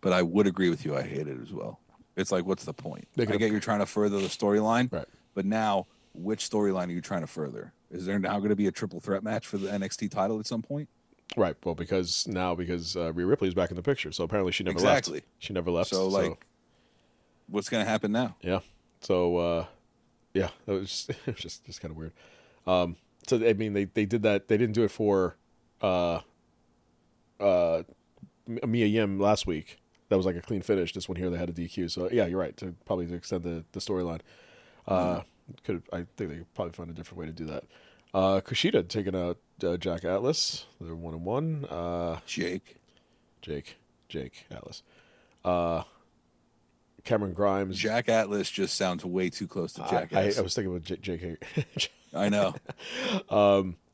but 0.03 0.13
I 0.13 0.23
would 0.23 0.47
agree 0.47 0.69
with 0.69 0.85
you. 0.85 0.95
I 0.95 1.03
hate 1.03 1.27
it 1.27 1.39
as 1.41 1.53
well. 1.53 1.81
It's 2.17 2.31
like, 2.31 2.45
what's 2.45 2.65
the 2.65 2.75
point? 2.75 3.09
I 3.19 3.25
get 3.25 3.51
you're 3.51 3.61
trying 3.61 3.81
to 3.81 3.87
further 3.87 4.19
the 4.21 4.29
storyline, 4.29 4.93
Right. 4.93 5.07
but 5.35 5.45
now 5.47 5.87
which 6.17 6.49
storyline 6.49 6.89
are 6.89 6.93
you 6.93 7.01
trying 7.01 7.21
to 7.23 7.27
further? 7.27 7.73
Is 7.91 8.07
there 8.07 8.19
now 8.19 8.39
going 8.39 8.51
to 8.51 8.57
be 8.57 8.67
a 8.67 8.73
triple 8.73 9.01
threat 9.01 9.23
match 9.23 9.47
for 9.47 9.59
the 9.59 9.69
NXT 9.69 10.11
title 10.11 10.39
at 10.41 10.47
some 10.47 10.63
point? 10.63 10.89
Right. 11.37 11.57
Well, 11.65 11.75
because 11.75 12.27
now 12.27 12.55
because 12.55 12.97
uh, 12.97 13.13
Rhea 13.13 13.27
Ripley 13.27 13.49
is 13.49 13.55
back 13.55 13.71
in 13.71 13.77
the 13.77 13.83
picture, 13.83 14.13
so 14.13 14.25
apparently 14.25 14.53
she 14.53 14.65
never 14.65 14.75
Exactly. 14.77 15.15
left. 15.15 15.27
She 15.39 15.53
never 15.53 15.71
left. 15.71 15.91
So, 15.91 16.09
like, 16.09 16.47
what's 17.49 17.69
going 17.69 17.85
to 17.85 17.91
happen 17.91 18.13
now? 18.13 18.37
Yeah. 18.43 18.61
So 19.03 19.37
uh 19.37 19.67
yeah, 20.35 20.49
that 20.65 20.73
was 20.73 20.89
just, 20.91 21.11
it 21.27 21.27
was 21.27 21.37
just 21.37 21.65
just 21.67 21.81
kind 21.81 21.91
of 21.93 21.97
weird. 21.97 22.13
Um 22.67 22.97
so 23.27 23.37
I 23.47 23.53
mean 23.53 23.73
they 23.75 23.85
they 23.85 24.07
did 24.07 24.23
that 24.23 24.49
they 24.49 24.57
didn't 24.57 24.75
do 24.75 24.85
it 24.85 24.91
for 24.91 25.37
uh 25.83 26.21
uh 27.39 27.83
Mia 28.47 28.87
Yim 28.87 29.19
last 29.21 29.47
week. 29.47 29.79
That 30.09 30.17
was 30.17 30.25
like 30.27 30.37
a 30.37 30.41
clean 30.43 30.63
finish. 30.63 30.93
This 30.93 31.09
one 31.09 31.17
here 31.17 31.29
they 31.31 31.37
had 31.39 31.51
a 31.51 31.53
DQ. 31.53 31.91
So 31.91 32.09
yeah, 32.11 32.27
you're 32.27 32.39
right. 32.41 32.57
To 32.59 32.75
probably 32.85 33.07
to 33.07 33.15
extend 33.15 33.43
the 33.43 33.65
the 33.73 33.81
storyline. 33.81 34.21
Uh 34.89 35.21
could 35.65 35.83
I 35.93 36.07
think 36.17 36.31
they 36.31 36.37
could 36.39 36.55
probably 36.55 36.73
find 36.73 36.91
a 36.91 36.95
different 36.95 37.19
way 37.21 37.27
to 37.27 37.33
do 37.33 37.45
that. 37.47 37.65
Uh 38.15 38.41
Kushida 38.41 38.87
taking 38.89 39.15
out 39.15 39.39
uh, 39.63 39.77
Jack 39.77 40.05
Atlas. 40.05 40.67
They're 40.81 40.95
one 40.95 41.15
and 41.15 41.25
one. 41.25 41.65
Uh 41.67 42.21
Jake. 42.27 42.77
Jake 43.43 43.77
Jake 44.09 44.47
Atlas. 44.51 44.83
Uh 45.45 45.83
Cameron 47.05 47.35
Grimes. 47.35 47.79
Jack 47.79 48.09
Atlas 48.09 48.51
just 48.51 48.77
sounds 48.77 49.05
way 49.05 49.31
too 49.31 49.47
close 49.47 49.73
to 49.75 49.81
Jack 49.83 50.13
I, 50.13 50.21
Atlas. 50.21 50.39
I 50.39 50.43
was 50.43 50.55
thinking 50.55 50.73
about 50.75 50.85
J- 50.85 51.37
JK. 51.37 51.89
I 52.15 52.29
know. 52.29 52.55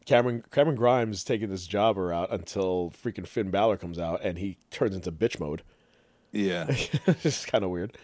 Cameron 0.04 0.44
Cameron 0.50 0.76
Grimes 0.76 1.24
taking 1.24 1.48
this 1.48 1.66
jobber 1.66 2.12
out 2.12 2.30
until 2.30 2.92
freaking 3.02 3.26
Finn 3.26 3.50
Balor 3.50 3.76
comes 3.76 3.98
out 3.98 4.20
and 4.22 4.38
he 4.38 4.58
turns 4.70 4.94
into 4.94 5.12
bitch 5.12 5.38
mode. 5.38 5.62
Yeah. 6.32 6.66
it's 7.06 7.44
kind 7.44 7.64
of 7.64 7.70
weird. 7.70 7.96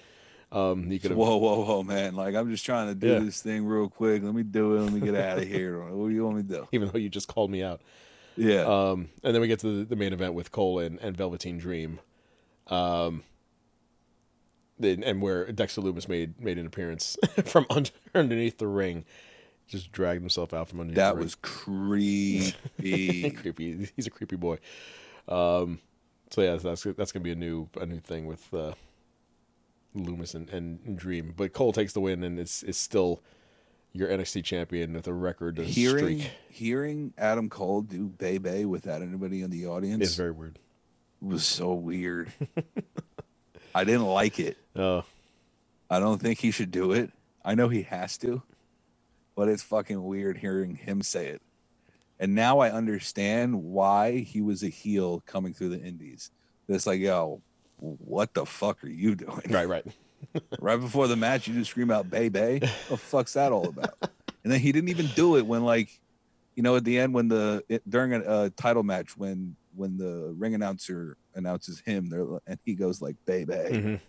Um, 0.50 0.88
he 0.90 0.98
could 0.98 1.10
have 1.10 1.18
whoa, 1.18 1.36
whoa, 1.36 1.62
whoa, 1.64 1.82
man. 1.82 2.14
Like, 2.16 2.34
I'm 2.34 2.50
just 2.50 2.64
trying 2.64 2.88
to 2.88 2.94
do 2.94 3.06
Yeah. 3.08 3.18
this 3.18 3.42
thing 3.42 3.66
real 3.66 3.88
quick. 3.88 4.22
Let 4.22 4.34
me 4.34 4.42
do 4.42 4.76
it. 4.76 4.80
Let 4.80 4.92
me 4.92 5.00
get 5.00 5.14
out 5.14 5.38
of 5.38 5.46
here. 5.46 5.78
What 5.80 6.08
do 6.08 6.14
you 6.14 6.24
want 6.24 6.36
me 6.38 6.42
to 6.44 6.48
do? 6.48 6.68
even 6.72 6.88
though 6.88 6.98
you 6.98 7.08
just 7.10 7.28
called 7.28 7.50
me 7.50 7.62
out. 7.62 7.80
Yeah. 8.36 8.62
Um, 8.62 9.08
and 9.22 9.34
then 9.34 9.40
we 9.42 9.48
get 9.48 9.58
to 9.60 9.80
the, 9.80 9.84
the 9.84 9.96
main 9.96 10.12
event 10.12 10.32
with 10.34 10.50
Cole 10.52 10.78
and, 10.78 10.98
and 11.00 11.16
Velveteen 11.16 11.58
Dream. 11.58 11.98
Um, 12.68 13.22
and 14.80 15.20
where 15.20 15.50
Dexter 15.50 15.80
Loomis 15.80 16.08
made 16.08 16.40
made 16.40 16.56
an 16.58 16.66
appearance 16.66 17.16
from 17.44 17.66
under, 17.68 17.90
underneath 18.14 18.58
the 18.58 18.68
ring, 18.68 19.04
just 19.66 19.90
dragged 19.90 20.20
himself 20.22 20.54
out 20.54 20.68
from 20.68 20.80
underneath. 20.80 20.96
that 20.96 21.10
the 21.10 21.16
ring. 21.16 21.24
was 21.24 21.34
creepy. 21.34 23.30
creepy. 23.32 23.90
He's 23.96 24.06
a 24.06 24.10
creepy 24.10 24.36
boy. 24.36 24.58
Um, 25.26 25.80
so 26.30 26.42
yeah, 26.42 26.56
that's 26.56 26.84
that's 26.96 27.10
gonna 27.12 27.24
be 27.24 27.32
a 27.32 27.36
new 27.36 27.68
a 27.80 27.86
new 27.86 27.98
thing 28.00 28.26
with 28.26 28.52
uh, 28.54 28.72
Loomis 29.94 30.34
and, 30.34 30.48
and 30.50 30.96
Dream. 30.96 31.34
But 31.36 31.52
Cole 31.52 31.72
takes 31.72 31.92
the 31.92 32.00
win, 32.00 32.22
and 32.22 32.38
it's 32.38 32.62
it's 32.62 32.78
still 32.78 33.22
your 33.92 34.08
NXT 34.08 34.44
champion 34.44 34.92
with 34.92 35.06
a 35.06 35.12
record 35.12 35.58
Hearing 35.58 36.20
streak. 36.20 36.30
hearing 36.50 37.14
Adam 37.16 37.48
Cole 37.48 37.82
do 37.82 38.06
Bay 38.06 38.38
Bay 38.38 38.64
without 38.64 39.02
anybody 39.02 39.42
in 39.42 39.50
the 39.50 39.66
audience 39.66 40.04
It's 40.04 40.14
very 40.14 40.30
weird. 40.30 40.58
It 41.22 41.26
was 41.26 41.44
so 41.44 41.72
weird. 41.74 42.30
I 43.74 43.84
didn't 43.84 44.06
like 44.06 44.38
it. 44.38 44.56
Oh, 44.76 45.04
I 45.90 46.00
don't 46.00 46.20
think 46.20 46.38
he 46.38 46.50
should 46.50 46.70
do 46.70 46.92
it. 46.92 47.10
I 47.44 47.54
know 47.54 47.68
he 47.68 47.82
has 47.82 48.18
to, 48.18 48.42
but 49.34 49.48
it's 49.48 49.62
fucking 49.62 50.02
weird 50.04 50.38
hearing 50.38 50.76
him 50.76 51.02
say 51.02 51.28
it. 51.28 51.42
And 52.20 52.34
now 52.34 52.58
I 52.58 52.70
understand 52.70 53.62
why 53.62 54.18
he 54.18 54.40
was 54.42 54.62
a 54.62 54.68
heel 54.68 55.22
coming 55.24 55.54
through 55.54 55.70
the 55.70 55.80
indies. 55.80 56.30
It's 56.68 56.86
like, 56.86 57.00
yo, 57.00 57.40
what 57.78 58.34
the 58.34 58.44
fuck 58.46 58.82
are 58.84 58.88
you 58.88 59.14
doing? 59.14 59.42
right, 59.50 59.68
right. 59.68 59.84
right 60.60 60.80
before 60.80 61.06
the 61.06 61.16
match, 61.16 61.46
you 61.46 61.54
just 61.54 61.70
scream 61.70 61.90
out 61.90 62.10
"Bay 62.10 62.28
Bay." 62.28 62.58
What 62.58 62.88
the 62.88 62.96
fuck's 62.96 63.32
that 63.34 63.52
all 63.52 63.68
about? 63.68 63.94
And 64.44 64.52
then 64.52 64.60
he 64.60 64.72
didn't 64.72 64.88
even 64.90 65.06
do 65.14 65.36
it 65.36 65.46
when, 65.46 65.64
like, 65.64 65.88
you 66.56 66.62
know, 66.62 66.74
at 66.76 66.84
the 66.84 66.98
end 66.98 67.14
when 67.14 67.28
the 67.28 67.62
it, 67.68 67.88
during 67.88 68.12
a 68.14 68.18
uh, 68.20 68.50
title 68.56 68.82
match 68.82 69.16
when 69.16 69.54
when 69.76 69.96
the 69.96 70.34
ring 70.36 70.54
announcer 70.54 71.16
announces 71.36 71.80
him, 71.80 72.08
there 72.10 72.26
and 72.48 72.58
he 72.64 72.74
goes 72.74 73.00
like 73.00 73.14
"Bay 73.26 73.44
Bay." 73.44 73.68
Mhm. 73.72 74.00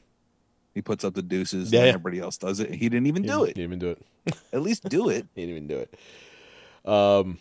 He 0.73 0.81
puts 0.81 1.03
up 1.03 1.13
the 1.13 1.21
deuces, 1.21 1.71
Yeah, 1.71 1.79
and 1.81 1.87
yeah. 1.87 1.93
everybody 1.93 2.19
else 2.19 2.37
does 2.37 2.59
it. 2.59 2.71
He 2.73 2.89
didn't 2.89 3.07
even 3.07 3.23
He 3.23 3.29
do 3.29 3.45
didn't- 3.45 3.49
it. 3.49 3.55
He 3.57 3.61
didn't 3.61 3.73
even 3.73 3.79
do 3.79 3.89
it. 3.89 4.35
At 4.53 4.61
least 4.61 4.83
do 4.89 5.09
it. 5.09 5.27
He 5.35 5.41
didn't 5.45 5.55
even 5.57 5.67
do 5.67 5.77
it. 5.79 6.89
Um, 6.89 7.37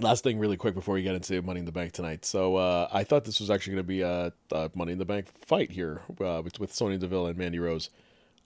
last 0.00 0.24
thing, 0.24 0.38
really 0.38 0.56
quick 0.56 0.74
before 0.74 0.94
we 0.94 1.02
get 1.02 1.14
into 1.14 1.40
Money 1.42 1.60
in 1.60 1.66
the 1.66 1.72
Bank 1.72 1.92
tonight. 1.92 2.24
So 2.24 2.56
uh, 2.56 2.88
I 2.92 3.04
thought 3.04 3.24
this 3.24 3.40
was 3.40 3.50
actually 3.50 3.74
going 3.74 3.84
to 3.84 3.88
be 3.88 4.00
a, 4.02 4.32
a 4.52 4.70
Money 4.74 4.92
in 4.92 4.98
the 4.98 5.04
Bank 5.04 5.26
fight 5.44 5.70
here 5.70 6.02
uh, 6.20 6.40
with, 6.44 6.58
with 6.60 6.74
Sonya 6.74 6.98
Deville 6.98 7.26
and 7.26 7.36
Mandy 7.36 7.58
Rose. 7.58 7.90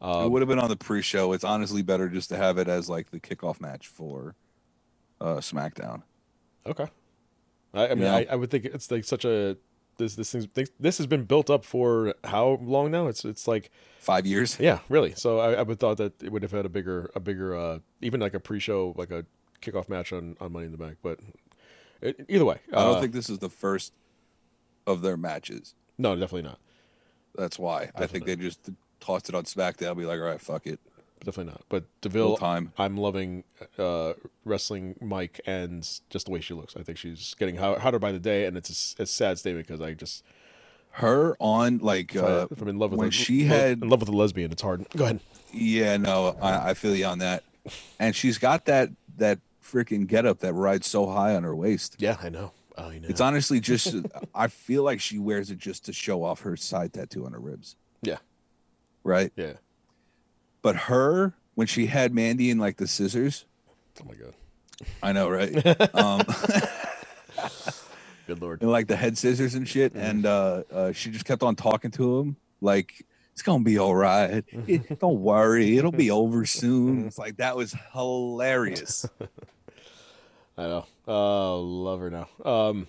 it 0.02 0.30
would 0.30 0.42
have 0.42 0.48
been 0.48 0.58
on 0.58 0.68
the 0.68 0.76
pre-show. 0.76 1.32
It's 1.32 1.44
honestly 1.44 1.82
better 1.82 2.08
just 2.08 2.28
to 2.30 2.36
have 2.36 2.58
it 2.58 2.68
as 2.68 2.88
like 2.88 3.10
the 3.10 3.20
kickoff 3.20 3.60
match 3.60 3.86
for 3.86 4.34
uh 5.20 5.36
SmackDown. 5.36 6.02
Okay. 6.66 6.88
I, 7.74 7.88
I 7.88 7.94
mean, 7.94 8.04
Yeah. 8.04 8.16
I, 8.16 8.26
I 8.30 8.34
would 8.34 8.50
think 8.50 8.64
it's 8.64 8.90
like 8.90 9.04
such 9.04 9.24
a 9.24 9.56
this 9.98 10.16
this 10.16 10.32
thing 10.32 10.66
this 10.80 10.98
has 10.98 11.06
been 11.06 11.24
built 11.24 11.50
up 11.50 11.64
for 11.64 12.14
how 12.24 12.58
long 12.62 12.90
now? 12.90 13.06
It's 13.06 13.24
it's 13.24 13.46
like 13.46 13.70
Five 14.00 14.26
years. 14.26 14.58
yeah, 14.58 14.80
really. 14.88 15.14
So 15.14 15.38
I, 15.38 15.52
I 15.52 15.62
would 15.62 15.78
thought 15.78 15.98
that 15.98 16.20
it 16.22 16.32
would 16.32 16.42
have 16.42 16.50
had 16.50 16.66
a 16.66 16.68
bigger 16.68 17.10
a 17.14 17.20
bigger 17.20 17.54
uh, 17.56 17.78
even 18.00 18.18
like 18.20 18.34
a 18.34 18.40
pre-show 18.40 18.94
like 18.96 19.12
a 19.12 19.24
kickoff 19.60 19.88
match 19.88 20.12
on, 20.12 20.36
on 20.40 20.52
Money 20.52 20.66
in 20.66 20.72
the 20.72 20.78
Bank. 20.78 20.96
But 21.02 21.20
either 22.28 22.44
way, 22.44 22.58
I 22.72 22.76
don't 22.84 22.96
uh, 22.96 23.00
think 23.00 23.12
this 23.12 23.30
is 23.30 23.38
the 23.38 23.48
first 23.48 23.92
of 24.86 25.02
their 25.02 25.16
matches. 25.16 25.74
no, 25.98 26.14
definitely 26.14 26.42
not. 26.42 26.58
That's 27.36 27.58
why 27.58 27.90
I 27.94 28.06
think 28.06 28.26
they 28.26 28.36
just 28.36 28.68
tossed 29.00 29.28
it 29.28 29.34
on 29.34 29.44
SmackDown. 29.44 29.96
Be 29.96 30.04
like, 30.04 30.18
all 30.20 30.26
right, 30.26 30.40
fuck 30.40 30.66
it. 30.66 30.80
Definitely 31.24 31.52
not. 31.52 31.62
But 31.68 31.84
Deville, 32.00 32.30
Full 32.30 32.36
time. 32.36 32.72
I'm 32.76 32.96
loving 32.96 33.44
uh, 33.78 34.14
wrestling 34.44 34.96
Mike 35.00 35.40
and 35.46 35.88
just 36.10 36.26
the 36.26 36.32
way 36.32 36.40
she 36.40 36.52
looks. 36.52 36.76
I 36.76 36.82
think 36.82 36.98
she's 36.98 37.34
getting 37.38 37.56
hot- 37.56 37.78
hotter 37.78 37.98
by 37.98 38.10
the 38.12 38.18
day, 38.18 38.44
and 38.44 38.56
it's 38.56 38.94
a, 38.98 39.04
a 39.04 39.06
sad 39.06 39.38
statement 39.38 39.66
because 39.68 39.80
I 39.80 39.94
just 39.94 40.24
Her 40.90 41.36
on 41.38 41.78
like 41.78 42.14
if, 42.14 42.22
uh, 42.22 42.48
I, 42.50 42.60
I'm 42.60 42.68
in 42.68 42.78
love 42.78 42.90
with 42.90 42.98
when 42.98 43.08
a, 43.08 43.12
she 43.12 43.42
love- 43.48 43.56
had 43.56 43.82
in 43.82 43.88
love 43.88 44.00
with 44.00 44.08
a 44.08 44.16
lesbian, 44.16 44.50
it's 44.50 44.62
hard. 44.62 44.84
Go 44.96 45.04
ahead. 45.04 45.20
Yeah, 45.52 45.96
no, 45.96 46.36
I, 46.42 46.70
I 46.70 46.74
feel 46.74 46.94
you 46.96 47.06
on 47.06 47.20
that. 47.20 47.44
And 48.00 48.16
she's 48.16 48.36
got 48.38 48.64
that 48.66 48.90
that 49.18 49.38
freaking 49.62 50.06
getup 50.06 50.40
that 50.40 50.52
rides 50.54 50.86
so 50.86 51.06
high 51.08 51.34
on 51.34 51.42
her 51.44 51.54
waist. 51.54 51.96
Yeah, 51.98 52.16
I 52.22 52.28
know. 52.28 52.52
I 52.76 52.98
know. 52.98 53.08
It's 53.08 53.20
honestly 53.20 53.60
just 53.72 53.94
I 54.34 54.48
feel 54.48 54.82
like 54.82 55.00
she 55.00 55.18
wears 55.18 55.50
it 55.50 55.58
just 55.58 55.84
to 55.86 55.92
show 55.92 56.24
off 56.24 56.40
her 56.40 56.56
side 56.56 56.92
tattoo 56.92 57.26
on 57.26 57.32
her 57.32 57.40
ribs, 57.40 57.76
yeah, 58.02 58.18
right? 59.04 59.32
yeah. 59.36 59.54
But 60.62 60.76
her 60.76 61.34
when 61.54 61.66
she 61.66 61.86
had 61.86 62.14
Mandy 62.14 62.50
in 62.50 62.58
like 62.58 62.76
the 62.76 62.86
scissors, 62.88 63.44
Oh 64.00 64.04
my 64.08 64.14
god. 64.14 64.34
I 65.02 65.12
know, 65.12 65.28
right? 65.28 65.54
um, 65.94 66.22
Good 68.26 68.40
lord. 68.40 68.62
and 68.62 68.70
like 68.70 68.86
the 68.86 68.96
head 68.96 69.18
scissors 69.18 69.54
and 69.54 69.68
shit, 69.68 69.94
and 69.94 70.24
uh, 70.26 70.62
uh, 70.72 70.92
she 70.92 71.10
just 71.10 71.24
kept 71.24 71.42
on 71.42 71.56
talking 71.56 71.90
to 71.92 72.18
him 72.20 72.36
like. 72.60 73.04
It's 73.32 73.42
gonna 73.42 73.64
be 73.64 73.78
all 73.78 73.94
right. 73.94 74.44
It- 74.66 74.98
don't 75.00 75.20
worry, 75.20 75.76
it'll 75.78 75.92
be 75.92 76.10
over 76.10 76.44
soon. 76.46 77.06
It's 77.06 77.18
like 77.18 77.36
that 77.38 77.56
was 77.56 77.74
hilarious. 77.92 79.06
I 80.58 80.62
know. 80.64 80.86
Oh, 81.08 81.60
love 81.60 82.00
her 82.00 82.10
now. 82.10 82.28
Um, 82.44 82.86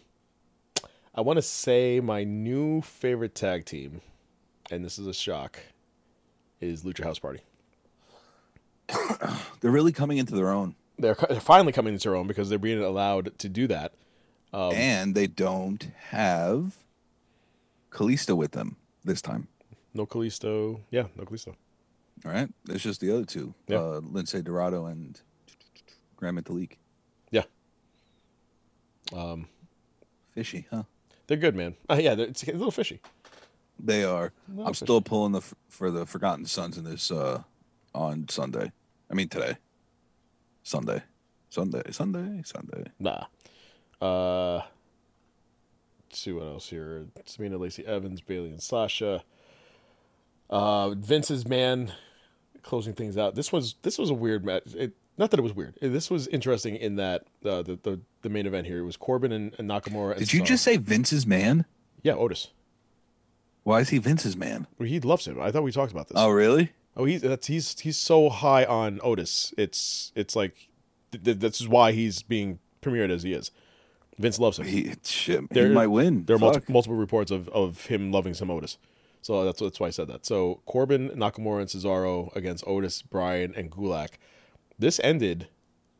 I 1.16 1.22
want 1.22 1.38
to 1.38 1.42
say 1.42 2.00
my 2.02 2.24
new 2.24 2.82
favorite 2.82 3.36
tag 3.36 3.66
team, 3.66 4.02
and 4.70 4.84
this 4.84 5.00
is 5.00 5.08
a 5.08 5.14
shock, 5.14 5.60
is 6.60 6.84
Lucha 6.84 7.04
House 7.04 7.20
Party. 7.20 7.40
They're 9.62 9.72
really 9.72 9.92
coming 9.94 10.18
into 10.18 10.36
their 10.36 10.50
own. 10.52 10.76
They're, 11.00 11.16
they're 11.30 11.40
finally 11.40 11.72
coming 11.72 11.94
into 11.94 12.10
their 12.10 12.18
own 12.18 12.28
because 12.28 12.50
they're 12.50 12.60
being 12.60 12.82
allowed 12.84 13.38
to 13.40 13.50
do 13.50 13.68
that. 13.68 13.94
Um, 14.54 14.74
and 14.74 15.16
they 15.16 15.26
don't 15.28 15.88
have 16.10 16.76
Kalisto 17.92 18.36
with 18.36 18.52
them 18.52 18.76
this 19.04 19.22
time. 19.22 19.48
No 19.94 20.06
Kalisto. 20.06 20.82
Yeah, 20.92 21.08
no 21.16 21.24
Kalisto. 21.24 21.56
All 22.26 22.32
right, 22.32 22.50
it's 22.70 22.84
just 22.84 23.02
the 23.02 23.12
other 23.14 23.26
two, 23.26 23.54
Yeah. 23.68 23.78
uh, 23.80 24.02
Lince 24.02 24.42
Dorado 24.44 24.86
and 24.86 25.20
Gran 26.16 26.36
Metalik. 26.36 26.78
Yeah. 27.32 27.44
Um, 29.12 29.48
Fishy, 30.34 30.68
huh? 30.72 30.84
they're 31.28 31.38
good, 31.38 31.56
man. 31.56 31.76
Uh, 31.90 32.00
yeah, 32.02 32.14
it's 32.14 32.44
a 32.44 32.52
little 32.54 32.72
fishy. 32.72 33.02
They 33.80 34.04
are. 34.04 34.32
I'm 34.50 34.68
fishy. 34.68 34.86
still 34.86 35.02
pulling 35.02 35.34
the 35.34 35.42
for 35.68 35.92
the 35.92 36.06
Forgotten 36.06 36.46
Sons 36.46 36.78
in 36.78 36.84
this 36.86 37.12
uh, 37.12 37.44
on 37.94 38.28
Sunday. 38.30 38.72
I 39.12 39.14
mean 39.16 39.28
today. 39.30 39.58
Sunday, 40.64 41.04
Sunday, 41.50 41.82
Sunday, 41.92 42.42
Sunday. 42.46 42.86
Nah. 43.00 43.26
Uh, 44.02 44.62
let's 46.10 46.20
see 46.20 46.32
what 46.32 46.44
else 46.46 46.70
here. 46.70 47.08
Tamina, 47.26 47.60
Lacey 47.60 47.86
Evans, 47.86 48.22
Bayley, 48.22 48.50
and 48.52 48.62
Sasha. 48.64 49.24
Uh, 50.50 50.92
Vince's 50.92 51.48
man 51.48 51.92
closing 52.62 52.94
things 52.94 53.18
out. 53.18 53.36
This 53.36 53.52
was 53.52 53.76
this 53.82 53.98
was 53.98 54.10
a 54.10 54.14
weird 54.14 54.46
match. 54.46 54.64
It, 54.76 54.94
not 55.18 55.32
that 55.32 55.40
it 55.40 55.44
was 55.44 55.54
weird. 55.54 55.76
This 55.82 56.10
was 56.10 56.28
interesting 56.28 56.76
in 56.76 56.96
that 56.96 57.26
uh, 57.46 57.62
the, 57.62 57.80
the 57.82 58.00
the 58.22 58.30
main 58.30 58.46
event 58.46 58.68
here 58.68 58.80
it 58.80 58.84
was 58.84 58.98
Corbin 58.98 59.32
and, 59.32 59.54
and 59.58 59.70
Nakamura. 59.70 60.12
And 60.12 60.20
Did 60.20 60.34
you 60.34 60.44
just 60.44 60.64
say 60.64 60.78
Vince's 60.78 61.26
man? 61.28 61.66
yeah 62.02 62.14
Otis? 62.14 62.50
Why 63.64 63.80
is 63.80 63.90
he 63.90 63.98
Vince's 63.98 64.36
man? 64.36 64.68
Well, 64.78 64.90
he 64.90 65.00
loves 65.00 65.26
him. 65.26 65.40
I 65.40 65.52
thought 65.52 65.64
we 65.64 65.72
talked 65.72 65.92
about 65.94 66.10
this. 66.10 66.18
Oh, 66.18 66.30
really? 66.30 66.72
Oh, 66.98 67.06
he's 67.06 67.22
that's 67.22 67.48
he's 67.48 67.80
he's 67.80 67.98
so 67.98 68.30
high 68.30 68.66
on 68.66 69.00
Otis. 69.04 69.54
It's 69.58 70.12
it's 70.16 70.36
like 70.36 70.68
th- 71.12 71.24
th- 71.24 71.38
this 71.40 71.62
is 71.62 71.68
why 71.68 71.92
he's 71.94 72.22
being 72.22 72.60
premiered 72.82 73.10
as 73.10 73.24
he 73.24 73.34
is. 73.34 73.52
Vince 74.20 74.38
loves 74.38 74.60
him. 74.60 74.66
He 74.66 74.94
shit. 75.04 75.50
There- 75.50 75.70
he 75.70 75.74
might 75.74 75.88
win. 75.88 76.26
There 76.26 76.36
are 76.36 76.40
Fuck. 76.40 76.46
multiple, 76.46 76.74
multiple 76.74 76.98
reports 76.98 77.32
of, 77.32 77.48
of 77.50 77.86
him 77.86 78.12
loving 78.12 78.34
some 78.34 78.52
Otis. 78.52 78.78
So 79.24 79.46
that's 79.46 79.60
that's 79.60 79.80
why 79.80 79.88
I 79.88 79.92
said 79.92 80.10
that. 80.10 80.26
So 80.26 80.62
Corbin, 80.66 81.10
Nakamura, 81.12 81.62
and 81.62 81.70
Cesaro 81.70 82.36
against 82.36 82.68
Otis, 82.68 83.02
Bryan, 83.02 83.54
and 83.56 83.72
Gulak. 83.72 84.10
This 84.78 85.00
ended 85.04 85.48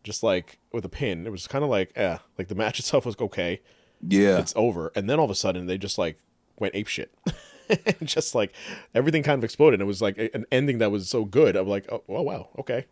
just 0.04 0.24
like 0.24 0.60
with 0.74 0.84
a 0.84 0.90
pin. 0.90 1.26
It 1.26 1.32
was 1.32 1.48
kind 1.48 1.64
of 1.64 1.70
like, 1.70 1.92
eh, 1.96 2.18
like 2.38 2.50
the 2.50 2.56
match 2.56 2.80
itself 2.82 3.06
was 3.06 3.16
okay. 3.20 3.62
Yeah. 4.06 4.38
It's 4.40 4.54
over, 4.56 4.92
and 4.96 5.10
then 5.10 5.20
all 5.20 5.26
of 5.26 5.32
a 5.32 5.36
sudden 5.36 5.66
they 5.66 5.78
just 5.78 5.98
like 5.98 6.20
went 6.60 6.76
ape 6.76 6.88
shit. 6.88 7.14
just 8.04 8.36
like 8.36 8.54
everything 8.94 9.24
kind 9.24 9.40
of 9.40 9.44
exploded. 9.46 9.80
It 9.80 9.86
was 9.86 10.02
like 10.02 10.18
an 10.18 10.46
ending 10.52 10.80
that 10.80 10.92
was 10.92 11.10
so 11.10 11.24
good. 11.24 11.56
I'm 11.56 11.68
like, 11.68 11.90
oh, 11.90 12.04
oh 12.10 12.22
wow, 12.22 12.50
okay. 12.60 12.86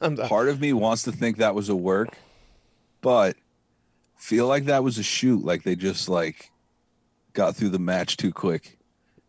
Part 0.28 0.50
of 0.50 0.60
me 0.60 0.74
wants 0.74 1.04
to 1.04 1.12
think 1.12 1.38
that 1.38 1.54
was 1.54 1.70
a 1.70 1.76
work, 1.76 2.18
but 3.00 3.36
feel 4.16 4.46
like 4.46 4.66
that 4.66 4.84
was 4.84 4.98
a 4.98 5.02
shoot. 5.02 5.44
Like 5.44 5.62
they 5.62 5.76
just 5.76 6.10
like 6.10 6.50
got 7.32 7.56
through 7.56 7.70
the 7.70 7.78
match 7.78 8.18
too 8.18 8.32
quick. 8.32 8.77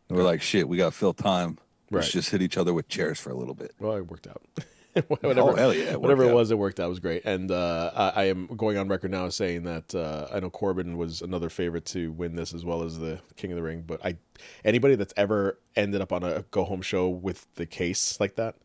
And 0.10 0.18
we're 0.18 0.24
like, 0.24 0.41
shit, 0.41 0.68
we 0.68 0.78
got 0.78 0.91
to 0.91 0.97
fill 0.97 1.14
time. 1.14 1.57
Let's 1.91 2.07
Right. 2.07 2.12
just 2.14 2.30
hit 2.32 2.41
each 2.41 2.57
other 2.57 2.74
with 2.74 2.88
chairs 2.88 3.20
for 3.20 3.32
a 3.32 3.36
little 3.36 3.55
bit. 3.55 3.74
Well, 3.80 3.93
it 3.95 4.07
worked 4.07 4.28
out. 4.28 4.41
whatever, 5.07 5.39
Oh, 5.41 5.55
hell 5.55 5.74
yeah, 5.74 5.91
it 5.91 6.01
whatever 6.01 6.24
it 6.26 6.30
out. 6.30 6.36
was, 6.36 6.51
it 6.51 6.57
worked 6.57 6.80
out. 6.80 6.88
It 6.88 6.89
was 6.89 6.99
great. 6.99 7.24
And 7.26 7.49
uh, 7.51 7.91
I, 7.95 8.10
I 8.10 8.24
am 8.26 8.47
going 8.47 8.78
on 8.78 8.88
record 8.88 9.12
now 9.12 9.30
saying 9.30 9.64
that 9.64 9.93
uh, 9.95 10.28
I 10.34 10.39
know 10.39 10.49
Corbin 10.49 10.97
was 10.97 11.22
another 11.22 11.49
favorite 11.49 11.86
to 11.86 12.12
win 12.12 12.36
this 12.36 12.53
as 12.53 12.64
well 12.66 12.84
as 12.84 12.97
the 12.99 13.20
King 13.38 13.51
of 13.51 13.55
the 13.55 13.64
Ring. 13.64 13.84
But 13.86 14.03
I, 14.05 14.18
anybody 14.66 14.95
that's 14.95 15.14
ever 15.18 15.57
ended 15.76 16.01
up 16.01 16.12
on 16.12 16.24
a 16.24 16.43
go 16.51 16.64
home 16.64 16.82
show 16.82 17.07
with 17.10 17.45
the 17.55 17.66
case 17.66 18.20
like 18.20 18.36
that, 18.36 18.55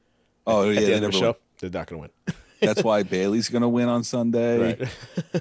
Oh 0.46 0.68
at 0.68 0.74
yeah, 0.74 0.80
the 0.80 0.86
they 0.86 0.94
end 0.94 1.04
of 1.06 1.12
the 1.12 1.18
show, 1.18 1.36
they're 1.60 1.70
not 1.70 1.86
going 1.86 2.02
to 2.02 2.10
win. 2.26 2.36
That's 2.60 2.82
why 2.84 3.02
Bayley's 3.02 3.50
gonna 3.50 3.68
win 3.68 3.88
on 3.90 4.04
Sunday. 4.04 4.76
Right. 4.80 4.88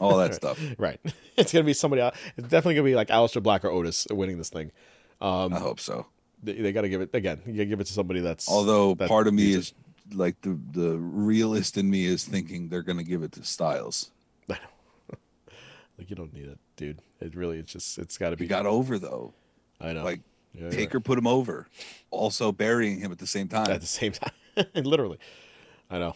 All 0.01 0.18
that 0.18 0.36
stuff. 0.36 0.60
right. 0.78 0.99
It's 1.38 1.51
going 1.54 1.64
to 1.64 1.68
be 1.68 1.74
somebody 1.74 2.01
else. 2.01 2.18
It's 2.38 2.47
definitely 2.49 2.76
going 2.76 2.86
to 2.86 2.91
be 2.91 2.95
like 2.95 3.08
Aleister 3.08 3.41
Black 3.41 3.64
or 3.66 3.70
Otis 3.72 4.08
winning 4.12 4.38
this 4.38 4.49
thing. 4.49 4.72
Um, 5.24 5.53
I 5.53 5.59
hope 5.59 5.80
so. 5.80 6.05
They, 6.43 6.53
they 6.53 6.71
got 6.74 6.82
to 6.82 6.89
give 6.89 7.01
it 7.01 7.09
again. 7.13 7.41
You 7.45 7.53
got 7.53 7.59
to 7.59 7.65
give 7.65 7.80
it 7.80 7.88
to 7.88 7.93
somebody 7.93 8.19
that's. 8.19 8.49
Although 8.49 8.95
that 8.95 9.07
part 9.07 9.28
of 9.28 9.34
me 9.34 9.53
is 9.53 9.74
like 10.11 10.39
the 10.41 10.59
the 10.71 10.97
realist 10.97 11.78
in 11.78 11.89
me 11.89 12.05
is 12.05 12.26
thinking 12.26 12.67
they're 12.69 12.84
gonna 12.84 13.03
give 13.03 13.24
it 13.24 13.32
to 13.34 13.43
Styles. 13.43 14.11
it. 14.49 14.57
like 15.97 16.09
you 16.09 16.15
don't 16.15 16.34
need 16.34 16.47
it, 16.47 16.59
dude. 16.76 16.99
It 17.21 17.36
really, 17.36 17.57
it's 17.57 17.71
just, 17.71 17.97
it's 17.97 18.17
got 18.17 18.32
to 18.32 18.36
be. 18.36 18.43
He 18.43 18.49
got 18.49 18.65
over 18.65 18.99
though. 18.99 19.34
I 19.80 19.93
know. 19.93 20.03
Like 20.03 20.19
Yeah, 20.53 20.69
Taker 20.69 20.99
put 20.99 21.17
him 21.17 21.28
over, 21.28 21.67
also 22.11 22.51
burying 22.51 22.99
him 22.99 23.11
at 23.13 23.19
the 23.19 23.28
same 23.28 23.47
time. 23.47 23.71
At 23.71 23.80
the 23.82 23.88
same 23.88 24.11
time, 24.11 24.34
literally. 24.76 25.19
I 25.89 25.99
know. 25.99 26.15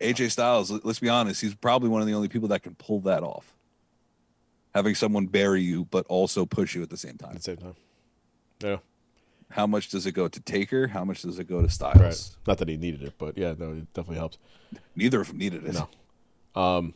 AJ 0.00 0.32
Styles, 0.32 0.70
let- 0.70 0.84
let's 0.84 0.98
be 0.98 1.08
honest, 1.08 1.40
he's 1.40 1.54
probably 1.54 1.88
one 1.88 2.00
of 2.00 2.06
the 2.08 2.14
only 2.14 2.28
people 2.28 2.48
that 2.48 2.62
can 2.62 2.74
pull 2.74 3.00
that 3.00 3.22
off. 3.22 3.54
Having 4.74 4.94
someone 4.94 5.26
bury 5.26 5.62
you, 5.62 5.84
but 5.86 6.06
also 6.06 6.46
push 6.46 6.74
you 6.74 6.82
at 6.82 6.90
the 6.90 6.96
same 6.96 7.16
time. 7.18 7.30
At 7.30 7.36
the 7.36 7.42
same 7.42 7.56
time. 7.56 7.74
Yeah. 8.62 8.76
How 9.50 9.66
much 9.66 9.88
does 9.88 10.06
it 10.06 10.12
go 10.12 10.28
to 10.28 10.40
Taker? 10.40 10.86
How 10.86 11.04
much 11.04 11.22
does 11.22 11.38
it 11.38 11.48
go 11.48 11.60
to 11.60 11.68
Styles? 11.68 11.98
Right. 12.00 12.36
Not 12.46 12.58
that 12.58 12.68
he 12.68 12.76
needed 12.76 13.02
it, 13.02 13.14
but 13.18 13.36
yeah, 13.36 13.54
no, 13.58 13.72
it 13.72 13.92
definitely 13.92 14.16
helps. 14.16 14.38
Neither 14.94 15.20
of 15.20 15.28
them 15.28 15.38
needed 15.38 15.64
it. 15.64 15.74
No. 15.74 16.60
Um, 16.60 16.94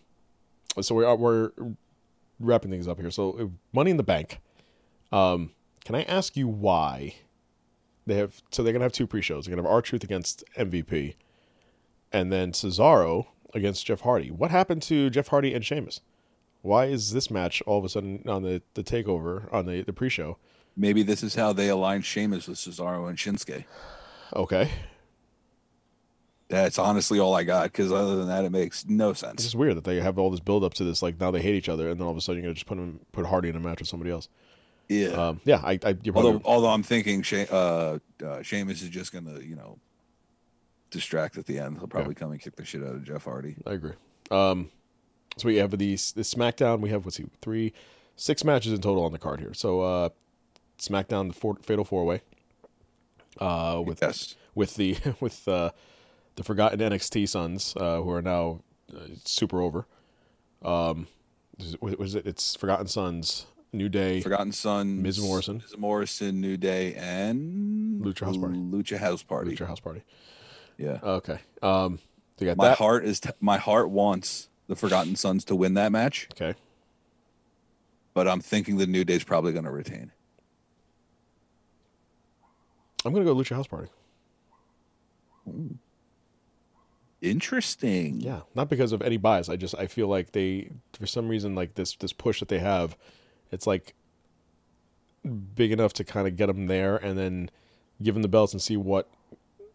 so 0.81 0.95
we 0.95 1.05
are 1.05 1.17
we're 1.17 1.51
wrapping 2.39 2.71
things 2.71 2.87
up 2.87 3.01
here. 3.01 3.11
So 3.11 3.39
uh, 3.39 3.47
Money 3.73 3.91
in 3.91 3.97
the 3.97 4.03
Bank. 4.05 4.41
Um, 5.11 5.53
can 5.85 5.95
I 5.95 6.03
ask 6.03 6.37
you 6.37 6.49
why 6.49 7.15
they 8.07 8.17
have? 8.17 8.41
So 8.51 8.63
they're 8.63 8.73
gonna 8.73 8.85
have 8.85 8.93
two 8.93 9.07
pre-shows. 9.07 9.45
They're 9.47 9.55
gonna 9.55 9.67
have 9.67 9.73
R-Truth 9.73 10.05
against 10.05 10.45
MVP, 10.57 11.15
and 12.13 12.33
then 12.33 12.53
Cesaro 12.53 13.27
against 13.53 13.87
Jeff 13.87 14.01
Hardy. 14.01 14.31
What 14.31 14.51
happened 14.51 14.83
to 14.83 15.11
Jeff 15.11 15.29
Hardy 15.29 15.55
and 15.55 15.65
Sheamus? 15.65 16.01
Why 16.63 16.87
is 16.87 17.13
this 17.13 17.31
match 17.31 17.63
all 17.67 17.79
of 17.79 17.85
a 17.85 17.89
sudden 17.89 18.25
on 18.27 18.43
the, 18.43 18.63
the 18.73 18.83
takeover 18.83 19.53
on 19.53 19.67
the, 19.67 19.83
the 19.83 19.93
pre-show? 19.93 20.39
Maybe 20.77 21.03
this 21.03 21.23
is 21.23 21.35
how 21.35 21.53
they 21.53 21.69
align 21.69 22.03
Sheamus 22.03 22.49
with 22.49 22.59
Cesaro 22.59 23.09
and 23.09 23.17
Shinsuke. 23.17 23.65
Okay, 24.35 24.69
That's 26.49 26.79
honestly 26.79 27.19
all 27.21 27.35
I 27.35 27.45
got 27.45 27.65
because 27.65 27.93
other 27.93 28.17
than 28.17 28.29
that, 28.29 28.45
it 28.45 28.51
makes 28.51 28.85
no 28.87 29.11
it's 29.11 29.21
sense. 29.21 29.43
just 29.43 29.55
weird 29.55 29.77
that 29.77 29.85
they 29.85 30.01
have 30.01 30.19
all 30.19 30.31
this 30.31 30.41
build 30.41 30.65
up 30.65 30.75
to 30.75 30.85
this. 30.85 31.01
Like 31.03 31.19
now 31.21 31.31
they 31.31 31.41
hate 31.41 31.55
each 31.55 31.69
other, 31.69 31.89
and 31.89 31.99
then 31.99 32.05
all 32.05 32.11
of 32.11 32.17
a 32.17 32.21
sudden 32.21 32.43
you're 32.43 32.49
gonna 32.49 32.55
just 32.55 32.67
put 32.67 32.79
him 32.79 33.01
put 33.13 33.27
Hardy 33.27 33.49
in 33.49 33.57
a 33.57 33.61
match 33.61 33.81
with 33.81 33.89
somebody 33.89 34.11
else. 34.11 34.29
Yeah. 34.89 35.09
Um, 35.09 35.41
yeah, 35.45 35.61
I, 35.65 35.79
I 35.83 35.97
you're 36.03 36.13
probably 36.13 36.33
although, 36.33 36.43
although 36.45 36.69
I'm 36.69 36.83
thinking 36.83 37.23
she- 37.23 37.47
uh, 37.51 37.99
uh, 38.25 38.43
Sheamus 38.43 38.83
is 38.83 38.91
just 38.91 39.13
gonna, 39.13 39.41
you 39.41 39.57
know, 39.57 39.79
distract 40.91 41.39
at 41.39 41.47
the 41.47 41.59
end. 41.59 41.79
He'll 41.79 41.87
probably 41.89 42.15
come 42.15 42.33
and 42.33 42.41
kick 42.41 42.57
the 42.57 42.65
shit 42.65 42.83
out 42.83 42.95
of 42.95 43.05
Jeff 43.05 43.25
Hardy. 43.25 43.57
I 43.67 43.73
agree. 43.73 43.95
Um, 44.31 44.71
so 45.37 45.49
we 45.49 45.57
have 45.57 45.77
these 45.79 46.13
the 46.13 46.23
SmackDown. 46.23 46.81
We 46.81 46.91
have 46.91 47.05
what's 47.05 47.17
he 47.17 47.25
three, 47.41 47.73
six 48.17 48.45
matches 48.45 48.73
in 48.73 48.81
total 48.81 49.05
on 49.05 49.13
the 49.13 49.19
card 49.19 49.41
here. 49.41 49.55
So 49.55 49.81
uh, 49.81 50.09
SmackDown 50.79 51.29
the 51.29 51.35
four, 51.35 51.57
Fatal 51.63 51.85
Four 51.85 52.05
Way. 52.05 52.23
Uh, 53.41 53.83
with 53.85 54.01
Yes. 54.03 54.37
with 54.55 54.77
the 54.77 54.97
with 55.21 55.47
uh, 55.49 55.71
the 56.37 56.45
forgotten 56.45 56.79
NXT 56.81 57.29
Sons 57.29 57.75
uh, 57.77 58.01
who 58.01 58.11
are 58.11 58.23
now 58.23 58.61
uh, 58.95 59.01
super 59.25 59.61
over. 59.61 59.87
Um, 60.63 61.09
was 61.81 62.15
it? 62.15 62.27
It's 62.27 62.57
Forgotten 62.57 62.87
Sons, 62.89 63.47
New 63.73 63.89
Day, 63.89 64.21
Forgotten 64.21 64.53
Sons, 64.53 65.03
Miz 65.03 65.21
Morrison. 65.21 65.57
Miz 65.59 65.77
Morrison, 65.79 66.41
New 66.41 66.57
Day, 66.57 66.95
and 66.95 68.01
Lucha 68.05 68.25
House 68.27 68.37
Party. 68.37 68.57
Lucha 68.59 68.99
House 68.99 69.23
Party. 69.23 69.55
Lucha 69.57 69.67
House 69.67 69.81
Party. 69.81 70.03
Yeah. 70.79 70.99
Okay. 71.03 71.39
Um, 71.63 71.99
so 72.39 72.47
my 72.57 72.69
that. 72.71 72.79
heart 72.79 73.05
is 73.05 73.21
t- 73.21 73.31
my 73.41 73.59
heart 73.59 73.91
wants 73.91 74.49
the 74.67 74.75
Forgotten 74.77 75.15
Sons 75.17 75.45
to 75.47 75.55
win 75.55 75.75
that 75.75 75.93
match, 75.93 76.29
Okay. 76.33 76.59
but 78.15 78.27
I'm 78.27 78.41
thinking 78.41 78.79
the 78.79 78.87
New 78.87 79.05
Day's 79.05 79.23
probably 79.25 79.53
going 79.53 79.65
to 79.67 79.71
retain. 79.71 80.11
I'm 83.05 83.13
gonna 83.13 83.25
go 83.25 83.35
Lucha 83.35 83.55
House 83.55 83.67
Party. 83.67 83.89
Interesting. 87.21 88.21
Yeah, 88.21 88.41
not 88.55 88.69
because 88.69 88.93
of 88.93 89.01
any 89.01 89.17
bias. 89.17 89.49
I 89.49 89.57
just 89.57 89.75
I 89.77 89.87
feel 89.87 90.09
like 90.09 90.33
they 90.33 90.71
for 90.99 91.07
some 91.07 91.29
reason 91.29 91.55
like 91.55 91.75
this 91.75 91.97
this 91.97 92.13
push 92.13 92.41
that 92.41 92.49
they 92.49 92.59
have, 92.59 92.97
it's 93.51 93.67
like 93.67 93.95
big 95.55 95.73
enough 95.73 95.95
to 95.95 96.05
kind 96.05 96.27
of 96.29 96.37
get 96.37 96.47
them 96.47 96.67
there 96.67 96.97
and 96.97 97.17
then 97.19 97.51
give 98.03 98.15
them 98.15 98.23
the 98.23 98.29
belts 98.29 98.53
and 98.53 98.61
see 98.61 98.77
what 98.77 99.09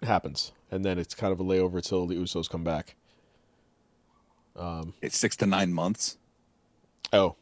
happens, 0.04 0.52
and 0.70 0.86
then 0.86 1.00
it's 1.00 1.16
kind 1.16 1.34
of 1.34 1.40
a 1.40 1.44
layover 1.44 1.82
till 1.82 2.06
the 2.06 2.16
Usos 2.16 2.48
come 2.50 2.64
back. 2.64 2.96
Um, 4.56 4.94
It's 5.02 5.18
six 5.18 5.36
to 5.38 5.46
nine 5.48 5.74
months. 5.74 6.18
Oh, 7.14 7.36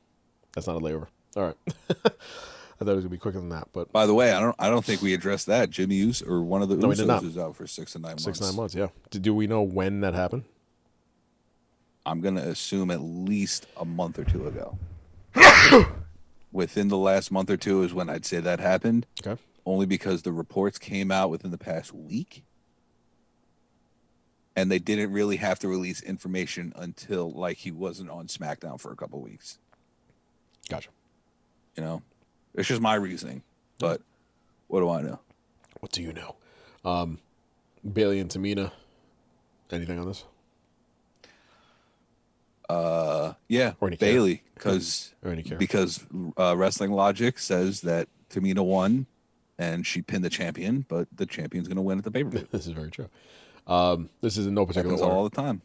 that's 0.53 0.67
not 0.67 0.77
a 0.77 0.79
layover. 0.79 1.07
All 1.35 1.43
right, 1.43 1.57
I 2.79 2.85
thought 2.85 2.91
it 2.91 2.95
was 2.95 3.03
gonna 3.05 3.11
be 3.11 3.17
quicker 3.17 3.39
than 3.39 3.49
that, 3.49 3.67
but 3.73 3.91
By 3.91 4.05
the 4.05 4.13
way, 4.13 4.31
I 4.31 4.39
don't 4.39 4.55
I 4.59 4.69
don't 4.69 4.85
think 4.85 5.01
we 5.01 5.13
addressed 5.13 5.47
that. 5.47 5.69
Jimmy 5.71 5.95
Uso 5.95 6.25
or 6.27 6.41
one 6.41 6.61
of 6.61 6.69
the 6.69 6.77
No, 6.77 6.89
Usos 6.89 7.23
is 7.25 7.37
out 7.37 7.55
for 7.55 7.65
six 7.65 7.93
to 7.93 7.99
nine 7.99 8.11
months. 8.11 8.23
six 8.23 8.39
nine 8.41 8.55
months. 8.55 8.75
Yeah. 8.75 8.87
Do, 9.09 9.19
do 9.19 9.33
we 9.33 9.47
know 9.47 9.61
when 9.63 10.01
that 10.01 10.13
happened? 10.13 10.43
I'm 12.05 12.21
going 12.21 12.35
to 12.35 12.41
assume 12.47 12.89
at 12.89 13.01
least 13.01 13.67
a 13.75 13.83
month 13.83 14.17
or 14.17 14.23
two 14.23 14.47
ago. 14.47 14.77
Within 16.53 16.87
the 16.87 16.97
last 16.97 17.31
month 17.31 17.49
or 17.49 17.57
two 17.57 17.83
is 17.83 17.93
when 17.93 18.09
I'd 18.09 18.25
say 18.25 18.39
that 18.39 18.61
happened. 18.61 19.05
Okay. 19.25 19.41
only 19.65 19.85
because 19.85 20.21
the 20.21 20.31
reports 20.31 20.77
came 20.79 21.11
out 21.11 21.29
within 21.29 21.51
the 21.51 21.57
past 21.57 21.93
week 21.93 22.43
and 24.55 24.71
they 24.71 24.79
didn't 24.79 25.11
really 25.11 25.35
have 25.35 25.59
to 25.59 25.67
release 25.67 26.01
information 26.01 26.71
until 26.77 27.29
like 27.31 27.57
he 27.57 27.71
wasn't 27.71 28.09
on 28.09 28.27
smackdown 28.27 28.79
for 28.79 28.91
a 28.93 28.95
couple 28.95 29.19
weeks 29.21 29.57
Gotcha. 30.69 30.89
you 31.75 31.83
know 31.83 32.01
it's 32.57 32.67
just 32.67 32.81
my 32.81 32.95
reasoning 32.95 33.43
but 33.79 34.01
what 34.67 34.81
do 34.81 34.89
i 34.89 35.01
know 35.01 35.19
What 35.79 35.91
do 35.93 36.01
you 36.03 36.11
know? 36.11 36.35
Um, 36.83 37.19
Bayley 37.93 38.19
and 38.19 38.29
Tamina. 38.29 38.71
Anything 39.71 39.99
on 39.99 40.07
this? 40.07 40.23
uh 42.69 43.33
yeah 43.47 43.73
Or 43.79 43.87
any 43.87 43.97
Bayley 43.97 44.43
because 44.55 45.13
Or 45.23 45.31
any 45.31 45.43
care? 45.43 45.57
because 45.57 46.05
uh, 46.37 46.55
wrestling 46.57 46.91
logic 46.91 47.39
says 47.39 47.81
that 47.81 48.09
tamina 48.29 48.63
won 48.65 49.05
and 49.57 49.85
she 49.87 50.01
pinned 50.01 50.23
the 50.25 50.29
champion 50.29 50.85
but 50.89 51.07
the 51.15 51.25
champion's 51.25 51.67
going 51.67 51.77
to 51.77 51.81
win 51.81 51.97
at 51.97 52.03
the 52.03 52.11
pay-per-view 52.17 52.47
This 52.51 52.67
is 52.67 52.73
very 52.73 52.91
true. 52.91 53.09
Um, 53.67 54.09
this 54.21 54.37
is 54.37 54.47
in 54.47 54.53
no 54.53 54.65
particular 54.65 54.95
order. 54.97 55.11
all 55.13 55.23
the 55.23 55.35
time 55.35 55.61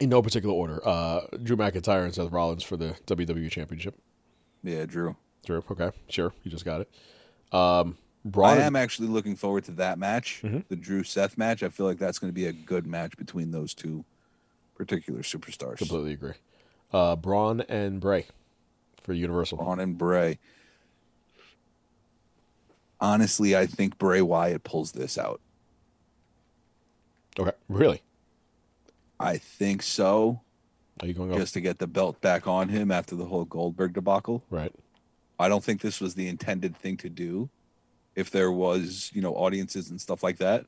In 0.00 0.08
no 0.10 0.20
particular 0.22 0.54
order. 0.54 0.80
Uh, 0.86 1.20
Drew 1.42 1.56
McIntyre 1.56 2.04
and 2.04 2.14
Seth 2.14 2.30
Rollins 2.32 2.62
for 2.62 2.76
the 2.76 2.94
WWE 3.06 3.50
Championship. 3.50 3.98
yeah 4.62 4.86
drew 4.86 5.16
Drew, 5.46 5.62
okay, 5.70 5.90
sure, 6.08 6.32
you 6.44 6.50
just 6.50 6.64
got 6.64 6.82
it. 6.82 6.90
Um, 7.54 7.96
Braun. 8.24 8.58
I 8.58 8.62
am 8.62 8.76
actually 8.76 9.08
looking 9.08 9.34
forward 9.36 9.64
to 9.64 9.72
that 9.72 9.98
match, 9.98 10.40
Mm-hmm. 10.44 10.58
the 10.68 10.76
Drew 10.76 11.02
Seth 11.02 11.38
match. 11.38 11.62
I 11.62 11.68
feel 11.70 11.86
like 11.86 11.98
that's 11.98 12.18
going 12.18 12.30
to 12.30 12.34
be 12.34 12.46
a 12.46 12.52
good 12.52 12.86
match 12.86 13.16
between 13.16 13.50
those 13.50 13.72
two 13.74 14.04
particular 14.76 15.20
superstars, 15.20 15.78
completely 15.78 16.12
agree. 16.12 16.34
Uh, 16.92 17.16
Braun 17.16 17.60
and 17.62 18.00
Bray 18.00 18.26
for 19.02 19.12
Universal. 19.14 19.58
Braun 19.58 19.80
and 19.80 19.96
Bray. 19.96 20.38
Honestly, 23.00 23.56
I 23.56 23.66
think 23.66 23.96
Bray 23.98 24.20
Wyatt 24.20 24.62
pulls 24.64 24.92
this 24.92 25.16
out. 25.16 25.40
Okay, 27.38 27.52
really? 27.68 28.02
I 29.18 29.38
think 29.38 29.82
so, 29.82 30.40
Are 31.00 31.06
you 31.06 31.14
going 31.14 31.30
off? 31.32 31.38
just 31.38 31.54
to 31.54 31.60
get 31.60 31.78
the 31.78 31.86
belt 31.86 32.20
back 32.20 32.46
on 32.46 32.68
him 32.68 32.90
after 32.90 33.14
the 33.16 33.24
whole 33.24 33.44
Goldberg 33.44 33.94
debacle. 33.94 34.44
right. 34.50 34.72
I 35.40 35.48
don't 35.48 35.64
think 35.64 35.80
this 35.80 36.00
was 36.00 36.14
the 36.14 36.28
intended 36.28 36.76
thing 36.76 36.96
to 36.98 37.08
do. 37.08 37.48
If 38.14 38.30
there 38.30 38.52
was, 38.52 39.10
you 39.14 39.22
know, 39.22 39.34
audiences 39.34 39.90
and 39.90 40.00
stuff 40.00 40.22
like 40.22 40.38
that, 40.38 40.66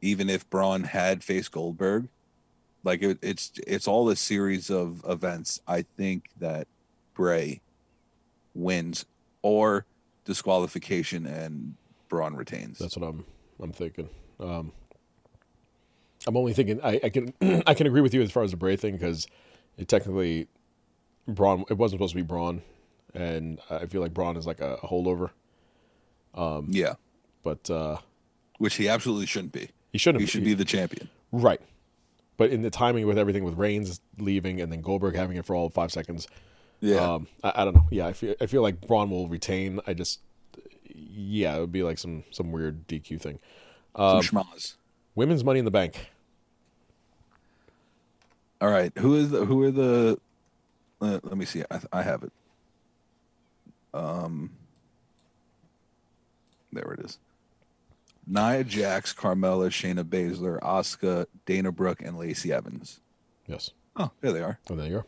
even 0.00 0.30
if 0.30 0.48
Braun 0.48 0.84
had 0.84 1.24
faced 1.24 1.52
Goldberg, 1.52 2.08
like 2.84 3.02
it, 3.02 3.18
it's 3.22 3.52
it's 3.66 3.88
all 3.88 4.08
a 4.08 4.16
series 4.16 4.70
of 4.70 5.04
events. 5.08 5.60
I 5.66 5.82
think 5.82 6.30
that 6.38 6.68
Bray 7.14 7.60
wins 8.54 9.04
or 9.42 9.84
disqualification 10.24 11.26
and 11.26 11.74
Braun 12.08 12.34
retains. 12.34 12.78
That's 12.78 12.96
what 12.96 13.06
I'm. 13.08 13.24
I'm 13.62 13.72
thinking. 13.72 14.08
Um, 14.38 14.72
I'm 16.26 16.36
only 16.36 16.54
thinking. 16.54 16.80
I, 16.82 17.00
I 17.04 17.08
can. 17.10 17.34
I 17.66 17.74
can 17.74 17.86
agree 17.86 18.00
with 18.00 18.14
you 18.14 18.22
as 18.22 18.30
far 18.30 18.42
as 18.42 18.52
the 18.52 18.56
Bray 18.56 18.76
thing 18.76 18.92
because 18.92 19.26
it 19.76 19.88
technically, 19.88 20.48
Braun. 21.26 21.64
It 21.68 21.76
wasn't 21.76 21.98
supposed 21.98 22.12
to 22.12 22.16
be 22.16 22.22
Braun, 22.22 22.62
and 23.14 23.60
I 23.70 23.86
feel 23.86 24.00
like 24.00 24.14
Braun 24.14 24.36
is 24.36 24.46
like 24.46 24.60
a, 24.60 24.74
a 24.82 24.86
holdover. 24.86 25.30
yeah, 26.70 26.94
But 27.42 27.68
uh, 27.70 27.98
which 28.58 28.74
he 28.74 28.88
absolutely 28.88 29.26
shouldn't 29.26 29.52
be. 29.52 29.70
he 29.92 29.98
shouldn't. 29.98 30.20
He 30.22 30.26
should 30.26 30.44
be 30.44 30.54
the 30.54 30.64
champion. 30.64 31.08
Right. 31.32 31.60
But 32.36 32.50
in 32.50 32.62
the 32.62 32.70
timing 32.70 33.06
with 33.06 33.18
everything 33.18 33.44
with 33.44 33.54
Reigns 33.58 34.00
leaving 34.18 34.60
and 34.60 34.72
then 34.72 34.80
Goldberg 34.80 35.14
having 35.14 35.36
it 35.36 35.44
for 35.44 35.54
all 35.54 35.68
five 35.68 35.92
seconds, 35.92 36.26
Yeah, 36.80 36.96
um, 37.14 37.26
I, 37.44 37.52
I 37.56 37.64
don't 37.64 37.74
know. 37.74 37.86
Yeah, 37.90 38.06
I 38.06 38.12
feel 38.14 38.34
I 38.40 38.46
feel 38.46 38.62
like 38.62 38.80
Braun 38.86 39.10
will 39.10 39.28
retain. 39.28 39.78
I 39.86 39.92
just, 39.92 40.20
yeah, 40.94 41.56
it 41.56 41.60
would 41.60 41.72
be 41.72 41.82
like 41.82 41.98
some 41.98 42.24
some 42.30 42.50
weird 42.52 42.88
DQ 42.88 43.20
thing. 43.20 43.38
some 43.94 44.20
schmaz. 44.22 44.74
Women's 45.14 45.44
Money 45.44 45.58
in 45.58 45.64
the 45.66 45.70
Bank. 45.70 46.08
All 48.60 48.68
right, 48.70 48.92
who 48.98 49.16
is 49.16 49.30
the, 49.30 49.44
who 49.44 49.62
are 49.64 49.70
the? 49.70 50.18
Uh, 51.00 51.18
let 51.22 51.36
me 51.36 51.44
see. 51.46 51.62
I, 51.70 51.80
I 51.92 52.02
have 52.02 52.22
it. 52.22 52.32
Um, 53.92 54.50
there 56.72 56.92
it 56.92 57.04
is. 57.04 57.18
Nia 58.26 58.62
Jax, 58.62 59.12
Carmella, 59.12 59.70
Shayna 59.70 60.04
Baszler, 60.04 60.60
Asuka, 60.60 61.26
Dana 61.46 61.72
Brooke, 61.72 62.02
and 62.02 62.16
Lacey 62.16 62.52
Evans. 62.52 63.00
Yes. 63.46 63.70
Oh, 63.96 64.10
there 64.20 64.32
they 64.32 64.40
are. 64.40 64.58
Oh, 64.70 64.76
there 64.76 64.86
you 64.86 65.04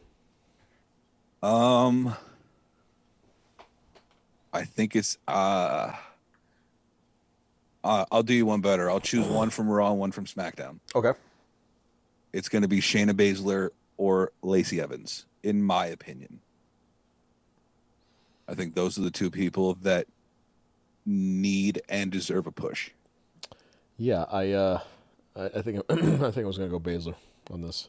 are. 1.42 1.48
Um, 1.48 2.14
I 4.52 4.64
think 4.64 4.94
it's 4.96 5.18
uh, 5.26 5.92
uh 7.82 8.04
I'll 8.10 8.22
do 8.22 8.34
you 8.34 8.46
one 8.46 8.60
better. 8.60 8.90
I'll 8.90 9.00
choose 9.00 9.26
one 9.26 9.50
from 9.50 9.68
Raw 9.68 9.90
and 9.90 9.98
one 9.98 10.12
from 10.12 10.26
SmackDown. 10.26 10.78
Okay. 10.94 11.12
It's 12.32 12.48
going 12.48 12.62
to 12.62 12.68
be 12.68 12.80
Shayna 12.80 13.12
Baszler 13.12 13.70
or 13.96 14.32
Lacey 14.42 14.80
Evans, 14.80 15.26
in 15.42 15.62
my 15.62 15.86
opinion. 15.86 16.40
I 18.48 18.54
think 18.54 18.74
those 18.74 18.98
are 18.98 19.02
the 19.02 19.10
two 19.10 19.30
people 19.30 19.74
that 19.82 20.06
need 21.06 21.80
and 21.88 22.10
deserve 22.10 22.46
a 22.46 22.52
push. 22.52 22.90
Yeah, 23.96 24.24
I 24.30 24.52
uh, 24.52 24.80
I, 25.36 25.44
I 25.56 25.62
think 25.62 25.80
I 25.90 25.94
think 25.94 26.38
I 26.38 26.44
was 26.44 26.58
gonna 26.58 26.70
go 26.70 26.80
Baszler 26.80 27.14
on 27.50 27.62
this. 27.62 27.88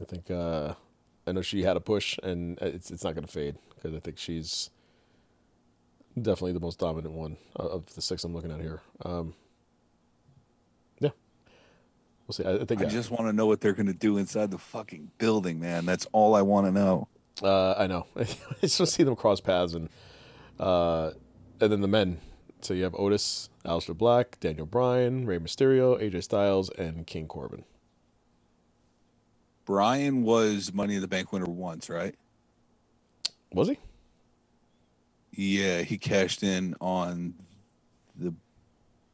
I 0.00 0.04
think 0.04 0.30
uh, 0.30 0.74
I 1.26 1.32
know 1.32 1.42
she 1.42 1.62
had 1.62 1.76
a 1.76 1.80
push, 1.80 2.18
and 2.22 2.58
it's 2.60 2.90
it's 2.90 3.04
not 3.04 3.14
gonna 3.14 3.26
fade 3.26 3.56
because 3.74 3.94
I 3.94 4.00
think 4.00 4.18
she's 4.18 4.70
definitely 6.20 6.52
the 6.52 6.60
most 6.60 6.78
dominant 6.78 7.14
one 7.14 7.36
of- 7.56 7.86
the 7.94 8.02
six 8.02 8.24
I'm 8.24 8.34
looking 8.34 8.50
at 8.50 8.60
here. 8.60 8.80
Um, 9.04 9.34
yeah, 11.00 11.10
we'll 12.26 12.34
see. 12.34 12.44
I, 12.44 12.56
I 12.56 12.64
think 12.64 12.80
I 12.80 12.84
yeah. 12.84 12.90
just 12.90 13.10
want 13.10 13.26
to 13.26 13.32
know 13.32 13.46
what 13.46 13.60
they're 13.60 13.72
going 13.72 13.86
to 13.86 13.94
do 13.94 14.18
inside 14.18 14.50
the 14.50 14.58
fucking 14.58 15.10
building, 15.18 15.60
man. 15.60 15.86
That's 15.86 16.06
all 16.12 16.34
I 16.34 16.42
want 16.42 16.66
to 16.66 16.72
know. 16.72 17.08
Uh, 17.42 17.74
I 17.76 17.86
know. 17.86 18.06
I 18.16 18.24
just 18.60 18.78
want 18.78 18.88
to 18.88 18.94
see 18.94 19.02
them 19.02 19.16
cross 19.16 19.40
paths 19.40 19.74
and 19.74 19.88
uh, 20.58 21.10
and 21.60 21.72
then 21.72 21.80
the 21.80 21.88
men. 21.88 22.20
So 22.60 22.74
you 22.74 22.84
have 22.84 22.94
Otis, 22.94 23.50
Aleister 23.64 23.96
Black, 23.96 24.38
Daniel 24.38 24.66
Bryan, 24.66 25.26
Rey 25.26 25.38
Mysterio, 25.38 26.00
AJ 26.00 26.22
Styles, 26.22 26.70
and 26.70 27.06
King 27.06 27.26
Corbin. 27.26 27.64
Bryan 29.64 30.22
was 30.22 30.72
Money 30.72 30.96
in 30.96 31.00
the 31.00 31.08
Bank 31.08 31.32
winner 31.32 31.46
once, 31.46 31.88
right? 31.88 32.14
Was 33.52 33.68
he? 33.68 33.78
Yeah, 35.32 35.82
he 35.82 35.98
cashed 35.98 36.42
in 36.42 36.76
on 36.80 37.34
the 38.16 38.34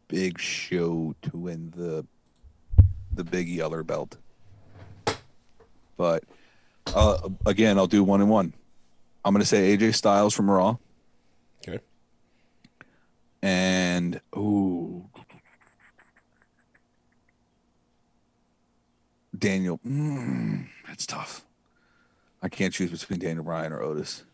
big 0.09 0.39
show 0.39 1.15
to 1.23 1.37
win 1.37 1.73
the 1.77 2.07
the 3.13 3.25
big 3.25 3.49
yeller 3.49 3.83
belt. 3.83 4.17
But 5.97 6.25
uh, 6.95 7.29
again, 7.47 7.79
I'll 7.79 7.87
do 7.87 8.03
one 8.05 8.21
and 8.21 8.31
one. 8.31 8.53
I'm 9.25 9.33
going 9.35 9.43
to 9.43 9.47
say 9.47 9.77
AJ 9.77 9.95
Styles 9.95 10.35
from 10.35 10.51
Raw 10.51 10.77
Okay. 11.67 11.81
and 13.43 14.21
ooh 14.37 15.05
Daniel. 19.37 19.79
Mm, 19.87 20.67
that's 20.87 21.07
tough. 21.07 21.45
I 22.43 22.49
can't 22.49 22.73
choose 22.73 22.91
between 22.91 23.19
Daniel 23.19 23.45
Bryan 23.45 23.73
or 23.73 23.83
Otis. 23.83 24.25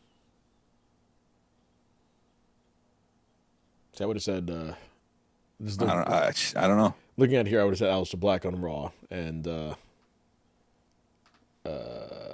See, 3.96 4.04
I 4.04 4.06
would 4.06 4.16
have 4.16 4.22
said. 4.22 4.50
Uh, 4.50 4.74
this 5.60 5.72
is 5.74 5.82
I 5.82 5.86
don't. 5.86 6.08
I, 6.08 6.32
I 6.56 6.68
don't 6.68 6.76
know. 6.78 6.94
looking 7.16 7.36
at 7.36 7.46
here, 7.46 7.60
I 7.60 7.64
would 7.64 7.70
have 7.72 7.78
said 7.78 7.90
Aleister 7.90 8.18
Black 8.18 8.44
on 8.44 8.60
Raw, 8.60 8.90
and 9.10 9.46
uh, 9.46 9.74
uh, 11.64 12.33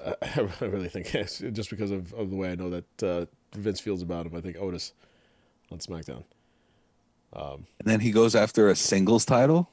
I 0.60 0.64
really 0.64 0.88
think 0.88 1.06
just 1.06 1.70
because 1.70 1.90
of, 1.90 2.12
of 2.14 2.30
the 2.30 2.36
way 2.36 2.52
I 2.52 2.54
know 2.54 2.70
that 2.70 3.02
uh, 3.02 3.26
Vince 3.54 3.80
feels 3.80 4.02
about 4.02 4.26
him. 4.26 4.34
I 4.34 4.40
think 4.40 4.56
Otis 4.58 4.92
on 5.70 5.78
SmackDown. 5.78 6.24
And 7.32 7.64
then 7.84 8.00
he 8.00 8.10
goes 8.10 8.34
after 8.34 8.68
a 8.68 8.76
singles 8.76 9.24
title. 9.24 9.68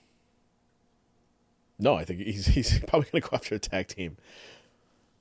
No, 1.80 1.96
I 1.96 2.06
think 2.06 2.22
he's 2.22 2.48
he's 2.48 2.80
probably 2.88 3.10
going 3.12 3.22
to 3.24 3.30
go 3.30 3.36
after 3.36 3.56
a 3.56 3.60
tag 3.60 3.88
team. 3.88 4.18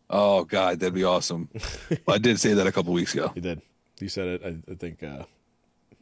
Oh 0.09 0.45
God, 0.45 0.81
that'd 0.81 0.95
be 0.95 1.05
awesome. 1.05 1.49
I 2.09 2.19
did 2.19 2.39
say 2.41 2.55
that 2.55 2.67
a 2.67 2.73
couple 2.73 2.93
weeks 2.93 3.15
ago. 3.15 3.31
He 3.35 3.41
did. 3.41 3.61
You 4.01 4.09
said 4.09 4.29
it. 4.29 4.43
I, 4.45 4.73
I 4.73 4.75
think 4.75 5.03
uh, 5.03 5.25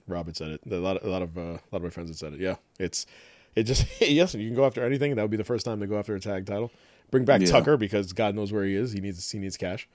Robert 0.06 0.36
said 0.36 0.50
it. 0.50 0.60
A 0.70 0.76
lot, 0.76 1.02
a 1.02 1.08
lot 1.08 1.22
of, 1.22 1.38
uh, 1.38 1.40
a 1.40 1.70
lot 1.72 1.78
of 1.78 1.82
my 1.82 1.90
friends 1.90 2.10
had 2.10 2.16
said 2.16 2.32
it. 2.34 2.40
Yeah, 2.40 2.56
it's, 2.78 3.06
it 3.54 3.62
just 3.64 3.86
yes, 4.00 4.34
you 4.34 4.48
can 4.48 4.56
go 4.56 4.66
after 4.66 4.84
anything. 4.84 5.14
That 5.14 5.22
would 5.22 5.30
be 5.30 5.36
the 5.36 5.44
first 5.44 5.64
time 5.64 5.80
they 5.80 5.86
go 5.86 5.98
after 5.98 6.14
a 6.14 6.20
tag 6.20 6.46
title. 6.46 6.70
Bring 7.10 7.24
back 7.24 7.40
Yeah. 7.40 7.46
Tucker 7.48 7.76
because 7.76 8.12
God 8.12 8.34
knows 8.34 8.52
where 8.52 8.64
he 8.64 8.74
is. 8.74 8.92
He 8.92 9.00
needs, 9.00 9.30
he 9.30 9.38
needs 9.38 9.56
cash. 9.56 9.88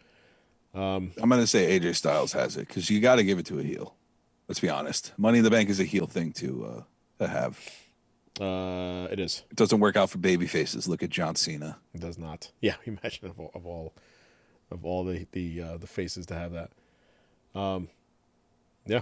I'm 0.74 1.12
gonna 1.18 1.47
say 1.47 1.80
AJ 1.80 1.95
Styles 1.95 2.34
has 2.34 2.55
it 2.55 2.68
because 2.68 2.89
you 2.89 2.99
got 2.99 3.16
to 3.16 3.24
give 3.24 3.39
it 3.39 3.45
to 3.47 3.60
a 3.60 3.64
heel. 3.64 3.95
Let's 4.47 4.60
be 4.60 4.70
honest. 4.70 5.14
Money 5.18 5.39
in 5.39 5.43
the 5.43 5.49
Bank 5.49 5.70
is 5.70 5.80
a 5.80 5.84
heel 5.84 6.07
thing 6.07 6.32
to 6.34 6.66
uh, 6.66 6.84
to 7.20 7.28
have. 7.28 7.60
Uh, 8.39 9.07
it 9.12 9.20
is. 9.20 9.43
It 9.49 9.57
doesn't 9.57 9.80
work 9.80 9.97
out 9.97 10.10
for 10.10 10.18
baby 10.18 10.47
faces. 10.47 10.88
Look 10.88 11.03
at 11.03 11.10
John 11.10 11.36
Cena. 11.36 11.78
It 11.93 12.01
does 12.01 12.18
not. 12.18 12.51
Yeah, 12.62 12.76
imagine 12.86 13.28
of 13.30 13.39
all, 13.39 13.51
of 13.53 13.66
all, 13.66 13.93
of 14.72 14.86
all 14.86 15.03
the 15.03 15.28
the 15.34 15.62
uh, 15.62 15.78
the 15.78 15.88
faces 15.88 16.26
to 16.28 16.36
have 16.36 16.53
that. 16.53 16.72
Um, 17.60 17.89
yeah, 18.86 19.01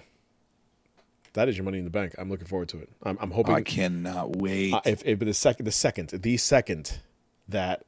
that 1.34 1.50
is 1.50 1.58
your 1.58 1.66
money 1.66 1.78
in 1.78 1.84
the 1.84 1.92
bank. 1.92 2.16
I'm 2.18 2.30
looking 2.30 2.48
forward 2.48 2.70
to 2.70 2.80
it. 2.80 2.90
I'm, 3.04 3.18
I'm 3.22 3.32
hoping 3.32 3.54
I 3.56 3.62
cannot 3.62 4.38
wait. 4.38 4.74
Uh, 4.74 4.82
if, 4.86 5.06
if 5.06 5.20
the 5.20 5.34
second, 5.34 5.66
the 5.66 5.72
second, 5.72 6.10
the 6.10 6.38
second 6.38 7.00
that 7.50 7.86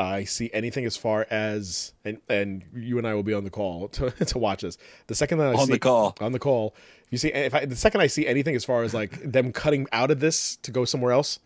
I 0.00 0.24
see 0.24 0.50
anything 0.52 0.86
as 0.86 0.96
far 0.96 1.26
as 1.30 1.92
and 2.04 2.18
and 2.28 2.64
you 2.74 2.98
and 2.98 3.06
I 3.06 3.14
will 3.14 3.22
be 3.22 3.34
on 3.34 3.44
the 3.44 3.50
call 3.50 3.88
to, 3.96 4.10
to 4.10 4.38
watch 4.38 4.62
this. 4.62 4.78
The 5.06 5.14
second 5.14 5.38
that 5.38 5.54
I 5.54 5.58
On 5.58 5.66
see 5.66 5.74
the 5.74 5.78
call. 5.78 6.16
on 6.20 6.32
the 6.32 6.38
call, 6.38 6.74
you 7.10 7.18
see 7.18 7.28
if 7.28 7.54
I, 7.54 7.64
the 7.66 7.76
second 7.76 8.00
I 8.00 8.06
see 8.06 8.26
anything 8.26 8.56
as 8.56 8.64
far 8.64 8.82
as 8.82 8.94
like 8.94 9.20
them 9.22 9.52
cutting 9.52 9.86
out 9.92 10.10
of 10.10 10.20
this 10.20 10.56
to 10.62 10.70
go 10.70 10.84
somewhere 10.84 11.12
else 11.12 11.38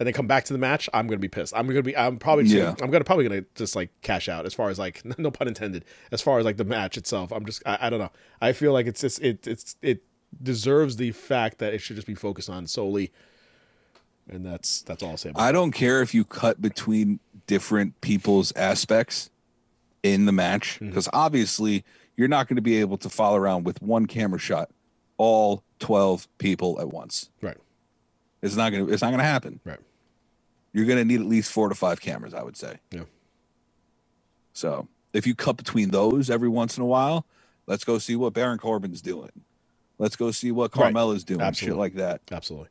and 0.00 0.06
then 0.06 0.14
come 0.14 0.26
back 0.26 0.46
to 0.46 0.54
the 0.54 0.58
match, 0.58 0.88
I'm 0.94 1.06
gonna 1.06 1.18
be 1.18 1.28
pissed. 1.28 1.52
I'm 1.54 1.66
gonna 1.66 1.82
be. 1.82 1.94
I'm 1.94 2.16
probably. 2.16 2.44
Just 2.44 2.56
Yeah. 2.56 2.74
I'm 2.82 2.90
gonna 2.90 3.04
probably 3.04 3.28
gonna 3.28 3.44
just 3.54 3.76
like 3.76 3.90
cash 4.00 4.30
out 4.30 4.46
as 4.46 4.54
far 4.54 4.70
as 4.70 4.78
like 4.78 5.02
no 5.18 5.30
pun 5.30 5.46
intended. 5.46 5.84
As 6.10 6.22
far 6.22 6.38
as 6.38 6.46
like 6.46 6.56
the 6.56 6.64
match 6.64 6.96
itself, 6.96 7.30
I'm 7.30 7.44
just. 7.44 7.62
I, 7.66 7.78
I 7.82 7.90
don't 7.90 7.98
know. 8.00 8.10
I 8.40 8.52
feel 8.52 8.72
like 8.72 8.86
it's 8.86 9.02
just 9.02 9.20
it 9.20 9.46
it's 9.46 9.76
it 9.82 10.02
deserves 10.42 10.96
the 10.96 11.12
fact 11.12 11.58
that 11.58 11.74
it 11.74 11.80
should 11.80 11.96
just 11.96 12.06
be 12.06 12.14
focused 12.14 12.48
on 12.48 12.66
solely. 12.66 13.12
And 14.30 14.46
that's 14.46 14.80
that's 14.82 15.02
all 15.02 15.10
I'll 15.10 15.16
say. 15.18 15.30
About 15.30 15.42
I 15.42 15.52
don't 15.52 15.72
care 15.72 16.00
if 16.00 16.14
you 16.14 16.24
cut 16.24 16.62
between 16.62 17.20
different 17.50 18.00
people's 18.00 18.52
aspects 18.54 19.28
in 20.04 20.24
the 20.26 20.32
match 20.32 20.76
Mm-hmm. 20.76 20.86
because 20.90 21.08
obviously 21.12 21.84
you're 22.16 22.28
not 22.28 22.46
going 22.48 22.54
to 22.56 22.62
be 22.62 22.76
able 22.76 22.96
to 22.98 23.08
follow 23.10 23.36
around 23.36 23.64
with 23.64 23.82
one 23.82 24.06
camera 24.06 24.38
shot 24.38 24.70
all 25.16 25.64
12 25.80 26.28
people 26.38 26.80
at 26.80 26.88
once. 26.92 27.28
Right. 27.42 27.56
It's 28.40 28.54
not 28.54 28.70
going 28.70 28.86
to 28.86 28.92
it's 28.92 29.02
not 29.02 29.08
going 29.10 29.18
to 29.18 29.24
happen. 29.24 29.58
Right. 29.64 29.80
You're 30.72 30.86
going 30.86 30.98
to 30.98 31.04
need 31.04 31.18
at 31.20 31.26
least 31.26 31.50
4 31.50 31.68
to 31.70 31.74
5 31.74 32.00
cameras, 32.00 32.32
I 32.34 32.42
would 32.44 32.56
say. 32.56 32.78
Yeah. 32.92 33.02
So, 34.52 34.86
if 35.12 35.26
you 35.26 35.34
cut 35.34 35.56
between 35.56 35.90
those 35.90 36.30
every 36.30 36.48
once 36.48 36.76
in 36.76 36.82
a 36.84 36.86
while, 36.86 37.26
let's 37.66 37.82
go 37.84 37.98
see 37.98 38.14
what 38.14 38.32
Baron 38.32 38.58
Corbin's 38.58 39.02
doing. 39.02 39.30
Let's 39.98 40.14
go 40.16 40.30
see 40.30 40.52
what 40.52 40.70
Right. 40.76 40.84
Carmella's 40.92 41.24
doing, 41.24 41.40
Absolutely. 41.40 41.74
shit 41.74 41.78
like 41.78 41.94
that. 41.94 42.20
Absolutely. 42.30 42.68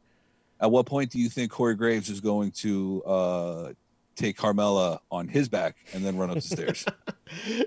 At 0.61 0.71
what 0.71 0.85
point 0.85 1.11
do 1.11 1.19
you 1.19 1.29
think 1.29 1.51
Corey 1.51 1.75
Graves 1.75 2.09
is 2.09 2.21
going 2.21 2.51
to 2.51 3.03
uh, 3.05 3.73
take 4.19 4.37
Carmella 4.37 4.99
on 5.11 5.27
his 5.27 5.49
back 5.49 5.75
and 5.93 6.05
then 6.05 6.17
run 6.17 6.29
up 6.29 6.35
the 6.35 6.41
stairs? 6.41 6.85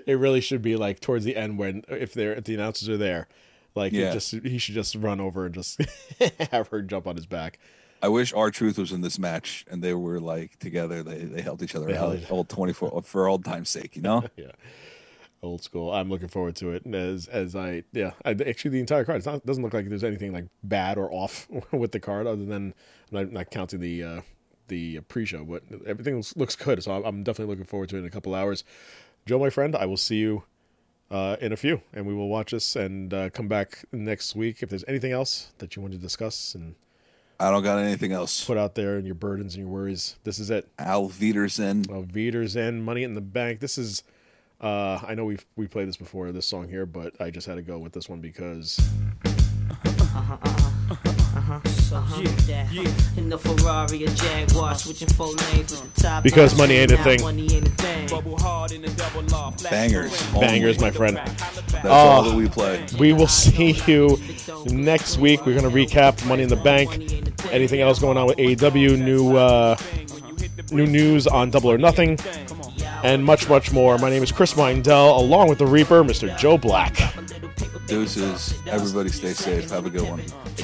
It 0.05 0.19
really 0.19 0.41
should 0.41 0.61
be 0.61 0.75
like 0.75 0.99
towards 0.99 1.23
the 1.23 1.37
end 1.37 1.57
when 1.57 1.83
if 1.87 2.13
they're 2.13 2.33
if 2.33 2.43
the 2.43 2.53
announcers 2.53 2.89
are 2.89 2.97
there, 2.97 3.29
like 3.75 3.93
Yeah. 3.93 4.11
just 4.11 4.31
he 4.31 4.57
should 4.57 4.75
just 4.75 4.93
run 4.95 5.21
over 5.21 5.45
and 5.45 5.55
just 5.55 5.79
have 6.51 6.67
her 6.67 6.81
jump 6.81 7.07
on 7.07 7.15
his 7.15 7.25
back. 7.25 7.59
I 8.01 8.09
wish 8.09 8.33
R-Truth 8.33 8.77
was 8.77 8.91
in 8.91 8.99
this 8.99 9.17
match 9.17 9.63
and 9.71 9.81
they 9.81 9.93
were 9.93 10.19
like 10.19 10.59
together. 10.59 11.01
They 11.01 11.19
they 11.19 11.41
helped 11.41 11.63
each 11.63 11.75
other 11.75 11.85
They 11.85 11.93
held 11.95 12.17
out 12.17 12.29
old 12.31 12.49
twenty 12.49 12.73
four 12.73 13.01
for 13.05 13.27
old 13.29 13.45
time's 13.45 13.69
sake, 13.69 13.95
you 13.95 14.01
know. 14.01 14.25
Yeah. 14.35 14.51
Old 15.41 15.63
school. 15.63 15.93
I'm 15.93 16.09
looking 16.09 16.27
forward 16.27 16.57
to 16.57 16.71
it. 16.71 16.83
And 16.83 16.93
as 16.93 17.27
as 17.29 17.55
I 17.55 17.83
yeah, 17.93 18.11
I, 18.25 18.31
actually 18.31 18.71
the 18.71 18.79
entire 18.81 19.05
card 19.05 19.17
it's 19.19 19.25
not, 19.25 19.45
doesn't 19.45 19.63
look 19.63 19.73
like 19.73 19.87
there's 19.87 20.03
anything 20.03 20.33
like 20.33 20.47
bad 20.61 20.97
or 20.97 21.09
off 21.13 21.47
with 21.71 21.93
the 21.93 22.01
card 22.01 22.27
other 22.27 22.43
than 22.43 22.51
I'm 22.51 22.73
not, 23.11 23.31
not 23.31 23.49
counting 23.51 23.79
the 23.79 24.03
uh 24.03 24.21
the 24.67 25.01
pre-show, 25.01 25.43
but 25.43 25.63
everything 25.85 26.15
looks, 26.15 26.35
looks 26.35 26.55
good. 26.55 26.83
So 26.83 26.91
I'm, 26.91 27.03
I'm 27.03 27.23
definitely 27.23 27.53
looking 27.53 27.65
forward 27.65 27.89
to 27.89 27.97
it 27.97 27.99
in 27.99 28.05
a 28.05 28.09
couple 28.09 28.33
hours. 28.35 28.63
Joe, 29.25 29.39
my 29.39 29.49
friend, 29.49 29.75
I 29.75 29.85
will 29.85 29.97
see 29.97 30.17
you 30.17 30.43
uh, 31.09 31.37
in 31.39 31.51
a 31.51 31.57
few, 31.57 31.81
and 31.93 32.05
we 32.05 32.13
will 32.13 32.27
watch 32.27 32.51
this 32.51 32.75
and 32.75 33.13
uh, 33.13 33.29
come 33.29 33.47
back 33.47 33.85
next 33.91 34.35
week 34.35 34.63
if 34.63 34.69
there's 34.69 34.85
anything 34.87 35.11
else 35.11 35.51
that 35.59 35.75
you 35.75 35.81
want 35.81 35.93
to 35.93 35.99
discuss 35.99 36.55
and 36.55 36.75
I 37.39 37.51
don't 37.51 37.63
got 37.63 37.79
anything 37.79 38.11
else. 38.11 38.45
put 38.45 38.57
out 38.57 38.75
there 38.75 38.95
and 38.95 39.05
your 39.05 39.15
burdens 39.15 39.55
and 39.55 39.63
your 39.63 39.71
worries. 39.71 40.15
This 40.23 40.39
is 40.39 40.49
it. 40.49 40.69
Al 40.79 41.09
Viderson. 41.09 41.89
Well, 41.89 42.03
Veter's 42.03 42.55
Money 42.55 43.03
in 43.03 43.15
the 43.15 43.21
Bank. 43.21 43.59
This 43.59 43.77
is, 43.77 44.03
uh, 44.61 44.99
I 45.05 45.13
know 45.15 45.25
we've 45.25 45.45
we 45.55 45.67
played 45.67 45.87
this 45.87 45.97
before 45.97 46.31
this 46.31 46.47
song 46.47 46.69
here, 46.69 46.85
but 46.85 47.19
I 47.19 47.31
just 47.31 47.47
had 47.47 47.55
to 47.55 47.61
go 47.61 47.79
with 47.79 47.91
this 47.93 48.07
one 48.07 48.21
because 48.21 48.79
Uh-huh. 50.93 51.59
Uh-huh. 51.93 52.21
Yeah, 52.47 52.69
yeah. 52.71 52.91
In 53.17 53.29
the 53.29 53.37
Ferrari 53.37 54.05
or 54.05 54.09
Jaguar, 54.09 54.75
switching 54.75 55.07
four 55.09 55.27
lanes 55.27 55.71
with 55.71 55.93
the 55.95 56.01
top. 56.01 56.23
Because 56.23 56.57
money 56.57 56.75
ain't 56.75 56.91
a 56.91 56.97
thing. 56.97 57.21
Money 57.21 57.55
ain't 57.55 57.67
a 57.67 57.71
thing. 57.71 58.07
Bangers. 59.69 60.31
bangers, 60.33 60.79
my 60.79 60.91
friend. 60.91 61.17
That's 61.17 61.85
all 61.85 62.23
that 62.23 62.35
we 62.35 62.45
uh, 62.47 62.51
play. 62.51 62.85
We 62.99 63.13
will 63.13 63.27
see 63.27 63.71
you 63.87 64.19
next 64.67 65.17
week. 65.17 65.45
We're 65.45 65.55
gonna 65.59 65.73
recap 65.73 66.25
Money 66.27 66.43
in 66.43 66.49
the 66.49 66.55
Bank. 66.55 66.91
Anything 67.51 67.81
else 67.81 67.99
going 67.99 68.17
on 68.17 68.27
with 68.27 68.37
AEW? 68.37 68.99
New 68.99 69.35
uh, 69.35 69.75
new 70.71 70.85
news 70.85 71.25
on 71.27 71.49
Double 71.49 71.71
or 71.71 71.77
Nothing, 71.77 72.19
and 73.03 73.23
much 73.25 73.49
much 73.49 73.71
more. 73.71 73.97
My 73.97 74.09
name 74.09 74.21
is 74.23 74.31
Chris 74.31 74.53
Mindell, 74.53 75.17
along 75.17 75.49
with 75.49 75.57
the 75.57 75.65
Reaper, 75.67 76.03
Mr. 76.03 76.35
Joe 76.37 76.57
Black. 76.57 76.95
Deuces. 77.87 78.53
Everybody 78.67 79.09
stay 79.09 79.33
safe. 79.33 79.69
Have 79.69 79.85
a 79.85 79.89
good 79.89 80.09
one. 80.09 80.21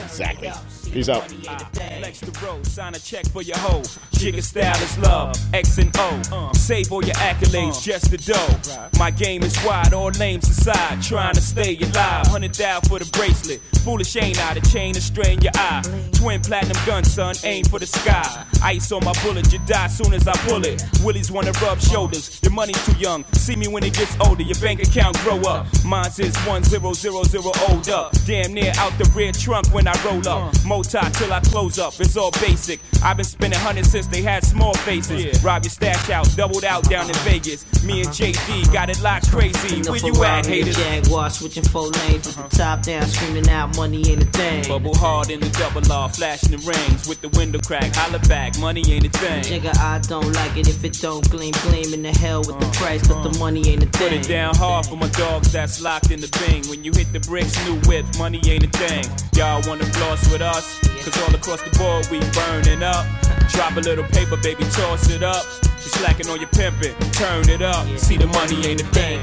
Exactly. 0.09 0.51
Peace 0.91 1.07
out. 1.07 1.29
Flex 1.29 2.19
the 2.21 2.45
road, 2.45 2.65
sign 2.65 2.95
a 2.95 2.99
check 2.99 3.27
for 3.29 3.43
your 3.43 3.57
hoe. 3.57 3.81
Jigga 4.13 4.41
style 4.41 4.81
is 4.81 4.97
love, 4.97 5.35
X 5.53 5.77
and 5.77 5.95
O. 5.97 6.51
Save 6.53 6.91
all 6.91 7.03
your 7.05 7.15
accolades, 7.15 7.77
uh. 7.77 7.81
just 7.81 8.09
the 8.09 8.17
dough. 8.17 8.89
My 8.97 9.11
game 9.11 9.43
is 9.43 9.55
wide, 9.63 9.93
all 9.93 10.09
names 10.11 10.49
aside. 10.49 11.01
Trying 11.03 11.35
to 11.35 11.41
stay 11.41 11.77
alive, 11.77 12.25
hundred 12.27 12.53
down 12.53 12.81
for 12.81 12.97
the 12.97 13.09
bracelet. 13.17 13.61
Foolish 13.83 14.15
ain't 14.17 14.39
I, 14.49 14.55
the 14.55 14.61
chain 14.69 14.95
to 14.95 15.01
strain 15.01 15.41
your 15.41 15.53
eye. 15.55 15.83
Twin 16.13 16.41
platinum 16.41 16.77
gun, 16.85 17.03
son, 17.03 17.35
aim 17.43 17.65
for 17.65 17.77
the 17.77 17.85
sky. 17.85 18.45
Ice 18.63 18.91
on 18.91 19.03
my 19.03 19.13
bullet, 19.23 19.51
you 19.53 19.59
die 19.65 19.87
soon 19.87 20.13
as 20.13 20.27
I 20.27 20.33
pull 20.47 20.65
it. 20.65 20.83
Willies 21.03 21.31
wanna 21.31 21.51
rub 21.61 21.79
shoulders, 21.79 22.39
your 22.43 22.51
money's 22.51 22.83
too 22.85 22.97
young. 22.99 23.23
See 23.33 23.55
me 23.55 23.67
when 23.67 23.83
it 23.83 23.93
gets 23.93 24.15
older, 24.19 24.43
your 24.43 24.59
bank 24.59 24.81
account 24.81 25.17
grow 25.19 25.39
up. 25.41 25.67
Mine's 25.85 26.19
is 26.19 26.35
one 26.45 26.63
zero 26.63 26.93
zero 26.93 27.23
zero 27.23 27.51
old 27.69 27.89
up. 27.89 28.13
Damn 28.25 28.53
near 28.53 28.71
out 28.77 28.97
the 28.97 29.09
rear 29.15 29.31
trunk 29.31 29.73
when 29.73 29.87
I 29.87 29.95
roll 30.03 30.27
up. 30.27 30.53
Moti 30.65 30.99
till 31.13 31.31
I 31.31 31.39
close 31.41 31.79
up, 31.79 31.93
it's 31.99 32.17
all 32.17 32.31
basic. 32.31 32.79
I've 33.03 33.17
been 33.17 33.25
spending 33.25 33.59
hundreds 33.59 33.91
since 33.91 34.07
they 34.07 34.21
had 34.21 34.43
small 34.43 34.73
faces. 34.73 35.43
Rob 35.43 35.63
your 35.63 35.71
stash 35.71 36.09
out, 36.09 36.27
doubled 36.35 36.65
out 36.65 36.83
down 36.89 37.07
in 37.07 37.15
Vegas. 37.17 37.65
Me 37.83 38.01
and 38.01 38.09
JD 38.09 38.73
got 38.73 38.89
it 38.89 39.01
locked 39.01 39.31
crazy. 39.31 39.81
Where 39.89 39.97
you 39.97 40.23
at, 40.23 40.45
haters? 40.45 40.75
Jaguar, 40.75 41.29
switching 41.29 41.63
four 41.63 41.87
lanes 41.87 42.25
with 42.25 42.35
the 42.35 42.41
uh-huh. 42.41 42.49
top 42.49 42.81
down, 42.83 43.07
screaming 43.07 43.49
out, 43.49 43.75
money 43.77 44.03
ain't 44.09 44.23
a 44.23 44.25
thing. 44.25 44.67
Bubble 44.67 44.95
hard 44.95 45.29
in 45.29 45.39
the 45.39 45.49
double 45.49 45.89
R, 45.91 46.09
flashing 46.09 46.51
the 46.51 46.57
rings 46.57 47.07
with 47.07 47.21
the 47.21 47.29
window 47.29 47.59
crack. 47.59 47.95
Holla 47.95 48.19
back, 48.27 48.48
money 48.57 48.81
ain't 48.91 49.05
a 49.05 49.09
thing. 49.09 49.43
Nigga, 49.43 49.77
I 49.77 49.99
don't 49.99 50.31
like 50.33 50.57
it 50.57 50.67
if 50.67 50.83
it 50.83 50.93
don't 51.01 51.29
gleam, 51.29 51.53
gleam 51.63 51.93
in 51.93 52.01
the 52.01 52.11
hell 52.11 52.39
with 52.39 52.59
the 52.59 52.65
uh, 52.65 52.71
price, 52.73 53.07
but 53.07 53.21
the 53.21 53.29
uh. 53.29 53.39
money 53.39 53.67
ain't 53.69 53.83
a 53.83 53.87
Put 53.87 54.09
thing. 54.09 54.21
it 54.21 54.27
down 54.27 54.55
hard 54.55 54.85
for 54.85 54.95
my 54.95 55.09
dogs 55.09 55.51
that's 55.51 55.81
locked 55.81 56.11
in 56.11 56.21
the 56.21 56.29
bing. 56.39 56.67
When 56.69 56.83
you 56.83 56.91
hit 56.93 57.11
the 57.13 57.19
bricks, 57.19 57.53
new 57.65 57.75
whip, 57.89 58.05
money 58.17 58.41
ain't 58.47 58.63
a 58.63 58.69
thing. 58.77 59.05
Y'all 59.35 59.61
wanna 59.67 59.85
floss 59.85 60.31
with 60.31 60.41
us? 60.41 60.79
Cause 61.03 61.15
all 61.21 61.35
across 61.35 61.61
the 61.61 61.77
board 61.77 62.07
we 62.09 62.19
burning 62.31 62.83
up. 62.83 63.05
Drop 63.49 63.75
a 63.77 63.81
little 63.81 64.05
paper, 64.05 64.37
baby, 64.37 64.63
toss 64.71 65.09
it 65.09 65.23
up. 65.23 65.45
You 65.63 65.89
slacking 65.99 66.27
on 66.29 66.39
your 66.39 66.49
pimpin', 66.49 66.93
turn 67.13 67.49
it 67.49 67.61
up. 67.61 67.85
See 67.97 68.17
the 68.17 68.27
money 68.27 68.65
ain't 68.65 68.81
a 68.81 68.85
thing. 68.85 69.21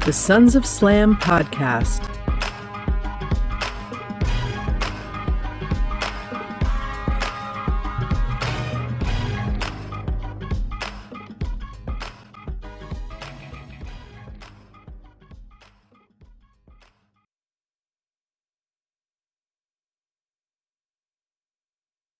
The 0.00 0.12
Sons 0.12 0.56
of 0.56 0.64
Slam 0.64 1.16
podcast 1.16 2.17